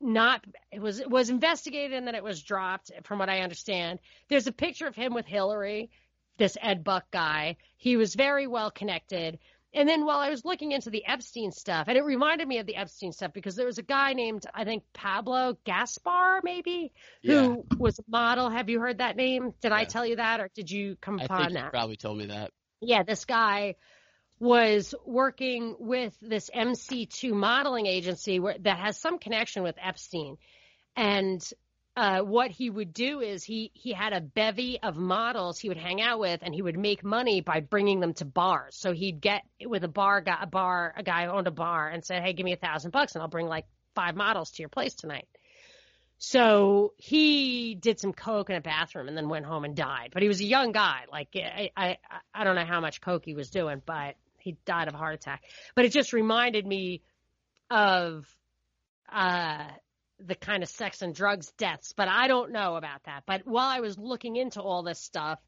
[0.00, 3.98] not it was it was investigated and then it was dropped from what I understand.
[4.28, 5.90] There's a picture of him with Hillary,
[6.38, 7.56] this Ed Buck guy.
[7.76, 9.38] He was very well connected.
[9.74, 12.66] And then while I was looking into the Epstein stuff, and it reminded me of
[12.66, 16.92] the Epstein stuff because there was a guy named I think Pablo Gaspar maybe
[17.22, 17.42] Yeah.
[17.42, 18.48] who was a model.
[18.48, 19.52] Have you heard that name?
[19.60, 21.70] Did I tell you that or did you come I upon think you that?
[21.72, 22.52] probably told me that.
[22.80, 23.74] Yeah, this guy
[24.38, 30.36] was working with this MC2 modeling agency where, that has some connection with Epstein.
[30.94, 31.42] And
[31.96, 35.78] uh, what he would do is he he had a bevy of models he would
[35.78, 38.76] hang out with, and he would make money by bringing them to bars.
[38.76, 42.04] So he'd get with a bar guy, a bar a guy owned a bar, and
[42.04, 43.64] said, "Hey, give me a thousand bucks, and I'll bring like
[43.94, 45.26] five models to your place tonight."
[46.18, 50.10] So he did some coke in a bathroom and then went home and died.
[50.12, 51.04] But he was a young guy.
[51.10, 51.98] Like I, I,
[52.34, 55.14] I don't know how much coke he was doing, but he died of a heart
[55.14, 55.42] attack.
[55.74, 57.02] But it just reminded me
[57.68, 58.24] of
[59.12, 59.66] uh,
[60.20, 61.92] the kind of sex and drugs deaths.
[61.96, 63.24] But I don't know about that.
[63.26, 65.40] But while I was looking into all this stuff,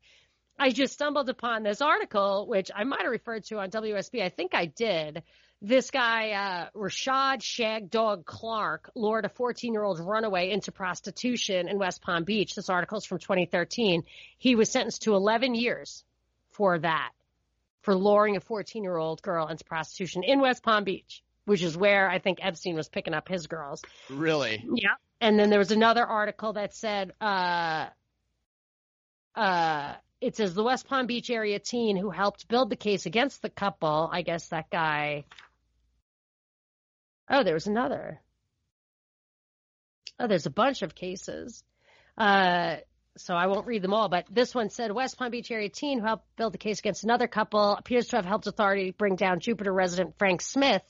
[0.59, 4.21] I just stumbled upon this article, which I might have referred to on WSB.
[4.21, 5.23] I think I did.
[5.63, 11.69] This guy, uh, Rashad Shag Dog Clark, lured a 14 year old runaway into prostitution
[11.69, 12.57] in West Palm Beach.
[12.57, 14.03] This article is from 2013.
[14.39, 16.05] He was sentenced to 11 years
[16.51, 17.13] for that,
[17.83, 21.77] for luring a 14 year old girl into prostitution in West Palm Beach, which is
[21.77, 23.83] where I think Epstein was picking up his girls.
[24.11, 24.65] Really?
[24.75, 24.95] Yeah.
[25.21, 27.87] And then there was another article that said, uh,
[29.35, 33.43] uh, it says the West Palm Beach area teen who helped build the case against
[33.43, 34.09] the couple.
[34.13, 35.25] I guess that guy.
[37.31, 38.21] Oh, there was another.
[40.19, 41.63] Oh, there's a bunch of cases.
[42.17, 42.77] Uh,
[43.19, 45.99] so I won't read them all, but this one said West Palm Beach area teen
[45.99, 49.41] who helped build the case against another couple appears to have helped authority bring down
[49.41, 50.83] Jupiter resident Frank Smith,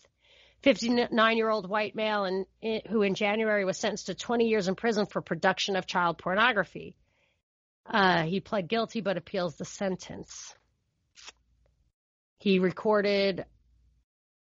[0.63, 2.47] 59 year old white male, and
[2.89, 6.95] who in January was sentenced to 20 years in prison for production of child pornography.
[7.87, 10.55] Uh, he pled guilty but appeals the sentence.
[12.39, 13.47] He recorded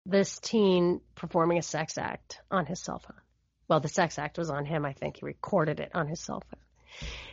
[0.06, 3.20] this teen performing a sex act on his cell phone.
[3.68, 4.84] Well, the sex act was on him.
[4.84, 6.60] I think he recorded it on his cell phone.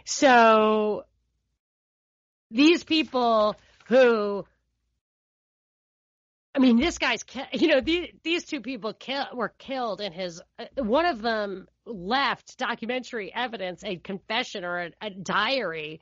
[0.06, 1.04] So
[2.50, 3.56] these people
[3.88, 4.46] who,
[6.56, 7.24] I mean, this guy's,
[7.54, 11.68] you know, these, these two people kill, were killed in his, uh, one of them
[11.86, 16.02] left documentary evidence, a confession or a, a diary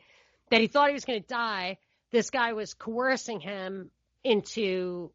[0.52, 1.78] that he thought he was going to die.
[2.12, 3.90] This guy was coercing him
[4.24, 5.12] into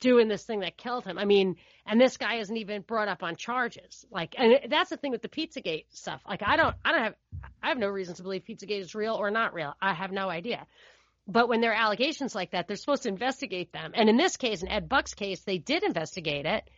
[0.00, 1.18] doing this thing that killed him.
[1.18, 1.56] I mean,
[1.86, 4.04] and this guy isn't even brought up on charges.
[4.10, 6.22] Like, and that's the thing with the Pizzagate stuff.
[6.28, 7.14] Like, I don't, I don't have,
[7.62, 9.74] I have no reason to believe Pizzagate is real or not real.
[9.80, 10.66] I have no idea.
[11.26, 13.92] But when there are allegations like that, they're supposed to investigate them.
[13.94, 16.68] And in this case, in Ed Buck's case, they did investigate it,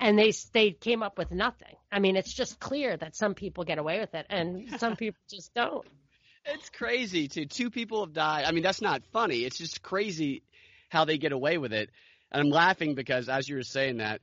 [0.00, 1.76] and they they came up with nothing.
[1.90, 5.20] I mean, it's just clear that some people get away with it, and some people
[5.30, 5.86] just don't.
[6.44, 7.46] It's crazy too.
[7.46, 8.44] Two people have died.
[8.44, 9.44] I mean, that's not funny.
[9.44, 10.42] It's just crazy
[10.88, 11.90] how they get away with it.
[12.32, 14.20] And I'm laughing because as you were saying that,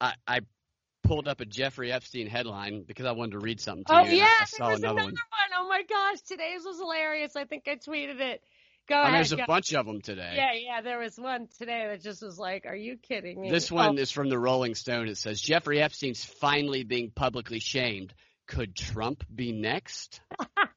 [0.00, 0.40] I, I
[1.02, 4.18] pulled up a Jeffrey Epstein headline because I wanted to read something to oh, you.
[4.18, 5.16] yeah, saw there's another, another one.
[5.58, 7.34] Oh my gosh, today's was hilarious.
[7.34, 8.42] I think I tweeted it.
[8.88, 9.14] Go oh, ahead.
[9.14, 9.42] There's go.
[9.42, 10.34] a bunch of them today.
[10.36, 13.70] Yeah, yeah, there was one today that just was like, "Are you kidding me?" This
[13.72, 15.08] Oh, one is from the Rolling Stone.
[15.08, 18.14] It says Jeffrey Epstein's finally being publicly shamed.
[18.46, 20.20] Could Trump be next?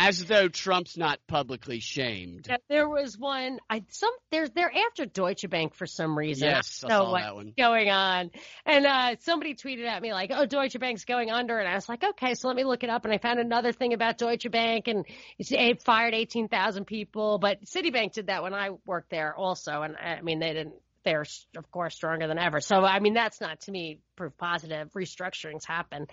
[0.00, 2.46] As though Trump's not publicly shamed.
[2.48, 3.58] Yeah, there was one.
[3.68, 6.48] I some there's they're after Deutsche Bank for some reason.
[6.48, 7.52] Yes, I don't saw what's that one.
[7.58, 8.30] going on.
[8.64, 11.88] And uh, somebody tweeted at me like, "Oh, Deutsche Bank's going under," and I was
[11.88, 14.48] like, "Okay, so let me look it up." And I found another thing about Deutsche
[14.48, 15.04] Bank, and
[15.40, 17.38] it fired eighteen thousand people.
[17.38, 20.74] But Citibank did that when I worked there also, and I mean they didn't.
[21.04, 21.24] They're
[21.56, 22.60] of course stronger than ever.
[22.60, 24.92] So I mean that's not to me proof positive.
[24.92, 26.06] Restructurings happen.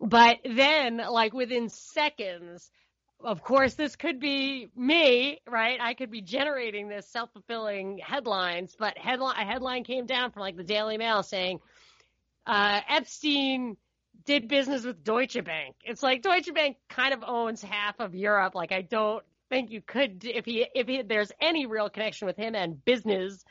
[0.00, 2.70] But then, like within seconds,
[3.24, 5.78] of course, this could be me, right?
[5.80, 10.40] I could be generating this self fulfilling headlines, but headline a headline came down from
[10.40, 11.60] like the Daily Mail saying
[12.46, 13.76] uh, Epstein
[14.24, 15.76] did business with Deutsche Bank.
[15.84, 18.54] It's like Deutsche Bank kind of owns half of Europe.
[18.54, 22.36] Like I don't think you could if he if he, there's any real connection with
[22.36, 23.44] him and business,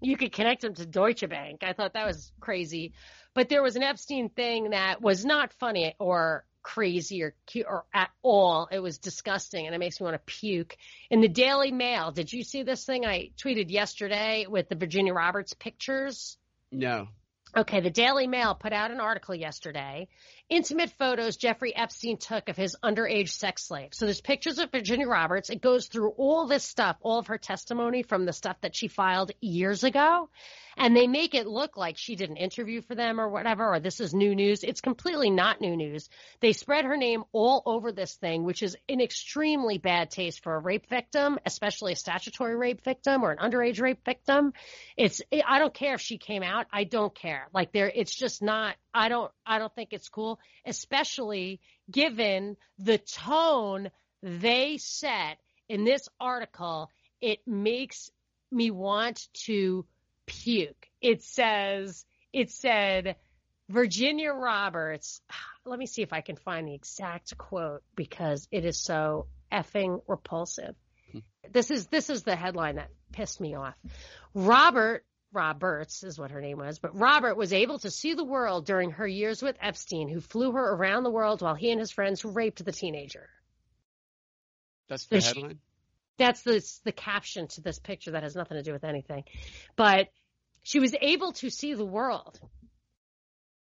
[0.00, 1.62] you could connect him to Deutsche Bank.
[1.62, 2.92] I thought that was crazy.
[3.34, 6.44] But there was an Epstein thing that was not funny or
[6.74, 8.68] crazy or cute or at all.
[8.70, 10.76] It was disgusting and it makes me want to puke.
[11.10, 15.12] In the Daily Mail, did you see this thing I tweeted yesterday with the Virginia
[15.12, 16.38] Roberts pictures?
[16.70, 17.08] No.
[17.56, 20.06] Okay, the Daily Mail put out an article yesterday.
[20.50, 23.90] Intimate photos Jeffrey Epstein took of his underage sex slave.
[23.92, 25.48] So there's pictures of Virginia Roberts.
[25.48, 28.88] It goes through all this stuff, all of her testimony from the stuff that she
[28.88, 30.28] filed years ago.
[30.76, 33.80] And they make it look like she did an interview for them or whatever, or
[33.80, 34.64] this is new news.
[34.64, 36.08] It's completely not new news.
[36.40, 40.54] They spread her name all over this thing, which is in extremely bad taste for
[40.54, 44.52] a rape victim, especially a statutory rape victim or an underage rape victim.
[44.96, 46.66] It's, I don't care if she came out.
[46.72, 47.48] I don't care.
[47.52, 51.60] Like there, it's just not, I don't, I don't think it's cool, especially
[51.90, 53.90] given the tone
[54.22, 55.38] they set
[55.68, 56.90] in this article.
[57.20, 58.10] It makes
[58.50, 59.86] me want to
[60.26, 60.88] puke.
[61.00, 63.16] It says, it said,
[63.68, 65.20] Virginia Roberts,
[65.64, 70.02] let me see if I can find the exact quote because it is so effing
[70.06, 70.74] repulsive.
[71.12, 71.18] Hmm.
[71.50, 73.74] This is this is the headline that pissed me off.
[74.34, 78.66] Robert Roberts is what her name was, but Robert was able to see the world
[78.66, 81.90] during her years with Epstein, who flew her around the world while he and his
[81.90, 83.28] friends raped the teenager.
[84.88, 85.58] That's the she- headline?
[86.18, 89.24] That's the the caption to this picture that has nothing to do with anything.
[89.74, 90.08] But
[90.62, 92.38] she was able to see the world.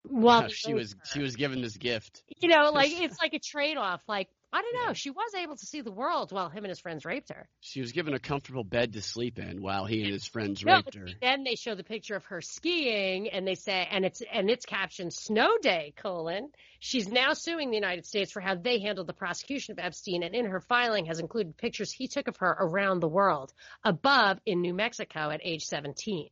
[0.02, 2.22] While she was she was given this gift.
[2.40, 4.02] you know, like it's like a trade off.
[4.06, 6.78] Like I don't know, she was able to see the world while him and his
[6.78, 7.48] friends raped her.
[7.60, 10.76] She was given a comfortable bed to sleep in while he and his friends No,
[10.76, 11.08] raped her.
[11.20, 14.64] then they show the picture of her skiing, and they say, and it's and it's
[14.64, 16.50] captioned "Snow Day:" colon.
[16.78, 20.36] She's now suing the United States for how they handled the prosecution of Epstein, and
[20.36, 23.52] in her filing has included pictures he took of her around the world,
[23.82, 26.28] above in New Mexico at age 17.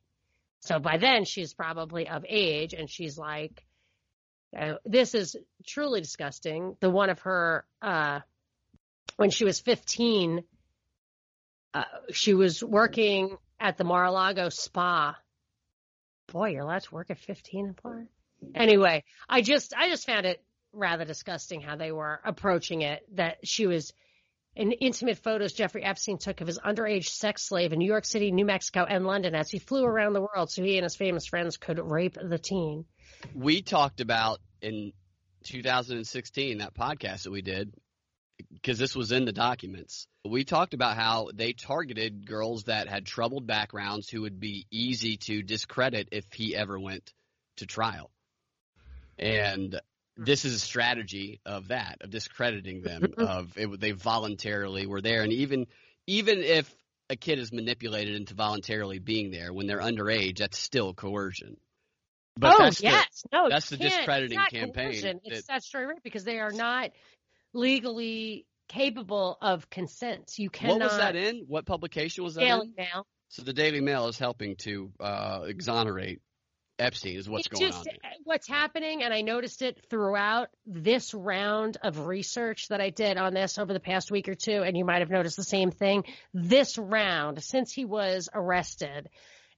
[0.60, 3.64] So by then she's probably of age, and she's like,
[4.58, 8.20] uh, "This is truly disgusting." The one of her uh,
[9.16, 10.44] when she was 15
[11.74, 15.16] uh, she was working at the Mar-a-Lago spa.
[16.30, 18.08] Boy, you're allowed to work at 15 in Florida.
[18.54, 20.42] Anyway, I just I just found it
[20.72, 23.04] rather disgusting how they were approaching it.
[23.14, 23.92] That she was
[24.56, 28.32] in intimate photos Jeffrey Epstein took of his underage sex slave in New York City,
[28.32, 31.26] New Mexico, and London as he flew around the world so he and his famous
[31.26, 32.84] friends could rape the teen.
[33.34, 34.92] We talked about in
[35.44, 37.72] 2016 that podcast that we did
[38.52, 40.06] because this was in the documents.
[40.24, 45.16] We talked about how they targeted girls that had troubled backgrounds who would be easy
[45.18, 47.12] to discredit if he ever went
[47.56, 48.10] to trial.
[49.18, 49.80] And
[50.16, 55.22] this is a strategy of that, of discrediting them, of it, they voluntarily were there.
[55.22, 55.66] And even
[56.06, 56.72] even if
[57.10, 61.56] a kid is manipulated into voluntarily being there when they're underage, that's still coercion.
[62.36, 64.92] But oh that's yes, the, no, that's the discrediting it's campaign.
[64.92, 65.20] Coercion.
[65.24, 66.90] It's statutory rape because they are not
[67.52, 70.32] legally capable of consent.
[70.38, 70.80] You cannot.
[70.80, 71.44] What was that in?
[71.46, 72.74] What publication was that Daily in?
[72.76, 73.06] Mail.
[73.28, 76.20] So the Daily Mail is helping to uh, exonerate
[76.78, 77.18] Epstein.
[77.18, 77.84] Is what's going just, on.
[77.84, 78.12] There.
[78.24, 83.34] What's happening, and I noticed it throughout this round of research that I did on
[83.34, 86.04] this over the past week or two, and you might have noticed the same thing.
[86.32, 89.08] This round, since he was arrested,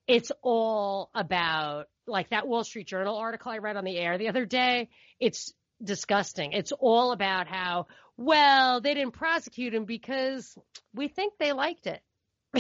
[0.06, 4.28] it's all about like that Wall Street Journal article I read on the air the
[4.28, 4.90] other day.
[5.20, 5.52] It's
[5.82, 6.52] disgusting.
[6.52, 7.86] It's all about how,
[8.16, 10.56] well, they didn't prosecute him because
[10.94, 12.00] we think they liked it.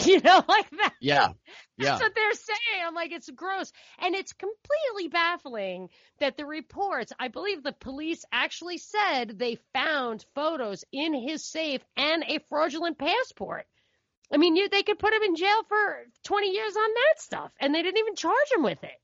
[0.06, 0.92] You know, like that.
[1.00, 1.28] Yeah.
[1.76, 1.90] Yeah.
[1.90, 2.84] That's what they're saying.
[2.84, 3.70] I'm like, it's gross.
[4.00, 5.88] And it's completely baffling
[6.18, 11.80] that the reports, I believe the police actually said they found photos in his safe
[11.96, 13.66] and a fraudulent passport.
[14.32, 17.52] I mean, you, they could put him in jail for 20 years on that stuff,
[17.60, 19.00] and they didn't even charge him with it.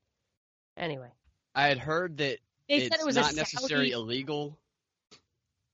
[0.77, 1.11] Anyway.
[1.55, 2.39] I had heard that
[2.69, 4.59] they it's said it was not a necessarily Saudi- illegal,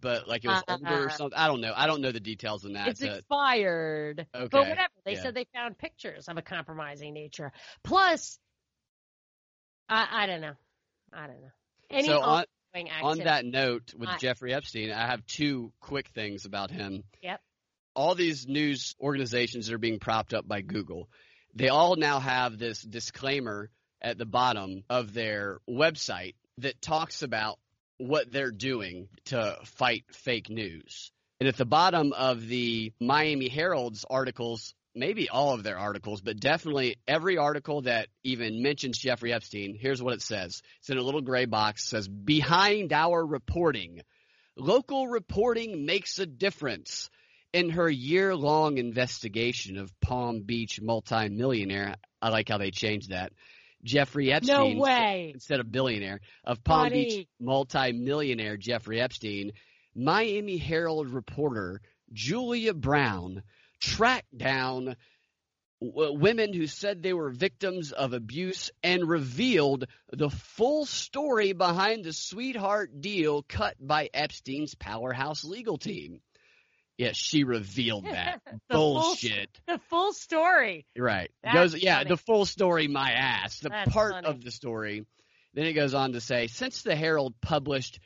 [0.00, 1.38] but like it was Uh, older or something.
[1.38, 1.72] I don't know.
[1.76, 2.88] I don't know the details in that.
[2.88, 4.26] It's to- expired.
[4.34, 4.92] Okay, But whatever.
[5.04, 5.22] They yeah.
[5.22, 7.52] said they found pictures of a compromising nature.
[7.84, 8.38] Plus,
[9.88, 10.54] I, I don't know.
[11.12, 11.50] I don't know.
[11.90, 12.44] Any so on
[13.02, 17.04] on that note with I- Jeffrey Epstein, I have two quick things about him.
[17.22, 17.40] Yep.
[17.96, 21.08] All these news organizations that are being propped up by Google,
[21.54, 23.70] they all now have this disclaimer
[24.02, 27.58] at the bottom of their website that talks about
[27.98, 31.10] what they're doing to fight fake news.
[31.40, 36.40] And at the bottom of the Miami Herald's articles, maybe all of their articles, but
[36.40, 40.62] definitely every article that even mentions Jeffrey Epstein, here's what it says.
[40.80, 41.84] It's in a little gray box.
[41.84, 44.02] It says, Behind our reporting,
[44.56, 47.10] local reporting makes a difference.
[47.56, 53.32] In her year long investigation of Palm Beach multimillionaire, I like how they changed that.
[53.82, 54.76] Jeffrey Epstein.
[54.76, 55.30] No way.
[55.32, 57.04] instead of billionaire of Palm Buddy.
[57.04, 59.52] Beach multimillionaire Jeffrey Epstein,
[59.94, 61.80] Miami Herald reporter
[62.12, 63.42] Julia Brown
[63.80, 64.94] tracked down
[65.80, 72.04] w- women who said they were victims of abuse and revealed the full story behind
[72.04, 76.20] the sweetheart deal cut by Epstein's powerhouse legal team.
[76.98, 78.40] Yes, she revealed that.
[78.46, 79.50] The full- Bullshit.
[79.66, 80.86] The full story.
[80.96, 81.30] Right.
[81.42, 82.08] That's goes yeah, funny.
[82.10, 83.60] the full story my ass.
[83.60, 84.26] The That's part funny.
[84.28, 85.04] of the story.
[85.54, 87.98] Then it goes on to say since the Herald published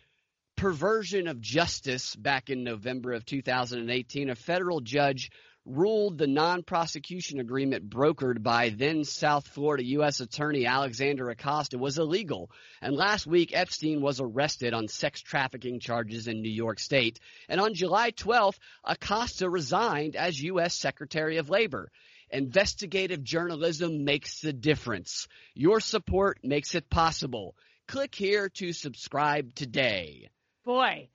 [0.56, 5.30] Perversion of Justice back in November of 2018, a federal judge
[5.66, 10.20] ruled the non-prosecution agreement brokered by then South Florida U.S.
[10.20, 12.50] Attorney Alexander Acosta was illegal.
[12.80, 17.20] And last week, Epstein was arrested on sex trafficking charges in New York State.
[17.48, 20.74] And on July 12th, Acosta resigned as U.S.
[20.74, 21.90] Secretary of Labor.
[22.30, 25.26] Investigative journalism makes the difference.
[25.54, 27.56] Your support makes it possible.
[27.88, 30.30] Click here to subscribe today.
[30.64, 31.08] Boy.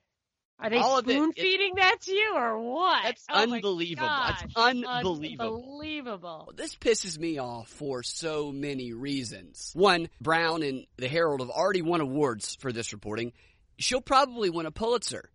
[0.58, 3.02] Are they All of it- spoon it- feeding that to you or what?
[3.04, 4.08] That's Oh my unbelievable.
[4.08, 5.56] That's unbelievable.
[5.62, 6.52] Unbelievable.
[6.56, 9.70] This pisses me off for so many reasons.
[9.74, 13.32] One, Brown and the Herald have already won awards for this reporting.
[13.78, 15.30] She'll probably win a Pulitzer.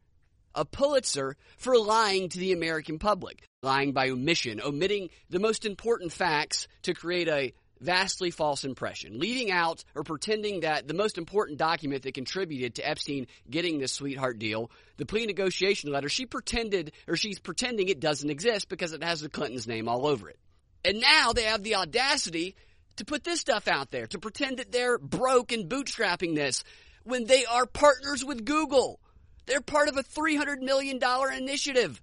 [0.55, 3.47] A Pulitzer for lying to the American public.
[3.63, 9.19] Lying by omission, omitting the most important facts to create a vastly false impression.
[9.19, 13.91] Leading out or pretending that the most important document that contributed to Epstein getting this
[13.91, 18.93] sweetheart deal, the plea negotiation letter, she pretended, or she's pretending it doesn't exist because
[18.93, 20.39] it has the Clintons' name all over it.
[20.85, 22.55] And now they have the audacity
[22.97, 26.63] to put this stuff out there, to pretend that they're broke and bootstrapping this
[27.03, 28.99] when they are partners with Google.
[29.45, 30.99] They're part of a $300 million
[31.35, 32.01] initiative.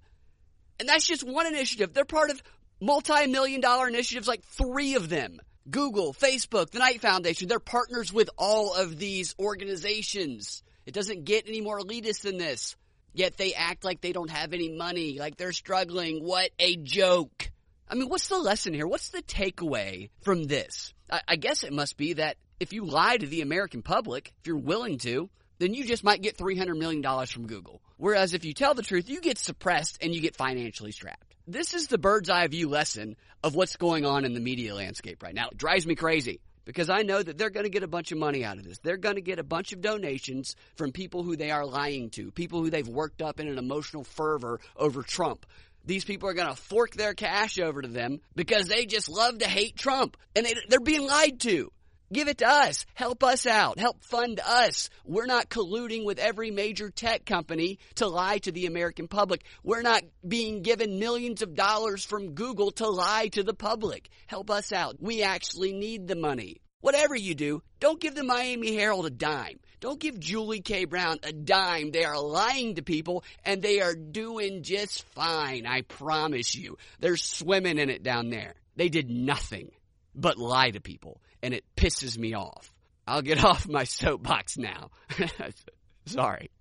[0.79, 1.93] And that's just one initiative.
[1.93, 2.41] They're part of
[2.81, 5.39] multi-million dollar initiatives, like three of them.
[5.69, 10.63] Google, Facebook, the Knight Foundation, they're partners with all of these organizations.
[10.85, 12.75] It doesn't get any more elitist than this.
[13.13, 16.23] Yet they act like they don't have any money, like they're struggling.
[16.23, 17.51] What a joke.
[17.87, 18.87] I mean, what's the lesson here?
[18.87, 20.93] What's the takeaway from this?
[21.11, 24.47] I, I guess it must be that if you lie to the American public, if
[24.47, 27.81] you're willing to, then you just might get $300 million from Google.
[27.97, 31.28] Whereas if you tell the truth, you get suppressed and you get financially strapped.
[31.49, 35.23] This is the bird's eye view lesson of what's going on in the media landscape
[35.23, 35.47] right now.
[35.51, 38.19] It drives me crazy because I know that they're going to get a bunch of
[38.19, 38.77] money out of this.
[38.83, 42.29] They're going to get a bunch of donations from people who they are lying to,
[42.29, 45.43] people who they've worked up in an emotional fervor over Trump.
[45.85, 49.39] These people are going to fork their cash over to them because they just love
[49.39, 51.71] to hate Trump and they, they're being lied to.
[52.11, 52.87] Give it to us.
[52.95, 53.77] Help us out.
[53.77, 54.89] Help fund us.
[55.05, 59.43] We're not colluding with every major tech company to lie to the American public.
[59.63, 64.09] We're not being given millions of dollars from Google to lie to the public.
[64.25, 64.95] Help us out.
[64.99, 66.61] We actually need the money.
[66.81, 69.59] Whatever you do, don't give the Miami Herald a dime.
[69.79, 70.85] Don't give Julie K.
[70.85, 71.91] Brown a dime.
[71.91, 75.67] They are lying to people and they are doing just fine.
[75.67, 76.77] I promise you.
[76.99, 78.55] They're swimming in it down there.
[78.75, 79.71] They did nothing
[80.19, 82.73] but lie to people and it pisses me off.
[83.07, 84.91] I'll get off my soapbox now.
[86.05, 86.51] Sorry.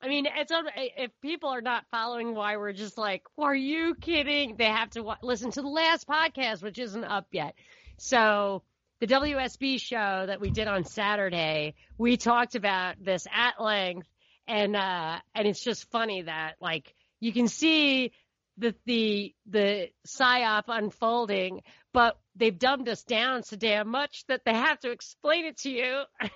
[0.00, 0.52] I mean, it's
[0.96, 4.54] if people are not following why we're just like, are you kidding?
[4.56, 7.54] They have to listen to the last podcast, which isn't up yet.
[7.96, 8.62] So
[9.00, 14.06] the WSB show that we did on Saturday, we talked about this at length,
[14.46, 18.12] and uh, and it's just funny that like you can see
[18.56, 21.62] the the the psyop unfolding,
[21.92, 25.70] but they've dumbed us down so damn much that they have to explain it to
[25.70, 26.02] you.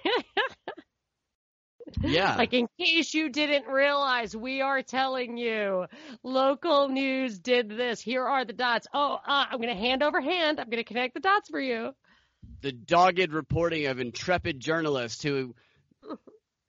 [2.03, 2.37] yeah.
[2.37, 5.87] Like in case you didn't realize, we are telling you
[6.23, 8.01] local news did this.
[8.01, 8.87] Here are the dots.
[8.93, 10.61] Oh, uh, I'm going to hand over hand.
[10.61, 11.93] I'm going to connect the dots for you.
[12.61, 15.55] The dogged reporting of intrepid journalists who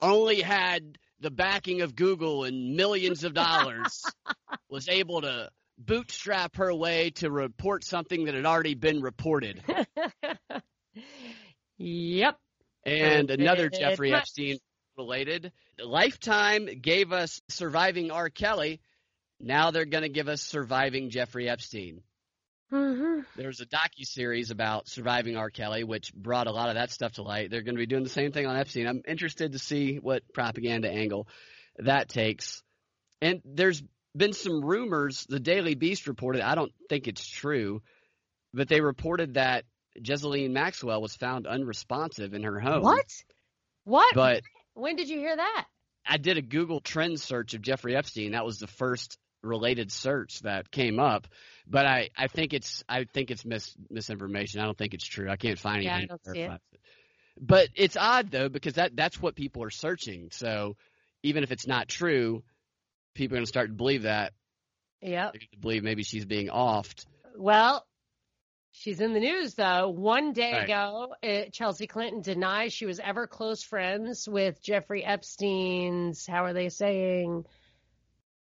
[0.01, 4.03] only had the backing of Google and millions of dollars
[4.69, 9.61] was able to bootstrap her way to report something that had already been reported.
[11.77, 12.37] yep.
[12.85, 14.59] And another Jeffrey Epstein
[14.97, 15.51] related.
[15.83, 18.29] Lifetime gave us Surviving R.
[18.29, 18.81] Kelly.
[19.39, 22.01] Now they're going to give us Surviving Jeffrey Epstein.
[22.71, 23.21] Mm-hmm.
[23.35, 25.51] There's a docu series about surviving R.
[25.51, 27.51] Kelly, which brought a lot of that stuff to light.
[27.51, 28.87] They're going to be doing the same thing on Epstein.
[28.87, 31.27] I'm interested to see what propaganda angle
[31.77, 32.63] that takes.
[33.21, 33.83] And there's
[34.15, 35.25] been some rumors.
[35.27, 36.41] The Daily Beast reported.
[36.41, 37.81] I don't think it's true,
[38.53, 39.65] but they reported that
[40.01, 42.83] Ghislaine Maxwell was found unresponsive in her home.
[42.83, 43.23] What?
[43.83, 44.15] What?
[44.15, 44.41] But
[44.73, 45.65] when did you hear that?
[46.05, 48.31] I did a Google trend search of Jeffrey Epstein.
[48.31, 51.27] That was the first related search that came up.
[51.67, 54.59] But I, I think it's I think it's mis, misinformation.
[54.59, 55.29] I don't think it's true.
[55.29, 56.11] I can't find yeah, anything.
[56.11, 56.61] I don't see it.
[57.39, 60.29] But it's odd though because that that's what people are searching.
[60.31, 60.75] So
[61.23, 62.43] even if it's not true,
[63.13, 64.33] people are going to start to believe that.
[65.01, 65.31] Yeah.
[65.59, 67.05] Believe maybe she's being offed.
[67.35, 67.85] Well,
[68.71, 69.89] she's in the news though.
[69.89, 70.63] One day Right.
[70.65, 76.25] ago, uh, Chelsea Clinton denies she was ever close friends with Jeffrey Epstein's.
[76.25, 77.45] How are they saying?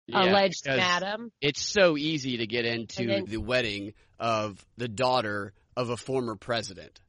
[0.08, 1.32] Yeah, alleged madam.
[1.42, 6.36] It's so easy to get into then- the wedding of the daughter of a former
[6.36, 7.02] president.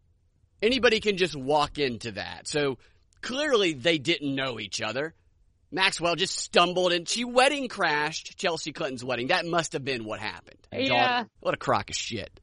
[0.61, 2.49] Anybody can just walk into that.
[2.49, 2.79] So
[3.23, 5.15] clearly they didn't know each other.
[5.71, 9.29] Maxwell just stumbled and she wedding crashed Chelsea Clinton's wedding.
[9.29, 10.59] That must have been what happened.
[10.73, 11.25] Yeah.
[11.41, 12.41] What a crock of shit.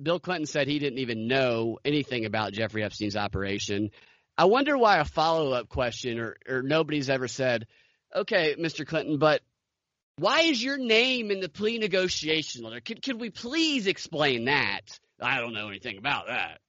[0.00, 3.90] Bill Clinton said he didn't even know anything about Jeffrey Epstein's operation.
[4.38, 7.66] I wonder why a follow up question or, or nobody's ever said,
[8.14, 8.86] okay, Mr.
[8.86, 9.42] Clinton, but
[10.16, 12.80] why is your name in the plea negotiation letter?
[12.80, 14.98] Could, could we please explain that?
[15.20, 16.60] I don't know anything about that.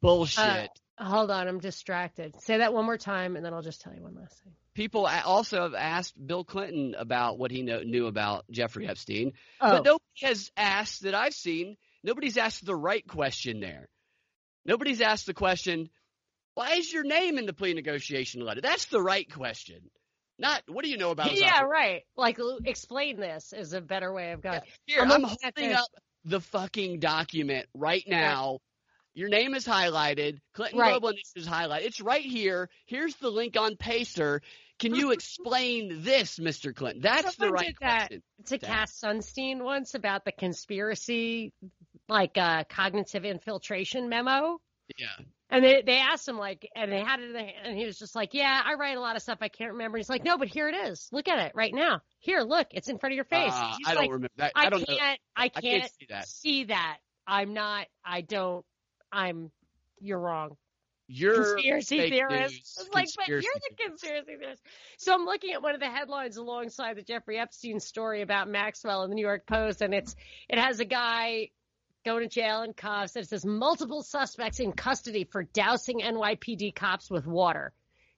[0.00, 0.38] Bullshit.
[0.44, 0.66] Uh,
[0.98, 2.40] Hold on, I'm distracted.
[2.42, 4.52] Say that one more time, and then I'll just tell you one last thing.
[4.74, 9.70] People also have asked Bill Clinton about what he know, knew about Jeffrey Epstein, Oh,
[9.70, 11.76] but nobody has asked that I've seen.
[12.02, 13.88] Nobody's asked the right question there.
[14.64, 15.90] Nobody's asked the question,
[16.54, 18.60] why is your name in the plea negotiation letter?
[18.60, 19.90] That's the right question.
[20.38, 22.02] Not what do you know about yeah, right.
[22.16, 24.60] Like, explain this is a better way of going.
[24.86, 25.86] Here, I'm I'm, holding up
[26.24, 28.58] the fucking document right now.
[29.14, 30.38] Your name is highlighted.
[30.54, 30.90] Clinton Right.
[30.90, 31.82] Global Initiative is highlighted.
[31.86, 32.68] It's right here.
[32.86, 34.42] Here's the link on Pacer.
[34.80, 36.74] Can you explain this, Mr.
[36.74, 37.00] Clinton?
[37.00, 38.08] That's the Someone right did that.
[38.08, 38.22] question.
[38.46, 41.52] to Cass Sunstein once about the conspiracy,
[42.08, 44.58] like uh, cognitive infiltration memo.
[44.98, 45.06] Yeah.
[45.50, 47.98] And they they asked him like, and they had it, in the, and he was
[47.98, 50.36] just like, "Yeah, I write a lot of stuff I can't remember." He's like, "No,
[50.36, 51.08] but here it is.
[51.12, 52.00] Look at it right now.
[52.18, 54.52] Here, look, it's in front of your face." Uh, I don't like, remember that.
[54.56, 55.04] I, I, don't can't, know.
[55.36, 56.28] I I can't, can't see that.
[56.28, 56.96] see that.
[57.26, 57.86] I'm not.
[58.04, 58.64] I don't.
[59.14, 59.50] I'm.
[60.00, 60.56] You're wrong.
[61.06, 62.54] You're conspiracy theorist.
[62.54, 64.62] news, It's like, but you're the conspiracy theorist.
[64.96, 69.02] So I'm looking at one of the headlines alongside the Jeffrey Epstein story about Maxwell
[69.04, 70.16] in the New York Post, and it's
[70.48, 71.50] it has a guy
[72.04, 73.16] going to jail in cuffs.
[73.16, 77.72] It says multiple suspects in custody for dousing NYPD cops with water.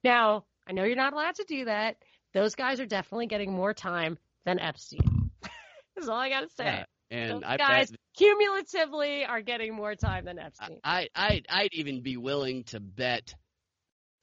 [0.05, 1.97] Now, I know you're not allowed to do that.
[2.35, 5.31] Those guys are definitely getting more time than Epstein.
[5.97, 6.65] That's all I got to say.
[6.65, 6.85] Yeah.
[7.11, 10.79] And Those I guys bet cumulatively are getting more time than Epstein.
[10.83, 13.35] I, I I'd even be willing to bet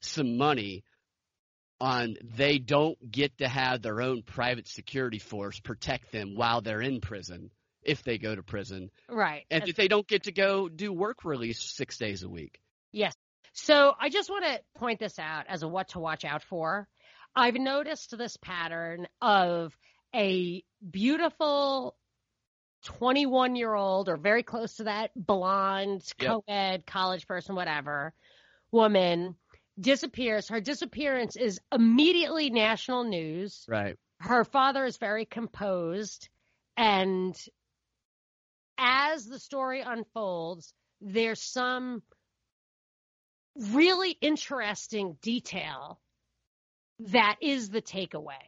[0.00, 0.84] some money
[1.80, 6.80] on they don't get to have their own private security force protect them while they're
[6.80, 7.50] in prison
[7.82, 9.44] if they go to prison right.
[9.50, 12.60] and if they don't get to go do work release six days a week
[12.94, 13.14] Yes.
[13.54, 16.88] So I just want to point this out as a what to watch out for.
[17.34, 19.76] I've noticed this pattern of
[20.14, 21.96] a beautiful
[22.84, 26.28] 21 year old or very close to that blonde, Yep.
[26.28, 28.14] co ed, college person, whatever,
[28.70, 29.36] woman
[29.78, 30.48] disappears.
[30.48, 33.64] Her disappearance is immediately national news.
[33.68, 36.28] right Her father is very composed.
[36.76, 37.36] And
[38.78, 42.02] as the story unfolds, there's some
[43.56, 46.00] really interesting detail
[46.98, 48.42] that is the takeaway.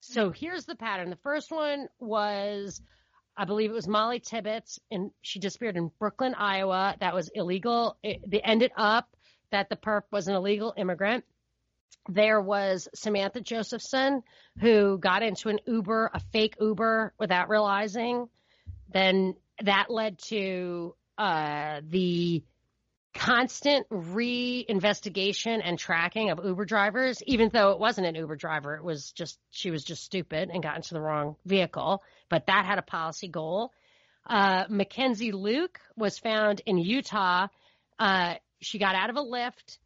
[0.00, 1.10] So here's the pattern.
[1.10, 2.80] The first one was,
[3.36, 6.96] I believe it was Molly Tibbetts, and she disappeared in Brooklyn, Iowa.
[7.00, 7.96] That was illegal.
[8.02, 9.14] It, it ended up
[9.50, 11.24] that the perp was an illegal immigrant.
[12.08, 14.22] There was Samantha Josephson,
[14.60, 18.28] who got into an Uber, a fake Uber, without realizing.
[18.88, 22.42] Then that led to uh, the
[23.16, 28.76] constant re-investigation and tracking of Uber drivers, even though it wasn't an Uber driver.
[28.76, 32.02] It was just, she was just stupid and got into the wrong vehicle.
[32.28, 33.72] But that had a policy goal.
[34.28, 37.48] Uh, Mackenzie Lueck was found in Utah.
[37.98, 39.78] Uh, she got out of a Lyft.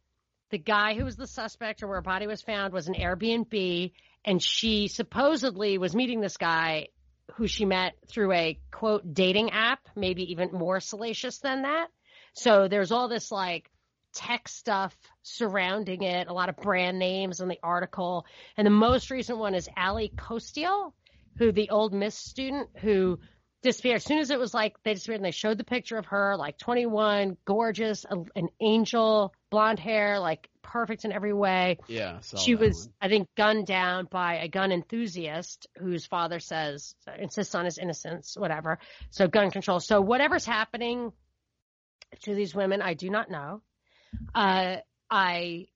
[0.49, 3.91] The guy who was the suspect or where her body was found was an Airbnb.
[4.25, 6.87] And she supposedly was meeting this guy
[7.35, 11.87] who she met through a quote dating app, maybe even more salacious than that.
[12.33, 13.69] So there's all this like
[14.13, 18.25] tech stuff surrounding it, a lot of brand names in the article.
[18.57, 20.93] And the most recent one is Ally Kostial,
[21.37, 23.19] who the Ole Miss student who
[23.61, 23.97] disappeared.
[23.97, 26.35] As soon as it was like they disappeared and they showed the picture of her,
[26.37, 31.77] like 21, gorgeous, a, an angel, blonde hair, like perfect in every way.
[31.87, 32.93] yeah she was, one.
[33.01, 38.35] I think, gunned down by a gun enthusiast whose father says, insists on his innocence,
[38.37, 38.79] whatever.
[39.09, 39.79] So gun control.
[39.79, 41.11] So whatever's happening
[42.23, 43.61] to these women, I do not know.
[44.35, 44.77] Uh,
[45.09, 45.67] I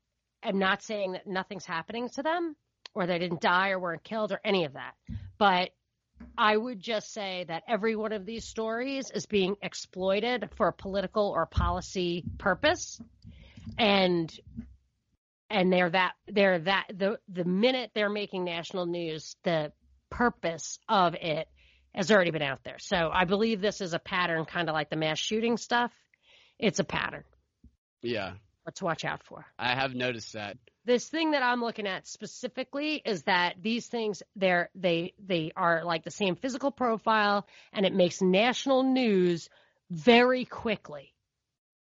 [0.43, 2.55] am not saying that nothing's happening to them
[2.93, 4.93] or they didn't die or weren't killed or any of that.
[5.37, 5.71] But
[6.37, 10.73] I would just say that every one of these stories is being exploited for a
[10.73, 13.01] political or policy purpose.
[13.77, 14.33] And
[15.49, 19.71] and they're that they're that the the minute they're making national news, the
[20.09, 21.47] purpose of it
[21.93, 22.77] has already been out there.
[22.79, 25.91] So I believe this is a pattern, kind of like the mass shooting stuff.
[26.59, 27.23] It's a pattern.
[28.01, 28.33] yeah
[28.63, 29.45] What to watch out for.
[29.59, 34.23] I have noticed that This thing that I'm looking at specifically is that these things
[34.35, 39.49] they're they they are like the same physical profile and it makes national news
[39.91, 41.13] very quickly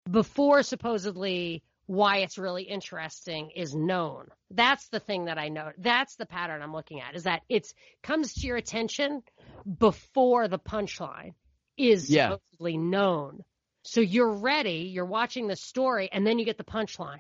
[0.10, 4.28] before supposedly why it's really interesting is known.
[4.52, 5.72] That's the thing that I know.
[5.78, 9.22] That's the pattern I'm looking at is that it comes to your attention
[9.80, 11.34] before the punchline
[11.78, 12.30] is Yeah.
[12.30, 13.44] supposedly known.
[13.84, 17.20] So you're ready, you're watching the story, and then you get the punchline.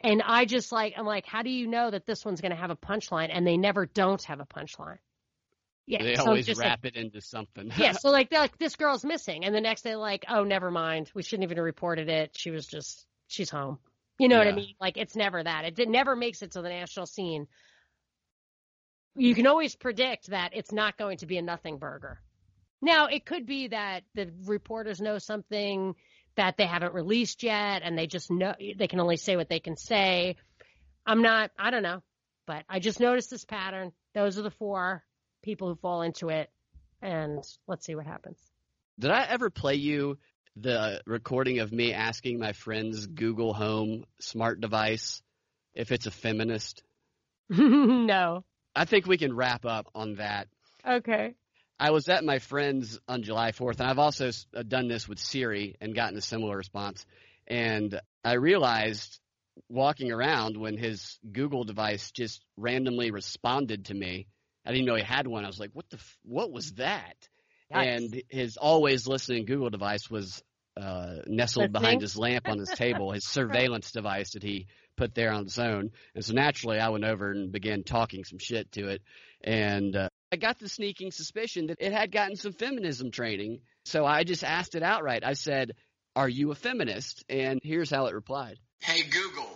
[0.00, 2.56] And I just like, I'm like, how do you know that this one's going to
[2.56, 3.28] have a punchline?
[3.32, 4.98] And they never don't have a punchline.
[5.86, 6.02] Yeah.
[6.02, 7.92] they so always just like, wrap it into something yeah.
[7.98, 9.44] So like, they're like, this girl's missing.
[9.44, 11.10] And the next day, like, oh, never mind.
[11.14, 12.36] We shouldn't even have reported it.
[12.36, 13.78] She was just, she's home.
[14.18, 14.74] You know what I mean?
[14.80, 15.64] Like, it's never that.
[15.64, 17.46] It did, never makes it to the national scene.
[19.14, 22.20] You can always predict that it's not going to be a nothing burger.
[22.82, 25.94] Now, it could be that the reporters know something
[26.36, 29.60] that they haven't released yet and they just know they can only say what they
[29.60, 30.36] can say.
[31.06, 32.02] I'm not, I don't know,
[32.46, 33.92] but I just noticed this pattern.
[34.14, 35.02] Those are the four
[35.42, 36.50] people who fall into it.
[37.00, 38.38] And let's see what happens.
[38.98, 40.18] Did I ever play you
[40.56, 45.22] the recording of me asking my friend's Google Home smart device
[45.74, 46.82] if it's a feminist?
[47.48, 48.44] no.
[48.74, 50.48] I think we can wrap up on that.
[50.86, 51.34] Okay.
[51.78, 55.18] I was at my friend's on July 4th, and I've also uh, done this with
[55.18, 57.04] Siri and gotten a similar response.
[57.46, 59.20] And I realized
[59.68, 64.26] walking around when his Google device just randomly responded to me.
[64.64, 65.44] I didn't know he had one.
[65.44, 65.96] I was like, "What the?
[65.96, 67.16] F- what was that?"
[67.72, 67.96] Yikes.
[67.96, 70.42] And his always listening Google device was
[70.76, 74.66] uh, nestled behind his lamp on his table, his surveillance device that he
[74.96, 75.90] put there on its own.
[76.14, 79.02] And so naturally, I went over and began talking some shit to it.
[79.42, 83.60] And uh, I got the sneaking suspicion that it had gotten some feminism training.
[83.84, 85.24] So I just asked it outright.
[85.24, 85.72] I said,
[86.16, 87.24] Are you a feminist?
[87.28, 88.58] And here's how it replied.
[88.80, 89.48] Hey Google,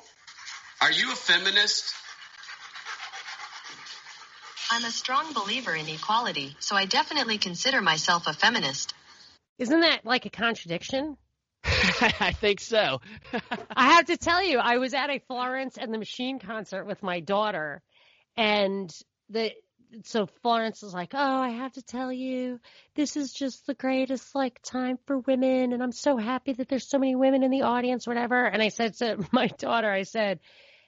[0.80, 1.92] Are you a feminist?
[4.72, 8.94] I'm a strong believer in equality, so I definitely consider myself a feminist.
[9.58, 11.16] Isn't that like a contradiction?
[11.64, 13.00] I think so.
[13.76, 17.02] I have to tell you, I was at a Florence and the Machine concert with
[17.02, 17.82] my daughter,
[18.36, 18.90] and
[19.28, 19.50] the
[20.04, 22.60] so Florence was like, "Oh, I have to tell you,
[22.94, 26.88] this is just the greatest like time for women, and I'm so happy that there's
[26.88, 30.40] so many women in the audience, whatever." And I said to my daughter, I said,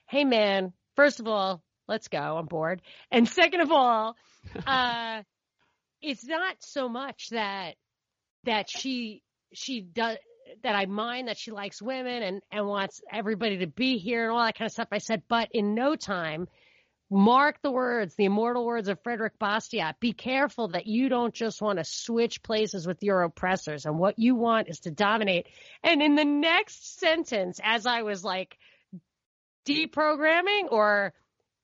[0.06, 2.36] "Hey, man, first of all, let's go.
[2.36, 4.16] I'm bored, and second of all,
[4.66, 5.22] uh,
[6.00, 7.74] it's not so much that
[8.44, 9.22] that she
[9.52, 10.18] she does."
[10.64, 14.32] That I mind that she likes women and, and wants everybody to be here and
[14.32, 14.88] all that kind of stuff.
[14.92, 16.46] I said, but in no time,
[17.12, 20.01] Mark the words, the immortal words of Frederick Bastiat.
[20.01, 24.18] Be careful that you don't just want to switch places with your oppressors and what
[24.18, 25.47] you want is to dominate.
[25.84, 28.56] And in the next sentence, as I was like
[29.66, 31.12] deprogramming or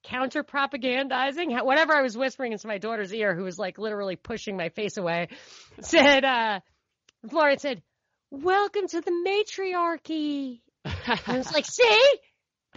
[0.04, 4.54] counter propagandizing, whatever I was whispering into my daughter's ear, who was like literally pushing
[4.54, 5.28] my face away,
[5.80, 6.60] said, uh,
[7.30, 7.82] Florence said,
[8.30, 10.62] welcome to the matriarchy.
[10.84, 12.00] I was like, see,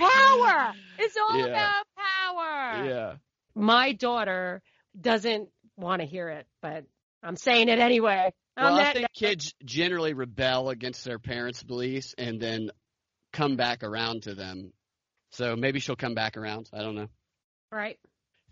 [0.10, 0.74] power.
[1.00, 1.46] It's all yeah.
[1.46, 2.86] about power.
[2.86, 3.14] Yeah.
[3.56, 4.62] My daughter
[5.00, 6.86] doesn't want to hear it, but
[7.24, 8.32] I'm saying it anyway.
[8.58, 12.70] Well, I think kids generally rebel against their parents' beliefs and then
[13.32, 14.74] come back around to them.
[15.32, 16.70] So maybe she'll come back around.
[16.74, 17.08] I don't know.
[17.72, 17.98] Right.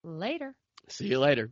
[0.03, 0.53] Later.
[0.89, 1.51] See you later.